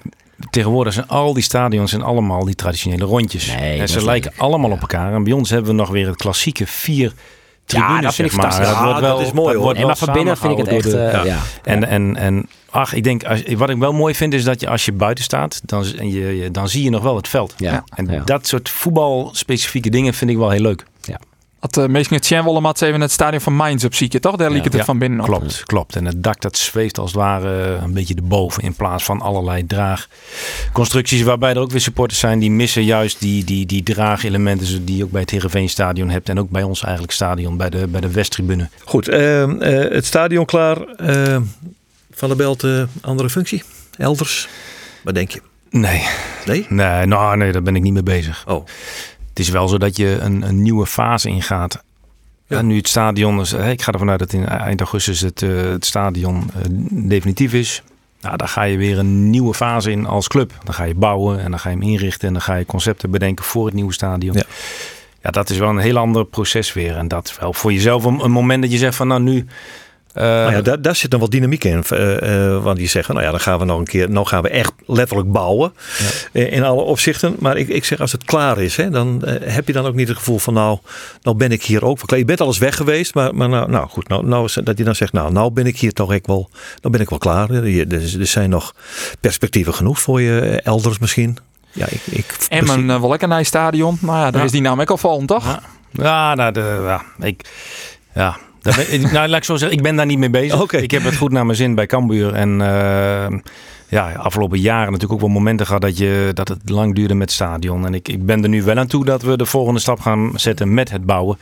tegenwoordig 0.50 0.92
zijn 0.92 1.08
al 1.08 1.32
die 1.34 1.42
stadions 1.42 1.90
zijn 1.90 2.02
allemaal 2.02 2.44
die 2.44 2.54
traditionele 2.54 3.04
rondjes. 3.04 3.46
Nee, 3.56 3.80
en 3.80 3.88
ze 3.88 4.04
lijken 4.04 4.30
leuk. 4.34 4.40
allemaal 4.40 4.70
op 4.70 4.80
elkaar. 4.80 5.12
En 5.14 5.24
bij 5.24 5.32
ons 5.32 5.50
hebben 5.50 5.70
we 5.70 5.76
nog 5.76 5.90
weer 5.90 6.06
het 6.06 6.16
klassieke 6.16 6.66
vier 6.66 7.12
tribunes, 7.64 8.02
dat 8.02 8.14
vind 8.14 8.30
ik 8.32 8.36
maar. 8.36 8.50
fantastisch. 8.52 8.74
Dat 8.76 8.84
wordt 8.84 9.00
Ja, 9.00 9.06
wel, 9.06 9.16
dat 9.18 9.26
is 9.26 9.32
mooi, 9.32 9.54
hoor. 9.54 9.62
wordt 9.62 9.78
Nee, 9.78 9.86
maar 9.86 9.96
van 9.96 10.12
binnen 10.12 10.36
vind 10.36 10.52
ik 10.52 10.58
het 10.58 10.68
echt... 10.68 10.90
de- 10.90 10.98
eh, 10.98 11.24
ja. 11.24 11.38
en, 11.62 11.84
en, 11.84 12.16
en 12.16 12.48
ach, 12.70 12.92
ik 12.92 13.02
denk, 13.04 13.24
als, 13.24 13.42
wat 13.56 13.70
ik 13.70 13.76
wel 13.76 13.92
mooi 13.92 14.14
vind 14.14 14.34
is 14.34 14.44
dat 14.44 14.60
je 14.60 14.68
als 14.68 14.84
je 14.84 14.92
buiten 14.92 15.24
staat, 15.24 15.60
dan, 15.64 15.84
en 15.96 16.08
je, 16.10 16.48
dan 16.50 16.68
zie 16.68 16.82
je 16.84 16.90
nog 16.90 17.02
wel 17.02 17.16
het 17.16 17.28
veld. 17.28 17.54
Ja. 17.56 17.84
En 17.94 18.06
Ja. 18.10 18.22
dat 18.24 18.46
soort 18.46 18.68
voetbalspecifieke 18.68 19.90
dingen 19.90 20.14
vind 20.14 20.30
ik 20.30 20.36
wel 20.36 20.50
heel 20.50 20.60
leuk. 20.60 20.84
Had 21.58 21.76
uh, 21.76 21.86
meestal 21.86 22.16
het 22.16 22.26
Sjenwolle 22.26 22.60
mat 22.60 22.82
even 22.82 23.00
het 23.00 23.10
stadion 23.10 23.40
van 23.40 23.52
Mainz 23.54 23.84
op 23.84 23.94
zieken, 23.94 24.20
toch? 24.20 24.36
Daar 24.36 24.50
liep 24.50 24.64
het 24.64 24.72
Ja. 24.72 24.84
van 24.84 24.98
binnen 24.98 25.20
op. 25.20 25.26
Klopt, 25.26 25.62
klopt. 25.64 25.96
En 25.96 26.04
het 26.04 26.22
dak 26.22 26.40
dat 26.40 26.56
zweeft 26.56 26.98
als 26.98 27.10
het 27.12 27.20
ware 27.20 27.78
een 27.82 27.92
beetje 27.92 28.14
erboven 28.14 28.62
in 28.62 28.74
plaats 28.74 29.04
van 29.04 29.20
allerlei 29.20 29.66
draagconstructies 29.66 31.22
waarbij 31.22 31.50
er 31.50 31.58
ook 31.58 31.70
weer 31.70 31.80
supporters 31.80 32.20
zijn 32.20 32.38
die 32.38 32.50
missen 32.50 32.84
juist 32.84 33.20
die, 33.20 33.44
die, 33.44 33.66
die 33.66 33.82
draagelementen 33.82 34.84
die 34.84 34.96
je 34.96 35.04
ook 35.04 35.10
bij 35.10 35.20
het 35.20 35.30
Heerenveen 35.30 35.68
stadion 35.68 36.08
hebt 36.10 36.28
en 36.28 36.38
ook 36.38 36.50
bij 36.50 36.62
ons 36.62 36.82
eigenlijk 36.82 37.12
stadion, 37.12 37.56
bij 37.56 37.70
de, 37.70 37.86
bij 37.86 38.00
de 38.00 38.10
Westtribune. 38.10 38.68
Goed, 38.84 39.08
ehm, 39.08 39.60
eh, 39.62 39.90
het 39.94 40.06
stadion 40.06 40.44
klaar. 40.44 40.82
Ehm, 40.82 41.42
van 42.10 42.28
der 42.28 42.36
Belt, 42.36 42.64
eh, 42.64 42.82
andere 43.00 43.30
functie? 43.30 43.62
Elders? 43.96 44.48
Wat 45.02 45.14
denk 45.14 45.30
je? 45.30 45.40
Nee, 45.70 46.02
Nee? 46.46 46.66
nee, 46.68 47.06
nou, 47.06 47.36
nee, 47.36 47.52
daar 47.52 47.62
ben 47.62 47.76
ik 47.76 47.82
niet 47.82 47.92
mee 47.92 48.02
bezig. 48.02 48.44
Oh. 48.46 48.66
Het 49.38 49.46
is 49.46 49.52
wel 49.52 49.68
zo 49.68 49.78
dat 49.78 49.96
je 49.96 50.18
een, 50.20 50.42
een 50.42 50.62
nieuwe 50.62 50.86
fase 50.86 51.28
ingaat. 51.28 51.82
Ja. 52.46 52.56
Ja. 52.56 52.62
nu 52.62 52.76
het 52.76 52.88
stadion 52.88 53.40
is, 53.40 53.52
ik 53.52 53.82
ga 53.82 53.92
ervan 53.92 54.10
uit 54.10 54.18
dat 54.18 54.32
in 54.32 54.46
eind 54.46 54.80
augustus 54.80 55.20
het, 55.20 55.42
eh, 55.42 55.50
het 55.50 55.84
stadion 55.84 56.50
eh, 56.54 56.62
definitief 56.90 57.52
is. 57.52 57.82
Nou, 58.20 58.36
dan 58.36 58.48
ga 58.48 58.62
je 58.62 58.76
weer 58.76 58.98
een 58.98 59.30
nieuwe 59.30 59.54
fase 59.54 59.90
in 59.90 60.06
als 60.06 60.28
club. 60.28 60.52
Dan 60.64 60.74
ga 60.74 60.84
je 60.84 60.94
bouwen 60.94 61.40
en 61.40 61.50
dan 61.50 61.60
ga 61.60 61.70
je 61.70 61.76
hem 61.76 61.84
inrichten 61.84 62.26
en 62.26 62.32
dan 62.32 62.42
ga 62.42 62.54
je 62.54 62.66
concepten 62.66 63.10
bedenken 63.10 63.44
voor 63.44 63.64
het 63.66 63.74
nieuwe 63.74 63.92
stadion. 63.92 64.36
Ja. 64.36 64.44
Ja, 65.22 65.30
dat 65.30 65.50
is 65.50 65.58
wel 65.58 65.68
een 65.68 65.78
heel 65.78 65.96
ander 65.96 66.24
proces 66.24 66.72
weer. 66.72 66.96
En 66.96 67.08
dat 67.08 67.26
is 67.26 67.38
wel 67.38 67.52
voor 67.52 67.72
jezelf 67.72 68.04
een, 68.04 68.24
een 68.24 68.30
moment 68.30 68.62
dat 68.62 68.72
je 68.72 68.78
zegt 68.78 68.96
van 68.96 69.08
nou 69.08 69.20
nu. 69.20 69.46
Eh, 70.18 70.24
Nou 70.26 70.52
ja, 70.52 70.60
daar, 70.62 70.82
daar 70.82 70.96
zit 70.96 71.10
dan 71.10 71.20
wat 71.20 71.30
dynamiek 71.30 71.64
in. 71.64 71.84
eh, 71.88 72.54
eh, 72.54 72.62
want 72.62 72.76
die 72.76 72.88
zeggen, 72.88 73.14
nou 73.14 73.26
ja, 73.26 73.30
dan 73.32 73.40
gaan 73.40 73.58
we 73.58 73.64
nog 73.64 73.78
een 73.78 73.84
keer, 73.86 74.10
nou 74.10 74.26
gaan 74.26 74.42
we 74.42 74.48
echt 74.48 74.72
letterlijk 74.86 75.32
bouwen. 75.32 75.72
eh, 76.32 76.52
in 76.52 76.64
alle 76.64 76.82
opzichten. 76.82 77.36
Maar 77.38 77.56
ik, 77.56 77.68
ik 77.68 77.84
zeg, 77.84 78.00
als 78.00 78.12
het 78.12 78.24
klaar 78.24 78.58
is, 78.60 78.76
hè, 78.76 78.90
dan 78.90 79.22
heb 79.44 79.66
je 79.66 79.72
dan 79.72 79.86
ook 79.86 79.94
niet 79.94 80.08
het 80.08 80.16
gevoel 80.16 80.38
van, 80.38 80.54
nou, 80.54 80.78
nou 81.22 81.36
ben 81.36 81.52
ik 81.52 81.62
hier 81.62 81.84
ook. 81.84 81.98
verkleed. 81.98 82.20
Je 82.20 82.26
bent 82.26 82.40
al 82.40 82.46
eens 82.46 82.58
weg 82.58 82.76
geweest, 82.76 83.14
maar, 83.14 83.34
maar 83.34 83.48
nou, 83.48 83.70
nou 83.70 83.88
goed, 83.88 84.08
nou, 84.08 84.26
nou, 84.26 84.44
is- 84.44 84.58
dat 84.64 84.78
je 84.78 84.84
dan 84.84 84.94
zegt, 84.94 85.12
nou, 85.12 85.32
nou 85.32 85.50
ben 85.50 85.66
ik 85.66 85.78
hier 85.78 85.92
toch 85.92 86.12
echt 86.12 86.26
wel, 86.26 86.50
nou 86.80 86.92
ben 86.92 87.00
ik 87.00 87.08
wel 87.10 87.18
klaar. 87.18 87.50
Er, 87.50 87.64
er, 87.92 88.20
er 88.20 88.26
zijn 88.26 88.50
nog 88.50 88.74
perspectieven 89.20 89.74
genoeg 89.74 90.00
voor 90.00 90.20
je 90.20 90.60
elders 90.64 90.98
misschien. 90.98 91.36
Ja, 91.72 91.86
ik, 91.90 92.00
ik 92.10 92.36
Emmen 92.48 92.84
uh, 92.84 93.00
wel 93.00 93.08
lekker 93.10 93.28
naar 93.28 93.44
stadion. 93.44 93.98
Nou 94.00 94.16
ja, 94.18 94.30
daar 94.30 94.40
Ja. 94.40 94.46
is 94.46 94.52
die 94.52 94.60
naam 94.60 94.80
ook 94.80 94.90
al 94.90 94.96
vallen, 94.96 95.26
toch? 95.26 95.44
Ja. 95.44 95.60
Ja, 95.92 96.34
nou, 96.34 96.52
de, 96.52 96.80
ja, 96.84 97.02
ik, 97.26 97.48
ja, 98.14 98.36
ben, 98.62 99.00
nou, 99.12 99.28
laat 99.28 99.38
ik 99.38 99.44
zo 99.44 99.56
zeggen, 99.56 99.76
ik 99.76 99.82
ben 99.82 99.96
daar 99.96 100.06
niet 100.06 100.18
mee 100.18 100.30
bezig. 100.30 100.72
Ik 100.72 100.90
heb 100.90 101.02
het 101.04 101.16
goed 101.16 101.32
naar 101.32 101.46
mijn 101.46 101.56
zin 101.56 101.74
bij 101.74 101.86
Cambuur. 101.86 102.34
En 102.34 102.60
eh, 102.60 103.38
ja, 103.88 104.12
afgelopen 104.12 104.58
jaren 104.60 104.84
natuurlijk 104.92 105.12
ook 105.12 105.26
wel 105.26 105.36
momenten 105.36 105.66
gehad 105.66 105.82
dat, 105.82 105.98
je, 105.98 106.30
dat 106.34 106.48
het 106.48 106.70
lang 106.70 106.94
duurde 106.94 107.14
met 107.14 107.26
het 107.26 107.36
stadion. 107.36 107.86
En 107.86 107.94
ik, 107.94 108.08
ik 108.08 108.26
ben 108.26 108.42
er 108.42 108.48
nu 108.48 108.62
wel 108.62 108.76
aan 108.76 108.86
toe 108.86 109.04
dat 109.04 109.22
we 109.22 109.36
de 109.36 109.46
volgende 109.46 109.80
stap 109.80 110.00
gaan 110.00 110.32
zetten 110.34 110.74
met 110.74 110.90
het 110.90 111.06
bouwen. 111.06 111.38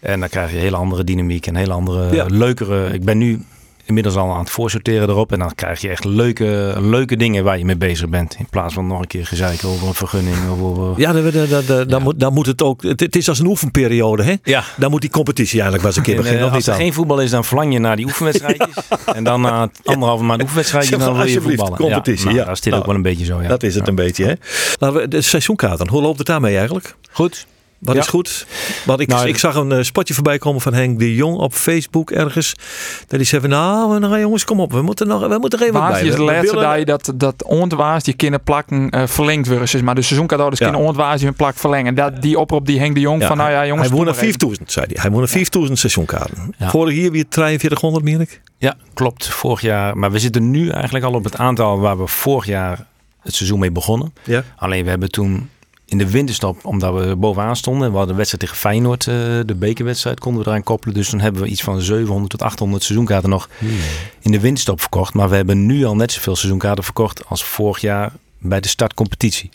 En 0.00 0.20
dan 0.20 0.28
krijg 0.28 0.50
je 0.50 0.56
een 0.56 0.62
hele 0.62 0.76
andere 0.76 1.04
dynamiek 1.04 1.46
en 1.46 1.56
hele 1.56 1.72
andere, 1.72 2.14
Ja. 2.14 2.24
leukere... 2.28 2.92
Ik 2.92 3.04
ben 3.04 3.18
nu 3.18 3.42
inmiddels 3.88 4.16
al 4.16 4.32
aan 4.32 4.38
het 4.38 4.50
voorsorteren 4.50 5.08
erop. 5.08 5.32
En 5.32 5.38
dan 5.38 5.54
krijg 5.54 5.80
je 5.80 5.88
echt 5.88 6.04
leuke, 6.04 6.74
leuke 6.80 7.16
dingen 7.16 7.44
waar 7.44 7.58
je 7.58 7.64
mee 7.64 7.76
bezig 7.76 8.08
bent. 8.08 8.36
In 8.38 8.46
plaats 8.50 8.74
van 8.74 8.86
nog 8.86 9.00
een 9.00 9.06
keer 9.06 9.26
gezeiken 9.26 9.68
over 9.68 9.88
een 9.88 9.94
vergunning. 9.94 10.36
Of 10.52 10.60
over... 10.60 11.00
Ja, 11.00 11.12
dan, 11.12 11.30
dan, 11.30 11.64
dan, 11.66 11.88
dan, 11.88 12.02
moet, 12.02 12.20
dan 12.20 12.32
moet 12.32 12.46
het 12.46 12.62
ook. 12.62 12.82
Het, 12.82 13.00
het 13.00 13.16
is 13.16 13.28
als 13.28 13.38
een 13.38 13.46
oefenperiode, 13.46 14.22
hè? 14.22 14.34
ja. 14.42 14.64
Dan 14.76 14.90
moet 14.90 15.00
die 15.00 15.10
competitie 15.10 15.60
eigenlijk 15.60 15.82
wel 15.82 15.86
eens 15.90 15.96
een 15.96 16.02
keer 16.02 16.14
En, 16.14 16.20
beginnen. 16.20 16.42
eh, 16.42 16.48
of 16.50 16.54
als 16.56 16.66
niet 16.66 16.74
er 16.74 16.80
geen 16.82 16.92
voetbal 16.92 17.20
is, 17.20 17.30
dan 17.30 17.44
verlang 17.44 17.72
je 17.72 17.78
naar 17.78 17.96
die 17.96 18.06
oefenwedstrijdjes. 18.10 18.74
En 19.14 19.24
dan 19.24 19.40
na 19.40 19.68
anderhalve 19.84 20.24
maand 20.24 20.42
oefenwedstrijdje, 20.42 20.96
dan 20.96 21.16
wil 21.16 21.26
je 21.26 21.40
voetballen. 21.40 21.78
competitie, 21.78 22.24
nou, 22.24 22.36
ja. 22.36 22.44
Dat 22.44 22.54
is 22.54 22.60
dit 22.60 22.70
Nou, 22.72 22.82
ook 22.82 22.86
wel 22.88 22.96
een 22.96 23.02
beetje 23.02 23.24
zo, 23.24 23.42
ja. 23.42 23.48
Dat 23.48 23.62
is 23.62 23.74
het 23.74 23.88
een 23.88 23.94
beetje, 23.94 24.24
hè? 24.24 24.32
Laten 24.78 25.00
we, 25.00 25.08
de 25.08 25.20
seizoenkaarten, 25.22 25.88
hoe 25.88 26.02
loopt 26.02 26.18
het 26.18 26.26
daarmee 26.26 26.56
eigenlijk? 26.56 26.94
Goed. 27.10 27.46
Wat 27.78 27.94
Ja. 27.94 28.00
is 28.00 28.06
goed? 28.06 28.46
Want 28.84 29.00
ik, 29.00 29.08
Nou, 29.08 29.28
ik 29.28 29.38
zag 29.38 29.54
een 29.54 29.72
eh, 29.72 29.82
spotje 29.82 30.14
voorbij 30.14 30.38
komen 30.38 30.60
van 30.60 30.74
Henk 30.74 30.98
de 30.98 31.14
Jong 31.14 31.36
op 31.36 31.52
Facebook 31.52 32.10
ergens. 32.10 32.54
Dat 33.06 33.18
die 33.18 33.28
zei 33.28 33.40
van, 33.40 33.50
nou, 33.50 33.98
nou 33.98 34.20
jongens, 34.20 34.44
kom 34.44 34.60
op. 34.60 34.72
We 34.72 34.82
moeten, 34.82 35.06
nog, 35.06 35.26
we 35.28 35.38
moeten 35.38 35.58
er 35.60 35.66
even 35.66 35.80
bij. 35.80 35.92
is 36.02 36.10
de 36.10 36.10
We- 36.10 36.16
we 36.24 36.32
laatste 36.32 36.56
dag 36.56 36.84
dat, 36.84 37.12
dat 37.14 37.44
ontwaas 37.44 38.02
die 38.02 38.14
kunnen 38.14 38.42
plakken 38.42 38.90
eh, 38.90 39.06
verlengd 39.06 39.48
worden. 39.48 39.84
Maar 39.84 39.94
de 39.94 40.02
seizoencadeaus 40.02 40.58
Ja. 40.58 40.68
kunnen 40.68 40.86
ontwaas 40.86 41.18
die 41.18 41.28
een 41.28 41.34
plak 41.34 41.56
verlengen. 41.56 41.94
Dat, 41.94 42.22
die 42.22 42.38
oproep 42.38 42.66
die 42.66 42.78
Henk 42.78 42.94
de 42.94 43.00
Jong 43.00 43.20
Ja, 43.20 43.26
van 43.26 43.36
nou 43.36 43.50
ja 43.50 43.66
jongens. 43.66 43.88
hij 43.88 43.96
maar 43.98 44.06
even. 44.06 44.18
5000, 44.18 44.72
zei 44.72 44.86
hij. 44.88 44.96
Hij 45.00 45.10
won 45.10 45.22
een 45.22 45.28
5000 45.28 45.78
seizoenkaarten. 45.78 46.54
Ja. 46.58 46.70
Vorig 46.70 46.96
jaar 46.96 47.10
weer 47.10 47.24
4300, 47.28 48.04
meen 48.04 48.20
ik. 48.20 48.40
Ja, 48.58 48.76
klopt. 48.94 49.26
Vorig 49.28 49.60
jaar. 49.60 49.96
Maar 49.96 50.10
we 50.12 50.18
zitten 50.18 50.50
nu 50.50 50.68
eigenlijk 50.68 51.04
al 51.04 51.12
op 51.12 51.24
het 51.24 51.36
aantal 51.36 51.78
waar 51.78 51.98
we 51.98 52.06
vorig 52.06 52.46
jaar 52.46 52.86
het 53.22 53.34
seizoen 53.34 53.58
mee 53.58 53.72
begonnen. 53.72 54.12
Ja. 54.24 54.42
Alleen 54.56 54.84
we 54.84 54.90
hebben 54.90 55.10
toen 55.10 55.48
in 55.88 55.98
de 55.98 56.10
winterstop, 56.10 56.64
omdat 56.64 56.94
we 57.04 57.16
bovenaan 57.16 57.56
stonden. 57.56 57.90
We 57.90 57.96
hadden 57.96 58.10
een 58.10 58.16
wedstrijd 58.16 58.42
tegen 58.44 58.56
Feyenoord, 58.56 59.06
eh, 59.06 59.14
de 59.46 59.54
bekerwedstrijd, 59.58 60.20
konden 60.20 60.42
we 60.42 60.48
eraan 60.48 60.62
koppelen. 60.62 60.94
Dus 60.94 61.08
toen 61.08 61.20
hebben 61.20 61.42
we 61.42 61.48
iets 61.48 61.62
van 61.62 61.80
700 61.80 62.30
tot 62.30 62.42
800 62.42 62.82
seizoenkaarten 62.82 63.30
nog 63.30 63.48
in 64.20 64.30
de 64.32 64.40
winterstop 64.40 64.80
verkocht. 64.80 65.14
Maar 65.14 65.28
we 65.28 65.36
hebben 65.36 65.66
nu 65.66 65.84
al 65.84 65.96
net 65.96 66.12
zoveel 66.12 66.36
seizoenkaarten 66.36 66.84
verkocht 66.84 67.26
als 67.26 67.44
vorig 67.44 67.80
jaar 67.80 68.12
bij 68.38 68.60
de 68.60 68.68
startcompetitie. 68.68 69.50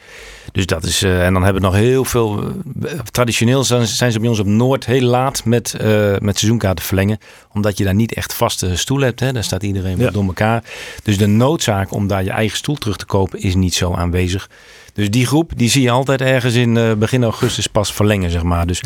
Dus 0.53 0.65
dat 0.65 0.83
is, 0.83 1.03
eh, 1.03 1.25
en 1.25 1.33
dan 1.33 1.43
hebben 1.43 1.61
we 1.61 1.67
nog 1.67 1.77
heel 1.77 2.05
veel. 2.05 2.43
eh, 2.83 2.91
traditioneel 3.11 3.63
zijn, 3.63 3.87
zijn 3.87 4.11
ze 4.11 4.19
bij 4.19 4.29
ons 4.29 4.39
op 4.39 4.45
Noord 4.45 4.85
heel 4.85 5.01
laat 5.01 5.45
met, 5.45 5.73
eh, 5.73 5.87
met 6.19 6.37
seizoenkaarten 6.37 6.85
verlengen. 6.85 7.17
Omdat 7.53 7.77
je 7.77 7.83
daar 7.83 7.95
niet 7.95 8.13
echt 8.13 8.33
vaste 8.33 8.75
stoel 8.77 8.99
hebt. 8.99 9.19
Hè. 9.19 9.31
Daar 9.31 9.43
staat 9.43 9.63
iedereen 9.63 9.97
Ja. 9.97 10.11
door 10.11 10.23
elkaar. 10.25 10.63
Dus 11.03 11.17
de 11.17 11.27
noodzaak 11.27 11.91
om 11.93 12.07
daar 12.07 12.23
je 12.23 12.29
eigen 12.31 12.57
stoel 12.57 12.75
terug 12.75 12.97
te 12.97 13.05
kopen 13.05 13.39
is 13.41 13.55
niet 13.55 13.73
zo 13.73 13.93
aanwezig. 13.93 14.49
Dus 14.93 15.09
die 15.09 15.25
groep 15.25 15.51
die 15.55 15.69
zie 15.69 15.81
je 15.81 15.89
altijd 15.89 16.21
ergens 16.21 16.53
in 16.53 16.97
begin 16.99 17.23
augustus 17.23 17.67
pas 17.67 17.93
verlengen, 17.93 18.31
zeg 18.31 18.43
maar. 18.43 18.67
Dus 18.67 18.81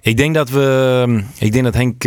ik 0.00 0.16
denk 0.16 0.34
dat 0.34 0.50
we, 0.50 1.22
ik 1.38 1.52
denk 1.52 1.64
dat 1.64 1.74
Henk 1.74 2.04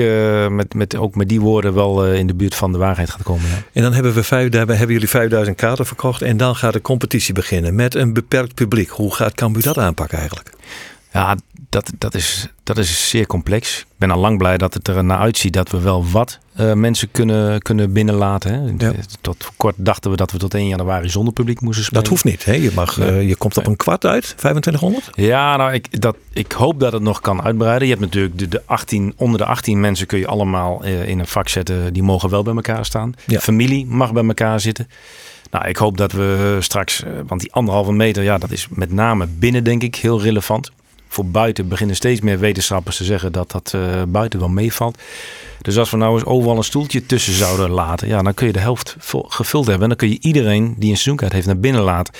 met, 0.52 0.74
met, 0.74 0.96
ook 0.96 1.16
met 1.16 1.30
die 1.30 1.42
woorden 1.42 1.74
wel 1.74 2.06
in 2.06 2.28
de 2.28 2.34
buurt 2.36 2.56
van 2.56 2.72
de 2.72 2.78
waarheid 2.78 3.10
gaat 3.10 3.24
komen. 3.24 3.50
Ja. 3.50 3.64
En 3.74 3.82
dan 3.82 3.94
hebben, 3.94 4.14
we 4.14 4.24
vijf, 4.24 4.50
daarbij 4.50 4.76
hebben 4.76 4.94
jullie 4.94 5.10
5000 5.10 5.58
kaarten 5.58 5.86
verkocht. 5.86 6.22
En 6.22 6.38
dan 6.38 6.56
gaat 6.56 6.74
de 6.74 6.82
competitie 6.82 7.34
beginnen 7.34 7.76
met 7.76 7.96
een 7.96 8.14
beperkt 8.14 8.54
publiek. 8.54 8.90
Hoe 8.96 9.16
gaat 9.16 9.34
Cambuur 9.34 9.64
dat 9.64 9.78
aanpakken 9.78 10.18
eigenlijk? 10.18 10.50
Ja, 11.14 11.36
dat, 11.70 11.92
dat, 11.98 12.14
is, 12.16 12.48
dat 12.64 12.78
is 12.78 13.10
zeer 13.10 13.26
complex. 13.28 13.80
Ik 13.80 13.86
ben 13.98 14.12
al 14.12 14.20
lang 14.20 14.38
blij 14.38 14.58
dat 14.58 14.74
het 14.74 14.88
er 14.88 15.04
naar 15.04 15.18
uitziet 15.18 15.54
dat 15.54 15.70
we 15.70 15.80
wel 15.80 16.06
wat 16.10 16.40
eh, 16.56 16.74
mensen 16.74 17.12
kunnen, 17.12 17.62
kunnen 17.62 17.94
binnenlaten. 17.94 18.54
Hè. 18.54 18.88
Ja. 18.88 18.94
Tot 19.22 19.50
kort 19.58 19.76
dachten 19.78 20.12
we 20.12 20.18
dat 20.18 20.32
we 20.32 20.38
tot 20.38 20.54
1 20.54 20.68
januari 20.68 21.10
zonder 21.10 21.34
publiek 21.34 21.62
moesten 21.62 21.84
spelen. 21.84 22.02
Dat 22.04 22.12
hoeft 22.12 22.24
niet. 22.24 22.46
Hè? 22.46 22.54
Je, 22.54 22.72
mag, 22.76 22.98
Nee. 22.98 23.10
eh, 23.10 23.28
je 23.28 23.36
komt 23.36 23.58
op 23.58 23.68
een 23.68 23.76
kwart 23.76 24.06
uit, 24.06 24.24
2500. 24.38 25.10
Ja, 25.16 25.56
nou, 25.58 25.74
ik, 25.74 26.02
dat, 26.02 26.16
ik 26.34 26.52
hoop 26.52 26.80
dat 26.80 26.94
het 26.94 27.02
nog 27.02 27.22
kan 27.22 27.42
uitbreiden. 27.42 27.88
Je 27.88 27.94
hebt 27.94 28.06
natuurlijk 28.06 28.40
de, 28.40 28.48
de 28.48 28.62
18, 28.66 29.14
onder 29.18 29.38
de 29.40 29.46
18 29.46 29.80
mensen 29.80 30.08
kun 30.08 30.20
je 30.20 30.28
allemaal 30.28 30.84
eh, 30.84 31.08
in 31.08 31.20
een 31.20 31.28
vak 31.28 31.48
zetten. 31.50 31.94
Die 31.94 32.04
mogen 32.04 32.30
wel 32.30 32.44
bij 32.44 32.56
elkaar 32.56 32.86
staan. 32.86 33.14
Ja. 33.26 33.40
Familie 33.40 33.86
mag 33.86 34.14
bij 34.14 34.26
elkaar 34.26 34.60
zitten. 34.60 34.88
Nou, 35.52 35.68
ik 35.68 35.78
hoop 35.78 35.98
dat 35.98 36.12
we 36.12 36.58
straks, 36.60 37.04
eh, 37.04 37.12
want 37.28 37.42
die 37.42 37.54
anderhalve 37.54 37.92
meter, 37.92 38.24
ja, 38.24 38.38
dat 38.38 38.52
is 38.52 38.68
met 38.70 38.92
name 38.92 39.28
binnen 39.28 39.64
denk 39.64 39.84
ik 39.84 39.96
heel 39.96 40.22
relevant. 40.22 40.72
Voor 41.08 41.26
buiten 41.26 41.68
beginnen 41.68 41.96
steeds 41.96 42.22
meer 42.22 42.40
wetenschappers 42.40 42.98
te 42.98 43.04
zeggen 43.04 43.32
dat 43.32 43.52
dat 43.52 43.72
eh, 43.76 44.02
buiten 44.08 44.40
wel 44.40 44.50
meevalt. 44.50 44.98
Dus 45.62 45.78
als 45.78 45.92
we 45.92 45.98
nou 45.98 46.14
eens 46.14 46.26
overal 46.26 46.58
een 46.58 46.64
stoeltje 46.64 47.06
tussen 47.06 47.34
zouden 47.34 47.70
laten, 47.70 48.08
ja, 48.08 48.22
dan 48.22 48.34
kun 48.34 48.48
je 48.48 48.54
de 48.54 48.60
helft 48.60 48.96
gevuld 49.28 49.66
hebben. 49.66 49.84
En 49.84 49.90
dan 49.90 49.98
kun 49.98 50.10
je 50.10 50.20
iedereen 50.20 50.66
die 50.78 50.90
een 50.90 50.98
seizoenkaart 50.98 51.34
heeft 51.34 51.46
naar 51.46 51.58
binnen 51.58 51.82
laten. 51.82 52.14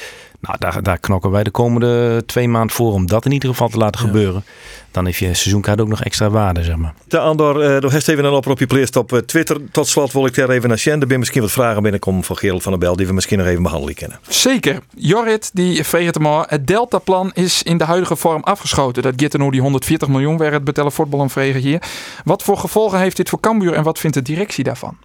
Nou, 0.46 0.58
daar, 0.60 0.84
daar 0.84 0.98
knokken 0.98 1.32
wij 1.32 1.44
de 1.44 1.52
komende 1.52 2.24
twee 2.26 2.48
maanden 2.48 2.76
voor 2.76 2.94
om 2.94 3.08
dat 3.08 3.26
in 3.26 3.32
ieder 3.32 3.50
geval 3.50 3.70
te 3.70 3.78
laten 3.78 4.00
gebeuren. 4.00 4.44
Dan 4.92 5.06
heeft 5.06 5.18
je 5.18 5.34
seizoenkaart 5.34 5.82
ook 5.82 5.88
nog 5.88 6.04
extra 6.04 6.30
waarde, 6.30 6.64
zeg 6.64 6.76
maar. 6.76 6.94
De 7.08 7.20
Andor, 7.20 7.62
eh 7.62 7.82
door 7.82 7.92
heeft 7.92 8.08
even 8.08 8.26
een 8.26 8.32
oproepje 8.32 8.66
pleest 8.66 8.96
op 8.96 9.14
eh, 9.14 9.20
Twitter. 9.20 9.58
Tot 9.72 9.88
slot 9.88 10.12
wil 10.12 10.26
ik 10.26 10.36
daar 10.36 10.50
even 10.50 10.70
naar 10.70 10.78
Sjen. 10.78 11.02
Er 11.02 11.08
zijn 11.08 11.20
misschien 11.20 11.42
wat 11.42 11.52
vragen 11.52 11.82
binnenkomen 11.82 12.24
van 12.24 12.38
Gerald 12.38 12.64
van 12.64 12.72
der 12.72 12.82
Bel. 12.82 12.96
Die 12.96 13.08
we 13.08 13.14
misschien 13.14 13.38
nog 13.38 13.48
even 13.48 13.64
behandelen 13.64 13.96
kunnen. 13.96 14.20
Zeker. 14.28 14.80
Jorrit 14.96 15.50
die 15.54 15.84
vreegt 15.84 16.14
het 16.14 16.24
maar. 16.24 16.46
Het 16.50 16.68
Deltaplan 16.68 17.32
is 17.34 17.64
in 17.64 17.78
de 17.78 17.84
huidige 17.84 18.16
vorm 18.16 18.44
afgeschoten. 18.44 19.04
Dat 19.04 19.14
gaat 19.18 19.52
die 19.52 19.62
140 19.62 20.08
miljoen 20.08 20.38
waar 20.38 20.52
het 20.52 20.64
betellen 20.64 20.92
voetbal 20.92 21.22
en 21.22 21.30
vregen 21.30 21.62
hier. 21.62 21.82
Wat 22.24 22.44
voor 22.44 22.58
gevolgen 22.58 23.00
heeft 23.00 23.18
dit 23.18 23.30
voor 23.30 23.40
Cambuur 23.40 23.74
en 23.74 23.84
wat 23.84 24.00
vindt 24.00 24.16
de 24.16 24.22
directie 24.22 24.64
daarvan? 24.64 24.98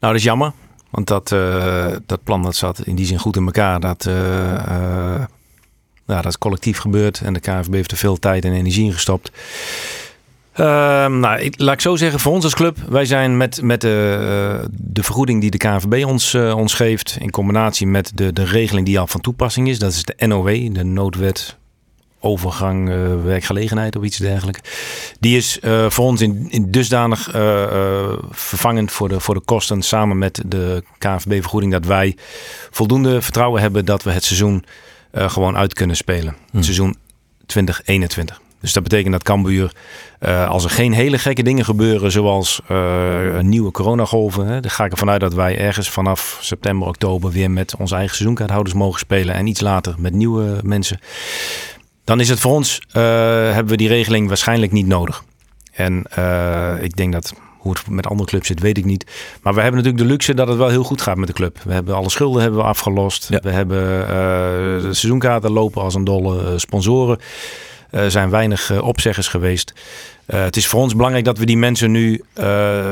Nou, 0.00 0.12
dat 0.12 0.14
is 0.14 0.22
jammer. 0.22 0.52
Want 0.92 1.06
dat, 1.06 1.32
eh, 1.32 1.86
dat 2.06 2.24
plan 2.24 2.42
dat 2.42 2.56
zat 2.56 2.86
in 2.86 2.94
die 2.94 3.06
zin 3.06 3.18
goed 3.18 3.36
in 3.36 3.44
elkaar. 3.44 3.80
Dat, 3.80 4.06
eh, 4.06 4.54
eh, 4.54 5.22
dat 6.06 6.26
is 6.26 6.38
collectief 6.38 6.78
gebeurd. 6.78 7.20
En 7.20 7.32
de 7.32 7.40
KNVB 7.40 7.72
heeft 7.72 7.90
er 7.90 7.96
veel 7.96 8.18
tijd 8.18 8.44
en 8.44 8.52
energie 8.52 8.84
in 8.84 8.92
gestopt. 8.92 9.32
Ehm, 10.52 11.20
nou, 11.20 11.40
ik, 11.40 11.54
laat 11.60 11.74
ik 11.74 11.80
zo 11.80 11.96
zeggen, 11.96 12.20
voor 12.20 12.32
ons 12.32 12.44
als 12.44 12.54
club, 12.54 12.78
wij 12.88 13.04
zijn 13.04 13.36
met, 13.36 13.62
met 13.62 13.80
de, 13.80 14.68
vergoeding 14.92 15.40
die 15.40 15.50
de 15.50 15.56
KNVB 15.56 16.04
ons, 16.04 16.34
ons 16.34 16.74
geeft, 16.74 17.16
in 17.20 17.30
combinatie 17.30 17.86
met 17.86 18.12
de, 18.14 18.32
de 18.32 18.44
regeling 18.44 18.86
die 18.86 18.98
al 18.98 19.06
van 19.06 19.20
toepassing 19.20 19.68
is, 19.68 19.78
dat 19.78 19.92
is 19.92 20.02
de 20.02 20.26
NOW, 20.26 20.74
de 20.74 20.84
noodwet 20.84 21.56
overgang 22.22 22.90
eh, 22.90 22.96
werkgelegenheid 23.24 23.96
of 23.96 24.02
iets 24.02 24.16
dergelijks. 24.16 24.60
Die 25.20 25.36
is 25.36 25.60
eh, 25.60 25.90
voor 25.90 26.04
ons 26.04 26.20
in, 26.20 26.46
in 26.50 26.70
dusdanig 26.70 27.32
eh, 27.32 28.12
vervangend 28.30 28.92
voor 28.92 29.08
de, 29.08 29.20
voor 29.20 29.34
de 29.34 29.40
kosten 29.40 29.82
samen 29.82 30.18
met 30.18 30.42
de 30.46 30.82
KNVB-vergoeding 30.98 31.72
dat 31.72 31.84
wij 31.84 32.16
voldoende 32.70 33.22
vertrouwen 33.22 33.60
hebben 33.60 33.84
dat 33.84 34.02
we 34.02 34.10
het 34.10 34.24
seizoen 34.24 34.64
gewoon 35.14 35.56
uit 35.56 35.74
kunnen 35.74 35.96
spelen. 35.96 36.36
Het 36.52 36.64
seizoen 36.64 36.96
2021. 37.46 38.40
Dus 38.60 38.72
dat 38.72 38.82
betekent 38.82 39.12
dat 39.12 39.22
Cambuur, 39.22 39.72
als 40.48 40.64
er 40.64 40.70
geen 40.70 40.92
hele 40.92 41.18
gekke 41.18 41.42
dingen 41.42 41.64
gebeuren, 41.64 42.10
zoals 42.10 42.60
een 42.68 43.48
nieuwe 43.48 43.70
coronagolven, 43.70 44.46
hè, 44.46 44.60
dan 44.60 44.70
ga 44.70 44.84
ik 44.84 44.92
ervan 44.92 45.10
uit 45.10 45.20
dat 45.20 45.34
wij 45.34 45.58
ergens 45.58 45.90
vanaf 45.90 46.38
september, 46.40 46.88
oktober 46.88 47.30
weer 47.30 47.50
met 47.50 47.76
onze 47.76 47.94
eigen 47.94 48.14
seizoenkaarthouders 48.14 48.74
mogen 48.74 48.98
spelen 48.98 49.34
en 49.34 49.46
iets 49.46 49.60
later 49.60 49.94
met 49.98 50.12
nieuwe 50.12 50.60
mensen. 50.62 51.00
Dan 52.04 52.20
is 52.20 52.28
het 52.28 52.40
voor 52.40 52.52
ons, 52.52 52.80
eh, 52.92 53.02
hebben 53.52 53.66
we 53.66 53.76
die 53.76 53.88
regeling 53.88 54.28
waarschijnlijk 54.28 54.72
niet 54.72 54.86
nodig. 54.86 55.24
En 55.72 56.04
eh, 56.10 56.74
ik 56.82 56.96
denk 56.96 57.12
dat 57.12 57.34
hoe 57.58 57.72
het 57.72 57.88
met 57.88 58.06
andere 58.06 58.28
clubs 58.28 58.46
zit, 58.46 58.60
weet 58.60 58.78
ik 58.78 58.84
niet. 58.84 59.06
Maar 59.42 59.54
we 59.54 59.60
hebben 59.60 59.78
natuurlijk 59.78 60.08
de 60.08 60.12
luxe 60.12 60.34
dat 60.34 60.48
het 60.48 60.56
wel 60.56 60.68
heel 60.68 60.84
goed 60.84 61.02
gaat 61.02 61.16
met 61.16 61.26
de 61.26 61.34
club. 61.34 61.58
We 61.64 61.72
hebben 61.72 61.94
alle 61.94 62.10
schulden 62.10 62.42
hebben 62.42 62.60
we 62.60 62.66
afgelost. 62.66 63.26
Ja. 63.28 63.40
We 63.42 63.50
hebben 63.50 63.82
eh, 64.02 64.14
de 64.82 64.94
seizoenkaarten 64.94 65.50
lopen 65.50 65.82
als 65.82 65.94
een 65.94 66.04
dolle 66.04 66.58
sponsoren. 66.58 67.18
Er 67.90 68.10
zijn 68.10 68.30
weinig 68.30 68.80
opzeggers 68.80 69.28
geweest. 69.28 69.74
Het 70.26 70.56
is 70.56 70.66
voor 70.66 70.80
ons 70.80 70.96
belangrijk 70.96 71.24
dat 71.24 71.38
we 71.38 71.46
die 71.46 71.56
mensen 71.56 71.90
nu 71.90 72.24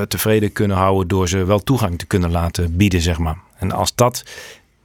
tevreden 0.08 0.52
kunnen 0.52 0.76
houden 0.76 1.08
door 1.08 1.28
ze 1.28 1.44
wel 1.44 1.58
toegang 1.58 1.98
te 1.98 2.06
kunnen 2.06 2.30
laten 2.30 2.76
bieden, 2.76 3.00
zeg 3.00 3.18
maar. 3.18 3.36
En 3.58 3.72
als 3.72 3.94
dat, 3.94 4.24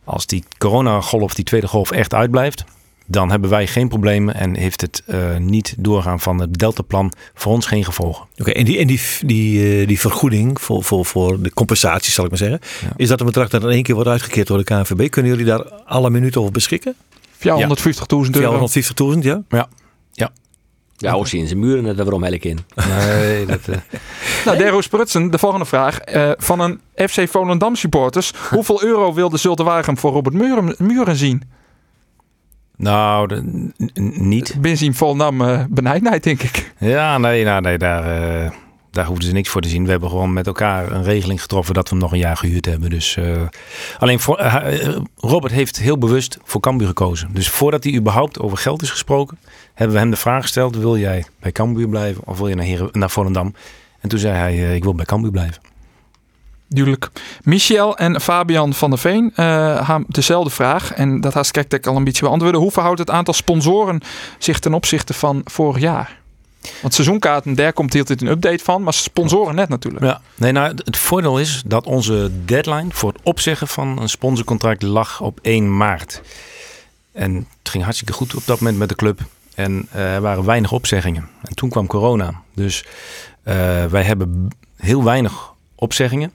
als 0.04 0.26
die 0.26 0.44
coronagolf, 0.58 1.34
die 1.34 1.46
tweede 1.46 1.68
golf 1.68 1.92
echt 1.92 2.14
uitblijft, 2.14 2.64
dan 3.06 3.32
hebben 3.32 3.50
wij 3.50 3.68
geen 3.68 3.88
problemen 3.88 4.36
en 4.36 4.56
heeft 4.56 4.82
het 4.82 5.04
eh, 5.06 5.38
niet 5.38 5.76
doorgaan 5.78 6.20
van 6.20 6.40
het 6.40 6.54
deltaplan 6.54 7.12
voor 7.34 7.52
ons 7.52 7.66
geen 7.66 7.86
gevolgen. 7.86 8.26
Oké, 8.38 8.52
en 8.52 8.66
die, 8.66 8.78
en 8.78 8.88
die, 8.88 9.02
die, 9.20 9.80
eh, 9.80 9.88
die 9.88 10.00
vergoeding 10.00 10.62
voor, 10.62 10.84
voor, 10.84 11.06
voor 11.06 11.42
de 11.42 11.54
compensatie, 11.54 12.12
zal 12.12 12.24
ik 12.24 12.30
maar 12.30 12.40
zeggen. 12.40 12.60
Ja. 12.82 12.94
Is 12.96 13.08
dat 13.08 13.20
een 13.20 13.26
bedrag 13.26 13.50
dat 13.50 13.64
in 13.64 13.70
één 13.70 13.84
keer 13.84 13.96
wordt 13.96 14.10
uitgekeerd 14.10 14.48
door 14.48 14.58
de 14.58 14.64
KNVB? 14.64 15.10
Kunnen 15.10 15.32
jullie 15.32 15.48
daar 15.48 15.72
alle 15.86 16.10
minuten 16.10 16.42
over 16.42 16.54
beschikken? 16.54 16.96
450.000 17.38 17.42
euro. 18.32 18.68
450.000, 19.14 19.20
ja? 19.20 19.44
Ja, 20.98 21.14
hoe 21.14 21.28
zien 21.28 21.48
ze 21.48 21.56
muren 21.56 21.86
er 21.86 21.96
waarom 21.96 22.24
ik 22.24 22.46
in? 22.46 22.60
Nee, 22.90 23.46
dat, 23.46 23.68
eh, 23.68 23.78
Nou, 24.46 24.58
Dero 24.58 24.82
Sprutsen, 24.82 25.32
de 25.32 25.38
volgende 25.38 25.66
vraag. 25.66 26.00
Eh, 26.00 26.32
van 26.38 26.60
een 26.60 26.82
FC 27.10 27.30
Volendam 27.30 27.76
supporters. 27.76 28.34
Hoeveel 28.50 28.84
euro 28.84 29.14
wilde 29.14 29.38
Zulte 29.38 29.64
Waregem 29.64 29.98
voor 29.98 30.12
Robert 30.12 30.36
Muren, 30.36 30.76
Muren 30.78 31.16
zien? 31.16 31.42
Nou, 32.78 33.28
de- 33.28 33.42
n- 33.42 33.74
n- 34.02 34.28
niet. 34.28 34.56
Benzien 34.62 34.94
Volendam 34.94 35.42
eh 35.42 35.64
benijdheid, 35.70 36.24
denk 36.24 36.42
ik. 36.44 36.74
Ja, 36.80 37.18
nee, 37.18 37.44
nou, 37.44 37.62
nee 37.62 37.78
daar, 37.78 38.04
eh, 38.44 38.52
daar 38.92 39.06
hoefden 39.06 39.28
ze 39.28 39.34
niks 39.34 39.50
voor 39.50 39.62
te 39.62 39.70
zien. 39.70 39.84
We 39.86 39.92
hebben 39.92 40.10
gewoon 40.10 40.34
met 40.34 40.48
elkaar 40.48 40.92
een 40.92 41.04
regeling 41.04 41.42
getroffen 41.42 41.74
dat 41.74 41.84
we 41.84 41.90
hem 41.96 42.04
nog 42.04 42.12
een 42.12 42.18
jaar 42.20 42.38
gehuurd 42.38 42.66
hebben. 42.66 42.90
Dus, 42.90 43.18
eh, 43.18 43.42
alleen 44.00 44.20
voor, 44.20 44.42
Robert 45.16 45.54
heeft 45.54 45.80
heel 45.80 45.98
bewust 45.98 46.38
voor 46.44 46.62
Cambuur 46.62 46.88
gekozen. 46.88 47.30
Dus 47.34 47.50
voordat 47.50 47.84
hij 47.84 47.94
überhaupt 47.96 48.40
over 48.40 48.58
geld 48.58 48.82
is 48.82 48.90
gesproken, 48.90 49.38
hebben 49.74 49.96
we 49.96 50.02
hem 50.02 50.12
de 50.12 50.18
vraag 50.18 50.42
gesteld: 50.42 50.76
wil 50.78 50.98
jij 50.98 51.26
bij 51.40 51.52
Cambuur 51.52 51.90
blijven 51.90 52.22
of 52.26 52.38
wil 52.38 52.48
je 52.48 52.56
naar, 52.56 52.66
Heren, 52.66 52.90
naar 52.92 53.10
Volendam? 53.10 53.54
En 54.00 54.10
toen 54.10 54.20
zei 54.20 54.34
hij: 54.36 54.76
ik 54.76 54.84
wil 54.84 54.96
bij 54.96 55.06
Cambuur 55.06 55.32
blijven. 55.32 55.62
Duidelijk. 56.76 57.10
Michel 57.44 57.98
en 57.98 58.22
Fabian 58.22 58.74
van 58.74 58.90
der 58.90 59.00
Veen 59.00 59.32
eh 59.36 59.46
hebben 59.88 60.06
dezelfde 60.08 60.50
vraag. 60.50 60.94
En 60.94 61.22
dat 61.22 61.34
had 61.34 61.46
Skektek 61.46 61.88
al 61.88 61.96
een 61.96 62.04
beetje 62.04 62.26
beantwoorden. 62.26 62.62
Hoe 62.62 62.72
verhoudt 62.72 63.00
het 63.00 63.10
aantal 63.10 63.34
sponsoren 63.34 64.02
zich 64.38 64.60
ten 64.60 64.74
opzichte 64.74 65.14
van 65.14 65.42
vorig 65.44 65.80
jaar? 65.82 66.20
Want 66.82 66.94
seizoenkaarten, 66.94 67.56
daar 67.56 67.74
komt 67.74 67.96
altijd 67.96 68.22
een 68.22 68.28
update 68.28 68.64
van. 68.64 68.84
Maar 68.84 68.94
sponsoren 68.94 69.56
net 69.56 69.70
natuurlijk. 69.70 70.04
Ja, 70.06 70.22
nee, 70.36 70.52
nou, 70.52 70.68
het- 70.68 70.82
het 70.86 70.98
voordeel 70.98 71.40
is 71.40 71.64
dat 71.66 71.86
onze 71.86 72.32
deadline 72.46 72.88
voor 72.90 73.12
het 73.12 73.22
opzeggen 73.24 73.68
van 73.68 74.02
een 74.02 74.10
sponsorcontract 74.10 74.82
lag 74.82 75.22
op 75.22 75.40
1 75.42 75.78
maart. 75.78 76.22
En 77.12 77.36
het 77.36 77.70
ging 77.70 77.84
hartstikke 77.84 78.14
goed 78.14 78.36
op 78.36 78.42
dat 78.46 78.60
moment 78.60 78.78
met 78.78 78.90
de 78.90 78.96
club. 78.96 79.20
En 79.56 79.88
eh, 79.92 80.14
er 80.16 80.22
waren 80.22 80.46
weinig 80.46 80.72
opzeggingen. 80.72 81.30
En 81.44 81.56
toen 81.56 81.70
kwam 81.70 81.88
corona. 81.88 82.42
Dus 82.54 82.86
eh, 83.44 83.86
wij 83.86 84.04
hebben 84.04 84.48
heel 84.78 85.04
weinig 85.04 85.54
opzeggingen. 85.76 86.34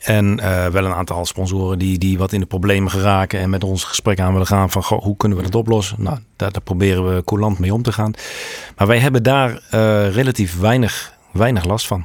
En 0.00 0.40
eh, 0.40 0.66
wel 0.66 0.84
een 0.84 0.94
aantal 0.94 1.26
sponsoren 1.26 1.78
die, 1.78 1.98
die 1.98 2.18
wat 2.18 2.32
in 2.32 2.40
de 2.40 2.46
problemen 2.46 2.90
geraken 2.90 3.40
en 3.40 3.50
met 3.50 3.64
ons 3.64 3.84
gesprek 3.84 4.20
aan 4.20 4.32
willen 4.32 4.46
gaan 4.46 4.70
van 4.70 4.82
hoe 4.98 5.16
kunnen 5.16 5.38
we 5.38 5.44
dat 5.44 5.54
oplossen? 5.54 6.02
Nou, 6.02 6.18
daar, 6.36 6.52
daar 6.52 6.62
proberen 6.62 7.14
we 7.14 7.24
coulant 7.24 7.58
mee 7.58 7.74
om 7.74 7.82
te 7.82 7.92
gaan. 7.92 8.12
Maar 8.76 8.86
wij 8.86 8.98
hebben 8.98 9.22
daar 9.22 9.62
eh, 9.70 10.14
relatief 10.14 10.58
weinig, 10.58 11.12
weinig 11.32 11.64
last 11.64 11.86
van. 11.86 12.04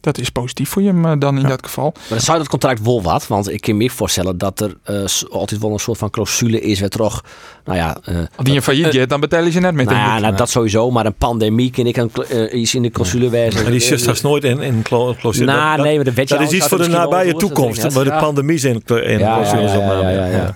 Dat 0.00 0.18
is 0.18 0.30
positief 0.30 0.68
voor 0.68 0.82
je 0.82 0.92
eh, 1.04 1.12
dan 1.18 1.38
in 1.38 1.46
dat 1.48 1.60
geval. 1.64 1.92
Maar 1.94 2.08
dan 2.08 2.20
zou 2.20 2.38
dat 2.38 2.48
contract 2.48 2.82
wel 2.82 3.02
wat, 3.02 3.26
want 3.26 3.50
ik 3.52 3.60
kan 3.60 3.76
me 3.76 3.90
voorstellen 3.90 4.38
dat 4.38 4.60
er 4.60 4.74
eh, 4.82 5.04
altijd 5.30 5.60
wel 5.60 5.72
een 5.72 5.78
soort 5.78 5.98
van 5.98 6.10
clausule 6.10 6.60
is 6.60 6.80
waar 6.80 6.88
toch, 6.88 7.24
nou 7.64 7.78
ja, 7.78 7.96
eh, 8.04 8.16
Als 8.16 8.26
die 8.36 8.54
je 8.54 8.62
failliet 8.62 8.94
gaat, 8.94 9.08
dan 9.08 9.20
betalen 9.20 9.52
ze 9.52 9.60
net 9.60 9.74
met 9.74 9.86
nou 9.86 9.98
ja, 9.98 10.16
een 10.16 10.22
nou, 10.22 10.36
dat 10.36 10.50
sowieso, 10.50 10.90
maar 10.90 11.06
een 11.06 11.14
pandemie 11.14 11.70
kan 11.70 11.86
ik 11.86 11.96
een, 11.96 12.10
eh, 12.28 12.60
iets 12.60 12.74
in 12.74 12.82
de 12.82 12.90
clausule 12.90 13.28
wijzen. 13.30 13.64
En 13.64 13.70
die 13.70 13.80
zit 13.80 14.00
straks 14.00 14.20
nooit 14.20 14.44
in, 14.44 14.60
in 14.60 14.82
clausule. 14.82 15.44
Nou, 15.44 15.76
Dat- 15.76 15.84
nee, 15.86 15.96
maar 15.96 16.04
de 16.04 16.24
Dat 16.24 16.40
is 16.40 16.50
iets 16.50 16.66
voor 16.66 16.78
de 16.78 16.88
nabije 16.88 17.34
toekomst. 17.34 17.94
Maar 17.94 18.04
de 18.04 18.10
ja. 18.10 18.20
pandemie 18.20 18.58
zijn 18.58 18.82
in 18.86 18.96
Ja, 18.96 19.18
ja, 19.18 19.34
clausules 19.34 19.72
ja, 19.72 20.54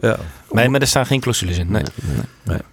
ja, 0.00 0.18
Nee, 0.56 0.68
maar 0.68 0.80
er 0.80 0.86
staan 0.86 1.06
geen 1.06 1.20
clausules 1.20 1.58
in. 1.58 1.70
Nee. 1.70 1.82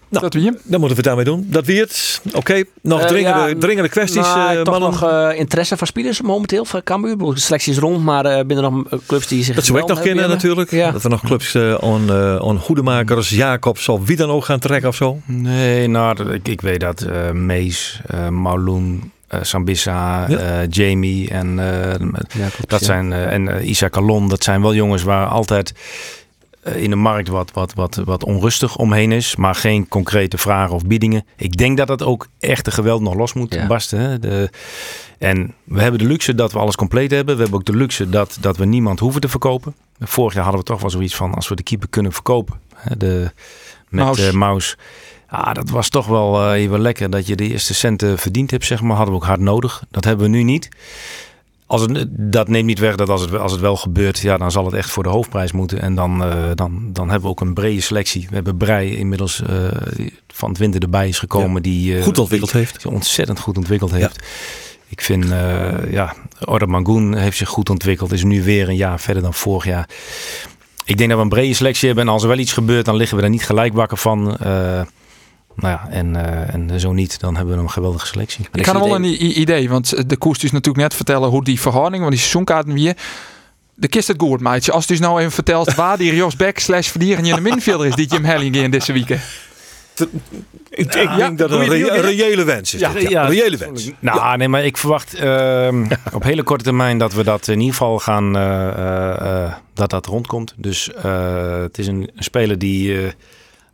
Dat 0.09 0.33
wie 0.33 0.43
je? 0.43 0.49
Dan 0.51 0.79
moeten 0.79 0.89
we 0.89 0.95
het 0.95 1.03
daarmee 1.03 1.25
doen. 1.25 1.45
Dat 1.49 1.65
wie 1.65 1.79
het. 1.79 2.21
Oké, 2.33 2.63
nog 2.81 2.99
Eh, 3.01 3.07
dringende, 3.07 3.49
ja, 3.49 3.55
dringende 3.59 3.89
kwesties, 3.89 4.21
Nou, 4.21 4.55
eh, 4.57 4.61
toch 4.61 4.79
nog 4.79 5.03
eh, 5.03 5.29
interesse 5.39 5.77
van 5.77 5.87
spelers 5.87 6.21
momenteel 6.21 6.65
van 6.65 6.83
Cambuur. 6.83 7.17
De 7.17 7.39
selectie 7.39 7.71
is 7.71 7.79
rond, 7.79 8.03
maar 8.03 8.25
eh 8.25 8.45
binnen 8.45 8.71
nog 8.89 9.01
clubs 9.07 9.27
die 9.27 9.43
zich 9.43 9.55
Dat 9.55 9.65
zou 9.65 9.79
ik 9.79 9.87
nog 9.87 10.01
kennen 10.01 10.29
natuurlijk. 10.29 10.71
Ja. 10.71 10.91
Dat 10.91 11.03
er 11.03 11.09
nog 11.09 11.21
clubs 11.21 11.53
eh 11.55 11.77
on, 11.79 12.09
eh, 12.09 12.37
on 12.41 12.57
Hoedemakers, 12.57 13.29
Jacobs 13.29 13.89
of 13.89 14.05
wie 14.05 14.15
dan 14.17 14.29
ook 14.29 14.45
gaan 14.45 14.59
trekken 14.59 14.89
of 14.89 14.95
zo. 14.95 15.19
Nee, 15.25 15.87
nou, 15.87 16.15
dat- 16.15 16.31
ik, 16.33 16.47
ik 16.47 16.61
weet 16.61 16.79
dat 16.79 17.01
eh 17.01 17.31
Mees, 17.31 18.01
eh 18.07 18.27
Mauloen, 18.29 19.11
eh, 19.27 19.39
Sambissa, 19.41 20.25
Ja. 20.29 20.37
eh, 20.37 20.67
Jamie 20.69 21.29
en, 21.29 21.59
eh, 21.59 21.89
Ja, 22.39 22.47
klopt, 22.55 22.69
dat 22.69 22.79
ja. 22.79 22.85
zijn, 22.85 23.13
eh, 23.13 23.31
en 23.33 23.69
Isaac 23.69 23.97
Alon. 23.97 24.29
Dat 24.29 24.43
zijn 24.43 24.61
wel 24.61 24.73
jongens 24.73 25.03
waar 25.03 25.27
altijd 25.27 25.73
in 26.63 26.89
de 26.89 26.95
markt 26.95 27.27
wat, 27.27 27.51
wat, 27.53 27.73
wat, 27.73 27.95
wat 28.05 28.23
onrustig 28.23 28.75
omheen 28.77 29.11
is. 29.11 29.35
Maar 29.35 29.55
geen 29.55 29.87
concrete 29.87 30.37
vragen 30.37 30.75
of 30.75 30.85
biedingen. 30.85 31.25
Ik 31.37 31.57
denk 31.57 31.77
dat 31.77 31.87
dat 31.87 32.03
ook 32.03 32.27
echt 32.39 32.65
de 32.65 32.71
geweld 32.71 33.01
nog 33.01 33.13
los 33.13 33.33
moet 33.33 33.53
Ja. 33.53 33.67
barsten. 33.67 33.99
Hè? 33.99 34.19
De, 34.19 34.49
en 35.19 35.53
we 35.63 35.81
hebben 35.81 35.99
de 35.99 36.05
luxe 36.07 36.35
dat 36.35 36.51
we 36.51 36.59
alles 36.59 36.75
compleet 36.75 37.11
hebben. 37.11 37.35
We 37.35 37.41
hebben 37.41 37.59
ook 37.59 37.65
de 37.65 37.75
luxe 37.75 38.09
dat, 38.09 38.37
dat 38.39 38.57
we 38.57 38.65
niemand 38.65 38.99
hoeven 38.99 39.21
te 39.21 39.29
verkopen. 39.29 39.75
Vorig 39.99 40.33
jaar 40.33 40.43
hadden 40.43 40.61
we 40.61 40.67
toch 40.67 40.81
wel 40.81 40.89
zoiets 40.89 41.15
van 41.15 41.33
als 41.33 41.47
we 41.47 41.55
de 41.55 41.63
keeper 41.63 41.89
kunnen 41.89 42.11
verkopen. 42.11 42.59
Hè? 42.75 42.97
De, 42.97 43.31
met 43.89 44.05
Maus. 44.05 44.27
eh, 44.27 44.33
Maus. 44.33 44.77
Ja, 45.31 45.53
dat 45.53 45.69
was 45.69 45.89
toch 45.89 46.07
wel 46.07 46.41
eh, 46.51 46.61
even 46.61 46.81
lekker 46.81 47.09
dat 47.09 47.27
je 47.27 47.35
de 47.35 47.47
eerste 47.49 47.73
centen 47.73 48.17
verdiend 48.17 48.51
hebt, 48.51 48.65
zeg 48.65 48.81
maar. 48.81 48.95
Hadden 48.95 49.15
we 49.15 49.21
ook 49.21 49.27
hard 49.27 49.39
nodig. 49.39 49.83
Dat 49.91 50.03
hebben 50.03 50.25
we 50.31 50.37
nu 50.37 50.43
niet. 50.43 50.69
Als 51.65 51.81
het, 51.81 52.07
dat 52.09 52.47
neemt 52.47 52.65
niet 52.65 52.79
weg 52.79 52.95
dat 52.95 53.09
als 53.09 53.21
het, 53.21 53.37
als 53.37 53.51
het 53.51 53.61
wel 53.61 53.75
gebeurt, 53.75 54.19
ja, 54.19 54.37
dan 54.37 54.51
zal 54.51 54.65
het 54.65 54.73
echt 54.73 54.89
voor 54.89 55.03
de 55.03 55.09
hoofdprijs 55.09 55.51
moeten. 55.51 55.81
En 55.81 55.95
dan, 55.95 56.23
eh, 56.23 56.49
dan, 56.55 56.89
dan 56.93 57.09
hebben 57.09 57.21
we 57.21 57.29
ook 57.29 57.41
een 57.41 57.53
brede 57.53 57.81
selectie. 57.81 58.27
We 58.29 58.35
hebben 58.35 58.57
Brei 58.57 58.97
inmiddels 58.97 59.41
eh, 59.41 59.67
van 60.27 60.49
het 60.49 60.57
winter 60.57 60.81
erbij 60.81 61.07
is 61.07 61.19
gekomen. 61.19 61.61
Die 61.61 61.97
eh, 61.97 62.03
Goed 62.03 62.17
ontwikkeld 62.17 62.51
heeft. 62.51 62.81
die 62.81 62.91
ontzettend 62.91 63.39
goed 63.39 63.57
ontwikkeld 63.57 63.91
heeft. 63.91 64.19
Ik 64.87 65.01
vind, 65.01 65.25
ja, 65.89 66.13
Order 66.45 66.69
Mangoen 66.69 67.15
heeft 67.15 67.37
zich 67.37 67.49
goed 67.49 67.69
ontwikkeld. 67.69 68.11
Is 68.11 68.23
nu 68.23 68.43
weer 68.43 68.69
een 68.69 68.75
jaar 68.75 68.99
verder 68.99 69.23
dan 69.23 69.33
vorig 69.33 69.65
jaar. 69.65 69.89
Ik 70.85 70.97
denk 70.97 71.09
dat 71.09 71.17
we 71.17 71.23
een 71.23 71.29
brede 71.29 71.53
selectie 71.53 71.87
hebben. 71.87 72.05
En 72.07 72.13
als 72.13 72.21
er 72.21 72.27
wel 72.27 72.37
iets 72.37 72.53
gebeurt, 72.53 72.85
dan 72.85 72.95
liggen 72.95 73.15
we 73.15 73.21
daar 73.21 73.31
niet 73.31 73.45
gelijk 73.45 73.73
wakker 73.73 73.97
van. 73.97 74.37
Eh, 75.55 75.63
nou 75.63 75.73
ja, 75.73 75.87
en, 75.89 76.15
eh, 76.15 76.53
en 76.53 76.79
zo 76.79 76.93
niet, 76.93 77.19
dan 77.19 77.35
hebben 77.35 77.55
we 77.55 77.61
een 77.61 77.69
geweldige 77.69 78.05
selectie. 78.05 78.47
Ik 78.53 78.65
had 78.65 78.75
wel 78.75 78.95
een 78.95 79.39
idee, 79.39 79.69
want 79.69 80.09
de 80.09 80.17
koers 80.17 80.43
is 80.43 80.51
natuurlijk 80.51 80.83
net 80.83 80.93
vertellen 80.93 81.29
hoe 81.29 81.43
die 81.43 81.59
verhouding, 81.59 81.99
want 81.99 82.11
die 82.11 82.19
seizoenkaarten 82.19 82.73
weer. 82.73 82.95
De 83.75 83.87
kist 83.87 84.07
het 84.07 84.21
goed, 84.21 84.39
maatje. 84.39 84.71
Als 84.71 84.85
dus 84.85 84.99
nou 84.99 85.19
even 85.19 85.31
vertelt 85.31 85.75
waar 85.83 85.97
die 85.97 86.15
Jos 86.15 86.35
Beck 86.35 86.59
slash 86.59 86.87
verdieren 86.87 87.25
in 87.25 87.35
de 87.35 87.41
middenvelder 87.41 87.87
is 87.87 87.95
die 87.95 88.07
Jim 88.07 88.23
Helling 88.23 88.55
in 88.55 88.71
deze 88.71 88.93
week. 88.93 89.19
Ik, 90.69 90.91
denk 90.91 91.37
dat 91.37 91.49
het 91.49 91.59
een, 91.59 92.01
reële 92.01 92.43
wens 92.43 92.73
is. 92.73 92.79
Ja, 92.79 92.91
dit, 92.91 93.01
Ja, 93.01 93.09
ja, 93.09 93.23
een 93.23 93.31
reële 93.31 93.57
wens. 93.57 93.91
Nou, 93.99 94.37
nee, 94.37 94.47
maar 94.47 94.65
ik 94.65 94.77
verwacht 94.77 95.13
ehm, 95.13 95.85
op 96.13 96.23
hele 96.23 96.43
korte 96.43 96.63
termijn 96.63 96.97
dat 96.97 97.13
we 97.13 97.23
dat 97.23 97.47
in 97.47 97.59
ieder 97.59 97.75
geval 97.75 97.99
gaan, 97.99 98.37
eh, 98.37 98.67
eh, 98.67 99.43
eh, 99.43 99.53
dat 99.73 99.89
dat 99.89 100.05
rondkomt. 100.05 100.53
Dus 100.57 100.93
eh, 100.93 101.61
het 101.61 101.77
is 101.77 101.87
een, 101.87 102.09
een 102.15 102.23
speler 102.23 102.59
die 102.59 102.97
eh, 102.97 103.11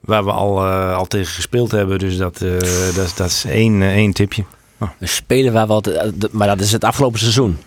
waar 0.10 0.26
we 0.26 0.32
al, 0.32 0.66
eh, 0.66 0.95
al 0.95 1.05
tegen 1.07 1.34
gespeeld 1.34 1.72
hebben. 1.72 1.99
Dus 1.99 2.18
dat, 2.18 2.41
eh, 2.41 2.51
dat, 2.95 3.05
is- 3.05 3.16
dat 3.16 3.28
is 3.28 3.45
één, 3.45 3.82
eh, 3.82 3.88
één 3.93 4.14
tipje. 4.14 4.43
We 4.97 5.07
spelen 5.07 5.53
waar 5.53 5.68
wat, 5.68 5.91
maar 6.32 6.47
dat 6.47 6.60
is 6.60 6.72
het 6.72 6.84
afgelopen 6.84 7.20
seizoen. 7.20 7.57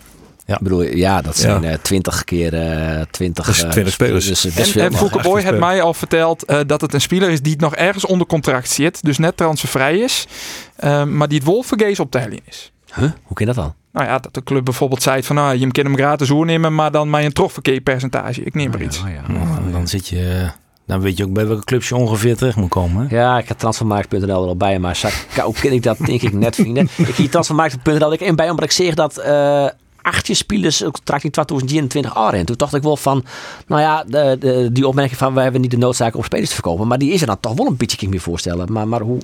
Ja. 0.45 0.53
Ik 0.55 0.61
bedoel, 0.61 0.81
ja, 0.81 1.21
dat 1.21 1.37
zijn 1.37 1.63
eh, 1.63 1.77
twintig 1.81 2.23
keer 2.23 2.53
eh 2.53 3.01
20, 3.11 3.45
Dat 3.45 3.55
is 3.55 3.63
eh, 3.63 3.69
20 3.69 3.93
spelers. 3.93 4.25
Dus 4.25 4.45
En, 4.45 4.81
en 4.81 4.91
Boy 4.91 5.09
18 5.11 5.37
heeft 5.37 5.59
mij 5.59 5.81
al 5.81 5.93
verteld 5.93 6.43
eh, 6.45 6.59
dat 6.65 6.81
het 6.81 6.93
een 6.93 7.01
speler 7.01 7.29
is 7.29 7.41
die 7.41 7.55
nog 7.59 7.75
ergens 7.75 8.05
onder 8.05 8.27
contract 8.27 8.69
zit. 8.69 9.03
Dus 9.03 9.17
net 9.17 9.37
transfervrij 9.37 9.97
is. 9.97 10.27
eh, 10.75 11.03
maar 11.03 11.27
die 11.27 11.37
het 11.37 11.47
Wolvergees 11.47 11.99
op 11.99 12.11
de 12.11 12.19
helling 12.19 12.41
is. 12.45 12.71
Huh? 12.95 13.11
Hoe 13.23 13.35
kan 13.35 13.45
dat 13.45 13.55
dan? 13.55 13.73
Nou 13.93 14.05
ja, 14.07 14.19
dat 14.19 14.33
de 14.33 14.43
club 14.43 14.65
bijvoorbeeld 14.65 15.03
zei 15.03 15.23
van 15.23 15.35
nou, 15.35 15.57
je 15.57 15.71
kan 15.71 15.83
hem 15.85 15.95
gratis 15.95 16.31
oornemen, 16.31 16.75
maar 16.75 16.91
dan 16.91 17.09
maar 17.09 17.23
een 17.23 17.33
terugverkeerpercentage. 17.33 18.43
Ik 18.43 18.53
neem 18.53 18.69
maar 18.69 18.81
iets. 18.81 18.99
Oh, 19.01 19.09
ja. 19.09 19.31
Nou, 19.33 19.71
dan, 19.71 19.87
zit 19.87 20.07
je, 20.07 20.49
dan 20.85 21.01
weet 21.01 21.17
je 21.17 21.23
ook 21.23 21.33
bij 21.33 21.47
welke 21.47 21.63
clubs 21.63 21.89
je 21.89 21.95
ongeveer 21.95 22.35
terecht 22.37 22.55
moet 22.57 22.69
komen. 22.69 23.07
Hè? 23.07 23.15
Ja, 23.15 23.37
ik 23.37 23.47
heb 23.47 23.57
transfermarkt.nl 23.57 24.21
er 24.27 24.33
al 24.33 24.55
bij, 24.57 24.79
maar 24.79 25.13
hoe 25.43 25.53
ken 25.61 25.71
ik 25.73 25.83
dat 25.83 25.97
denk 25.97 26.21
ik 26.21 26.33
net 26.33 26.55
vinden. 26.55 26.89
ik 26.97 27.15
hier 27.15 27.29
transfermarkt.nl 27.29 28.13
ik 28.13 28.19
in 28.21 28.35
bij 28.35 28.49
omdat 28.49 28.65
ik 28.65 28.71
zeg 28.71 28.93
dat 28.93 29.17
eh 29.17 29.67
achtje 30.01 30.33
spelers 30.33 30.83
ook 30.83 30.93
contract 30.93 31.23
in 31.23 31.31
2021 31.31 32.13
jaar 32.15 32.33
en 32.33 32.45
toen 32.45 32.55
dacht 32.57 32.73
ik 32.73 32.81
wel 32.83 32.97
van, 32.97 33.23
nou 33.67 33.81
ja, 33.81 34.03
de, 34.07 34.35
de, 34.39 34.69
die 34.71 34.87
opmerking 34.87 35.17
van 35.17 35.33
we 35.33 35.41
hebben 35.41 35.61
niet 35.61 35.71
de 35.71 35.77
noodzaak 35.77 36.15
om 36.15 36.23
spelers 36.23 36.47
te 36.49 36.53
verkopen, 36.53 36.87
maar 36.87 36.97
die 36.97 37.11
is 37.11 37.21
er 37.21 37.27
dan 37.27 37.39
toch 37.39 37.53
wel 37.53 37.67
een 37.67 37.77
beetje 37.77 37.97
kan 37.97 38.07
ik 38.07 38.13
me 38.13 38.19
voorstellen. 38.19 38.71
Maar, 38.71 38.87
maar 38.87 39.01
hoe? 39.01 39.17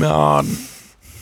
Ja, 0.00 0.42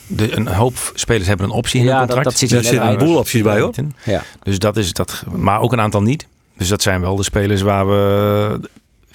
de, 0.07 0.35
een 0.37 0.47
hoop 0.47 0.73
spelers 0.93 1.27
hebben 1.27 1.45
een 1.45 1.51
optie 1.51 1.79
in 1.79 1.85
Ja, 1.85 1.97
hun 1.97 2.07
dat- 2.07 2.15
contract. 2.15 2.29
dat 2.39 2.49
zit 2.49 2.51
net 2.57 2.65
zitten 2.65 2.89
een 2.89 2.97
bij. 2.97 3.05
boel 3.05 3.17
opties 3.17 3.41
bij 3.41 3.59
hoor. 3.59 3.73
Ja. 4.05 4.23
Dus 4.43 4.59
dat 4.59 4.77
is 4.77 4.93
dat, 4.93 5.23
maar 5.35 5.59
ook 5.59 5.73
een 5.73 5.81
aantal 5.81 6.01
niet. 6.01 6.27
Dus 6.57 6.67
dat 6.67 6.81
zijn 6.81 7.01
wel 7.01 7.15
de 7.15 7.23
spelers 7.23 7.61
waar 7.61 7.87
we, 7.87 8.59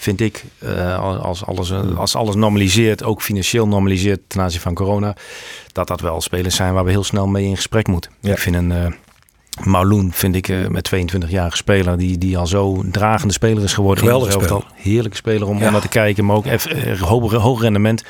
vind 0.00 0.20
ik, 0.20 0.44
eh, 0.58 1.20
als, 1.22 1.44
alles, 1.44 1.72
als 1.96 2.16
alles 2.16 2.34
normaliseert, 2.34 3.04
ook 3.04 3.22
financieel 3.22 3.68
normaliseert 3.68 4.20
ten 4.26 4.40
aanzien 4.40 4.60
van 4.60 4.74
corona, 4.74 5.16
dat 5.72 5.88
dat 5.88 6.00
wel 6.00 6.20
spelers 6.20 6.56
zijn 6.56 6.74
waar 6.74 6.84
we 6.84 6.90
heel 6.90 7.04
snel 7.04 7.26
mee 7.26 7.44
in 7.44 7.56
gesprek 7.56 7.86
moeten. 7.86 8.10
Ja. 8.20 8.32
Ik 8.32 8.38
vind 8.38 8.56
een 8.56 8.70
uh, 8.70 8.86
Mauloen, 9.64 10.12
vind 10.12 10.34
ik 10.34 10.48
eh, 10.48 10.66
met 10.66 10.90
22-jarige 10.94 11.56
speler, 11.56 11.98
die, 11.98 12.18
die 12.18 12.38
al 12.38 12.46
zo 12.46 12.82
dragende 12.90 13.32
speler 13.32 13.62
is 13.62 13.72
geworden. 13.72 14.14
Ons 14.14 14.34
elftal. 14.34 14.64
Heerlijke 14.74 15.16
speler 15.16 15.48
om, 15.48 15.62
om 15.62 15.72
naar 15.72 15.80
te 15.80 15.88
kijken, 15.88 16.24
maar 16.24 16.36
ook 16.36 16.46
even, 16.46 16.76
eh, 16.76 17.00
hoog, 17.00 17.32
hoog 17.32 17.60
rendement. 17.60 18.04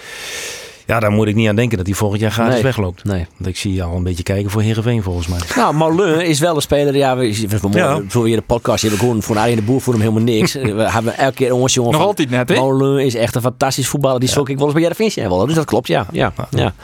Ja, 0.91 1.01
daar 1.01 1.11
moet 1.11 1.26
ik 1.28 1.34
niet 1.34 1.49
aan 1.49 1.57
denken 1.57 1.76
dat 1.76 1.86
hij 1.86 1.95
volgend 1.97 2.20
jaar 2.20 2.30
gratis 2.30 2.55
Nee. 2.55 2.62
wegloopt. 2.62 3.05
Nee. 3.05 3.26
Want 3.36 3.47
ik 3.51 3.57
zie 3.57 3.74
je 3.74 3.82
al 3.82 3.97
een 3.97 4.03
beetje 4.03 4.22
kijken 4.22 4.51
voor 4.51 4.62
Heerenveen 4.62 5.03
volgens 5.03 5.26
mij. 5.26 5.38
Nou, 5.57 5.74
Molen 5.74 6.26
is 6.26 6.41
wel 6.41 6.55
een 6.55 6.62
speler. 6.62 6.97
Ja, 6.97 7.16
we, 7.16 7.47
we, 7.49 7.59
we, 7.61 7.78
Ja. 7.78 8.01
voor 8.09 8.28
je 8.28 8.36
de 8.36 8.43
podcast 8.43 8.80
hebben 8.82 9.01
gewoon 9.01 9.22
voor 9.22 9.38
Arjen 9.38 9.57
de 9.57 9.62
Boer 9.62 9.80
voor 9.80 9.93
hem 9.93 10.03
helemaal 10.03 10.22
niks. 10.22 10.53
we 10.78 10.91
hebben 10.91 11.18
elke 11.18 11.34
keer 11.34 11.47
jongens 11.49 11.74
jongen. 11.74 11.91
Nog 11.91 12.01
van- 12.01 12.09
altijd 12.11 12.30
net, 12.30 12.49
hè? 12.49 12.55
Molen 12.55 13.05
is 13.05 13.14
echt 13.14 13.34
een 13.34 13.41
fantastisch 13.41 13.88
voetballer. 13.88 14.20
Die 14.20 14.28
zoek 14.28 14.49
ik 14.49 14.57
wel 14.57 14.64
eens 14.64 14.74
bij 14.74 14.82
Jereveen 14.82 15.11
zijn 15.11 15.28
wel. 15.28 15.47
Dus 15.47 15.55
dat 15.55 15.64
klopt, 15.64 15.86
ja. 15.88 16.07
ja, 16.12 16.32
ja. 16.51 16.74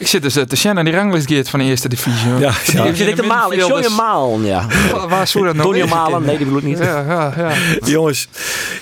Ik 0.00 0.06
zit 0.06 0.22
dus 0.22 0.36
eh, 0.36 0.42
te 0.42 0.56
Shannon 0.56 0.84
die 0.84 0.94
ranglistgeert 0.94 1.48
van 1.48 1.58
de 1.58 1.64
eerste 1.64 1.88
divisie. 1.88 2.28
Ja, 2.38 2.38
ja. 2.72 2.84
Ik 2.84 2.96
zit 2.96 3.16
te 3.16 3.22
malen. 3.22 3.58
Ik 3.58 3.64
show 3.64 3.82
je 3.82 3.88
malen, 3.96 4.44
ja. 4.44 4.66
Waar- 5.08 5.26
zou 5.26 5.44
dat 5.44 5.54
nou 5.54 5.66
Donnie 5.66 5.86
Malen, 5.94 6.22
nee, 6.24 6.36
die 6.36 6.44
bedoel 6.46 6.58
ik 6.60 6.64
niet. 6.66 6.78
Ja, 6.78 7.04
ja, 7.08 7.32
ja. 7.36 7.52
Jongens, 7.92 8.28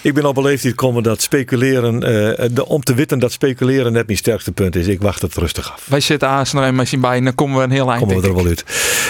ik 0.00 0.14
ben 0.14 0.24
op 0.24 0.36
een 0.36 0.42
leeftijd 0.42 0.72
gekomen 0.72 1.02
dat 1.02 1.22
speculeren, 1.22 2.02
eh, 2.02 2.48
de, 2.52 2.66
om 2.66 2.82
te 2.82 2.94
weten 2.94 3.18
dat 3.18 3.32
speculeren 3.32 3.92
net 3.92 4.06
mijn 4.06 4.18
sterkste 4.18 4.52
punt 4.52 4.76
is. 4.76 4.86
Ik 4.86 5.02
wacht 5.02 5.22
het 5.22 5.34
rustig 5.34 5.72
af. 5.72 5.82
Wij 5.88 6.00
zitten 6.00 6.28
aan 6.28 6.44
nog 6.52 6.64
even 6.64 6.86
zien 6.86 7.00
bij 7.00 7.16
en 7.16 7.24
dan 7.24 7.34
komen 7.34 7.56
we 7.58 7.62
een 7.62 7.70
heel 7.70 7.90
eind. 7.90 8.00
Komen 8.06 8.20
we 8.22 8.28
er 8.28 8.34
wel 8.34 8.46
uit. 8.46 8.64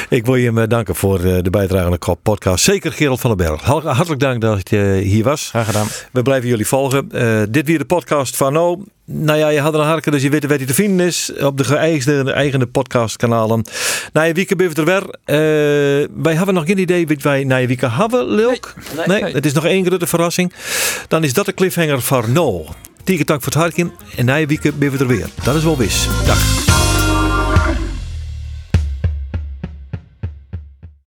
Ik 0.09 0.27
wil 0.27 0.35
je 0.35 0.53
eh, 0.53 0.63
danken 0.69 0.95
voor 0.95 1.25
eh, 1.25 1.37
de 1.43 1.51
bijdrage 1.51 1.85
aan 1.85 1.91
de 1.91 1.99
Kop 1.99 2.19
podcast. 2.23 2.65
Zeker 2.65 2.93
Gerald 2.93 3.21
van 3.21 3.37
den 3.37 3.47
Berg. 3.47 3.63
Har- 3.63 3.87
Hartelijk 3.87 4.21
dank 4.21 4.41
dat 4.41 4.71
je 4.71 5.01
hier 5.05 5.25
was. 5.25 5.49
Graag 5.49 5.67
gedaan. 5.67 5.87
We 6.13 6.23
blijven 6.23 6.49
jullie 6.49 6.67
volgen. 6.67 7.09
Eh, 7.13 7.41
dit 7.49 7.67
weer 7.67 7.79
de 7.79 7.85
podcast 7.85 8.37
van 8.37 8.53
nou. 8.53 8.85
Nou 9.11 9.39
ja, 9.39 9.49
je 9.49 9.61
had 9.61 9.75
een 9.75 9.81
harken, 9.81 10.13
dus 10.13 10.23
je 10.23 10.31
weet 10.31 10.47
waar 10.47 10.57
hij 10.57 10.67
te 10.67 10.75
vinden 10.75 11.07
is. 11.07 11.33
Op 11.41 11.57
de 11.59 11.65
geëigende 11.65 12.33
eigen 12.33 12.71
podcastkanalen. 12.71 13.65
Na 14.13 14.23
je 14.23 14.33
week 14.33 14.57
ben 14.57 14.69
we 14.71 14.75
er 14.75 14.85
weer. 14.85 15.03
Eh, 15.25 16.09
wij 16.23 16.35
hebben 16.35 16.55
nog 16.55 16.67
geen 16.67 16.79
idee 16.79 17.07
wat 17.07 17.23
wij 17.23 17.45
na 17.45 17.57
je 17.57 17.67
week 17.67 17.81
hebben, 17.87 18.29
Leuk. 18.29 18.75
Nee, 19.07 19.23
Nee. 19.23 19.33
het 19.35 19.47
is 19.47 19.53
nog 19.53 19.65
één 19.65 19.87
grote 19.87 20.07
verrassing. 20.07 20.53
Dan 21.09 21.25
is 21.25 21.33
dat 21.33 21.47
de 21.47 21.55
cliffhanger 21.55 22.01
van 22.01 22.33
nou. 22.33 22.65
Tien 23.05 23.23
dank 23.25 23.43
voor 23.43 23.53
het 23.53 23.61
harken. 23.61 23.93
En 24.17 24.25
na 24.25 24.47
ben 24.75 24.91
we 24.91 24.99
er 24.99 25.07
weer. 25.07 25.27
Dat 25.45 25.55
is 25.55 25.63
wel 25.65 25.77
wis. 25.77 26.07
Dag. 26.27 26.68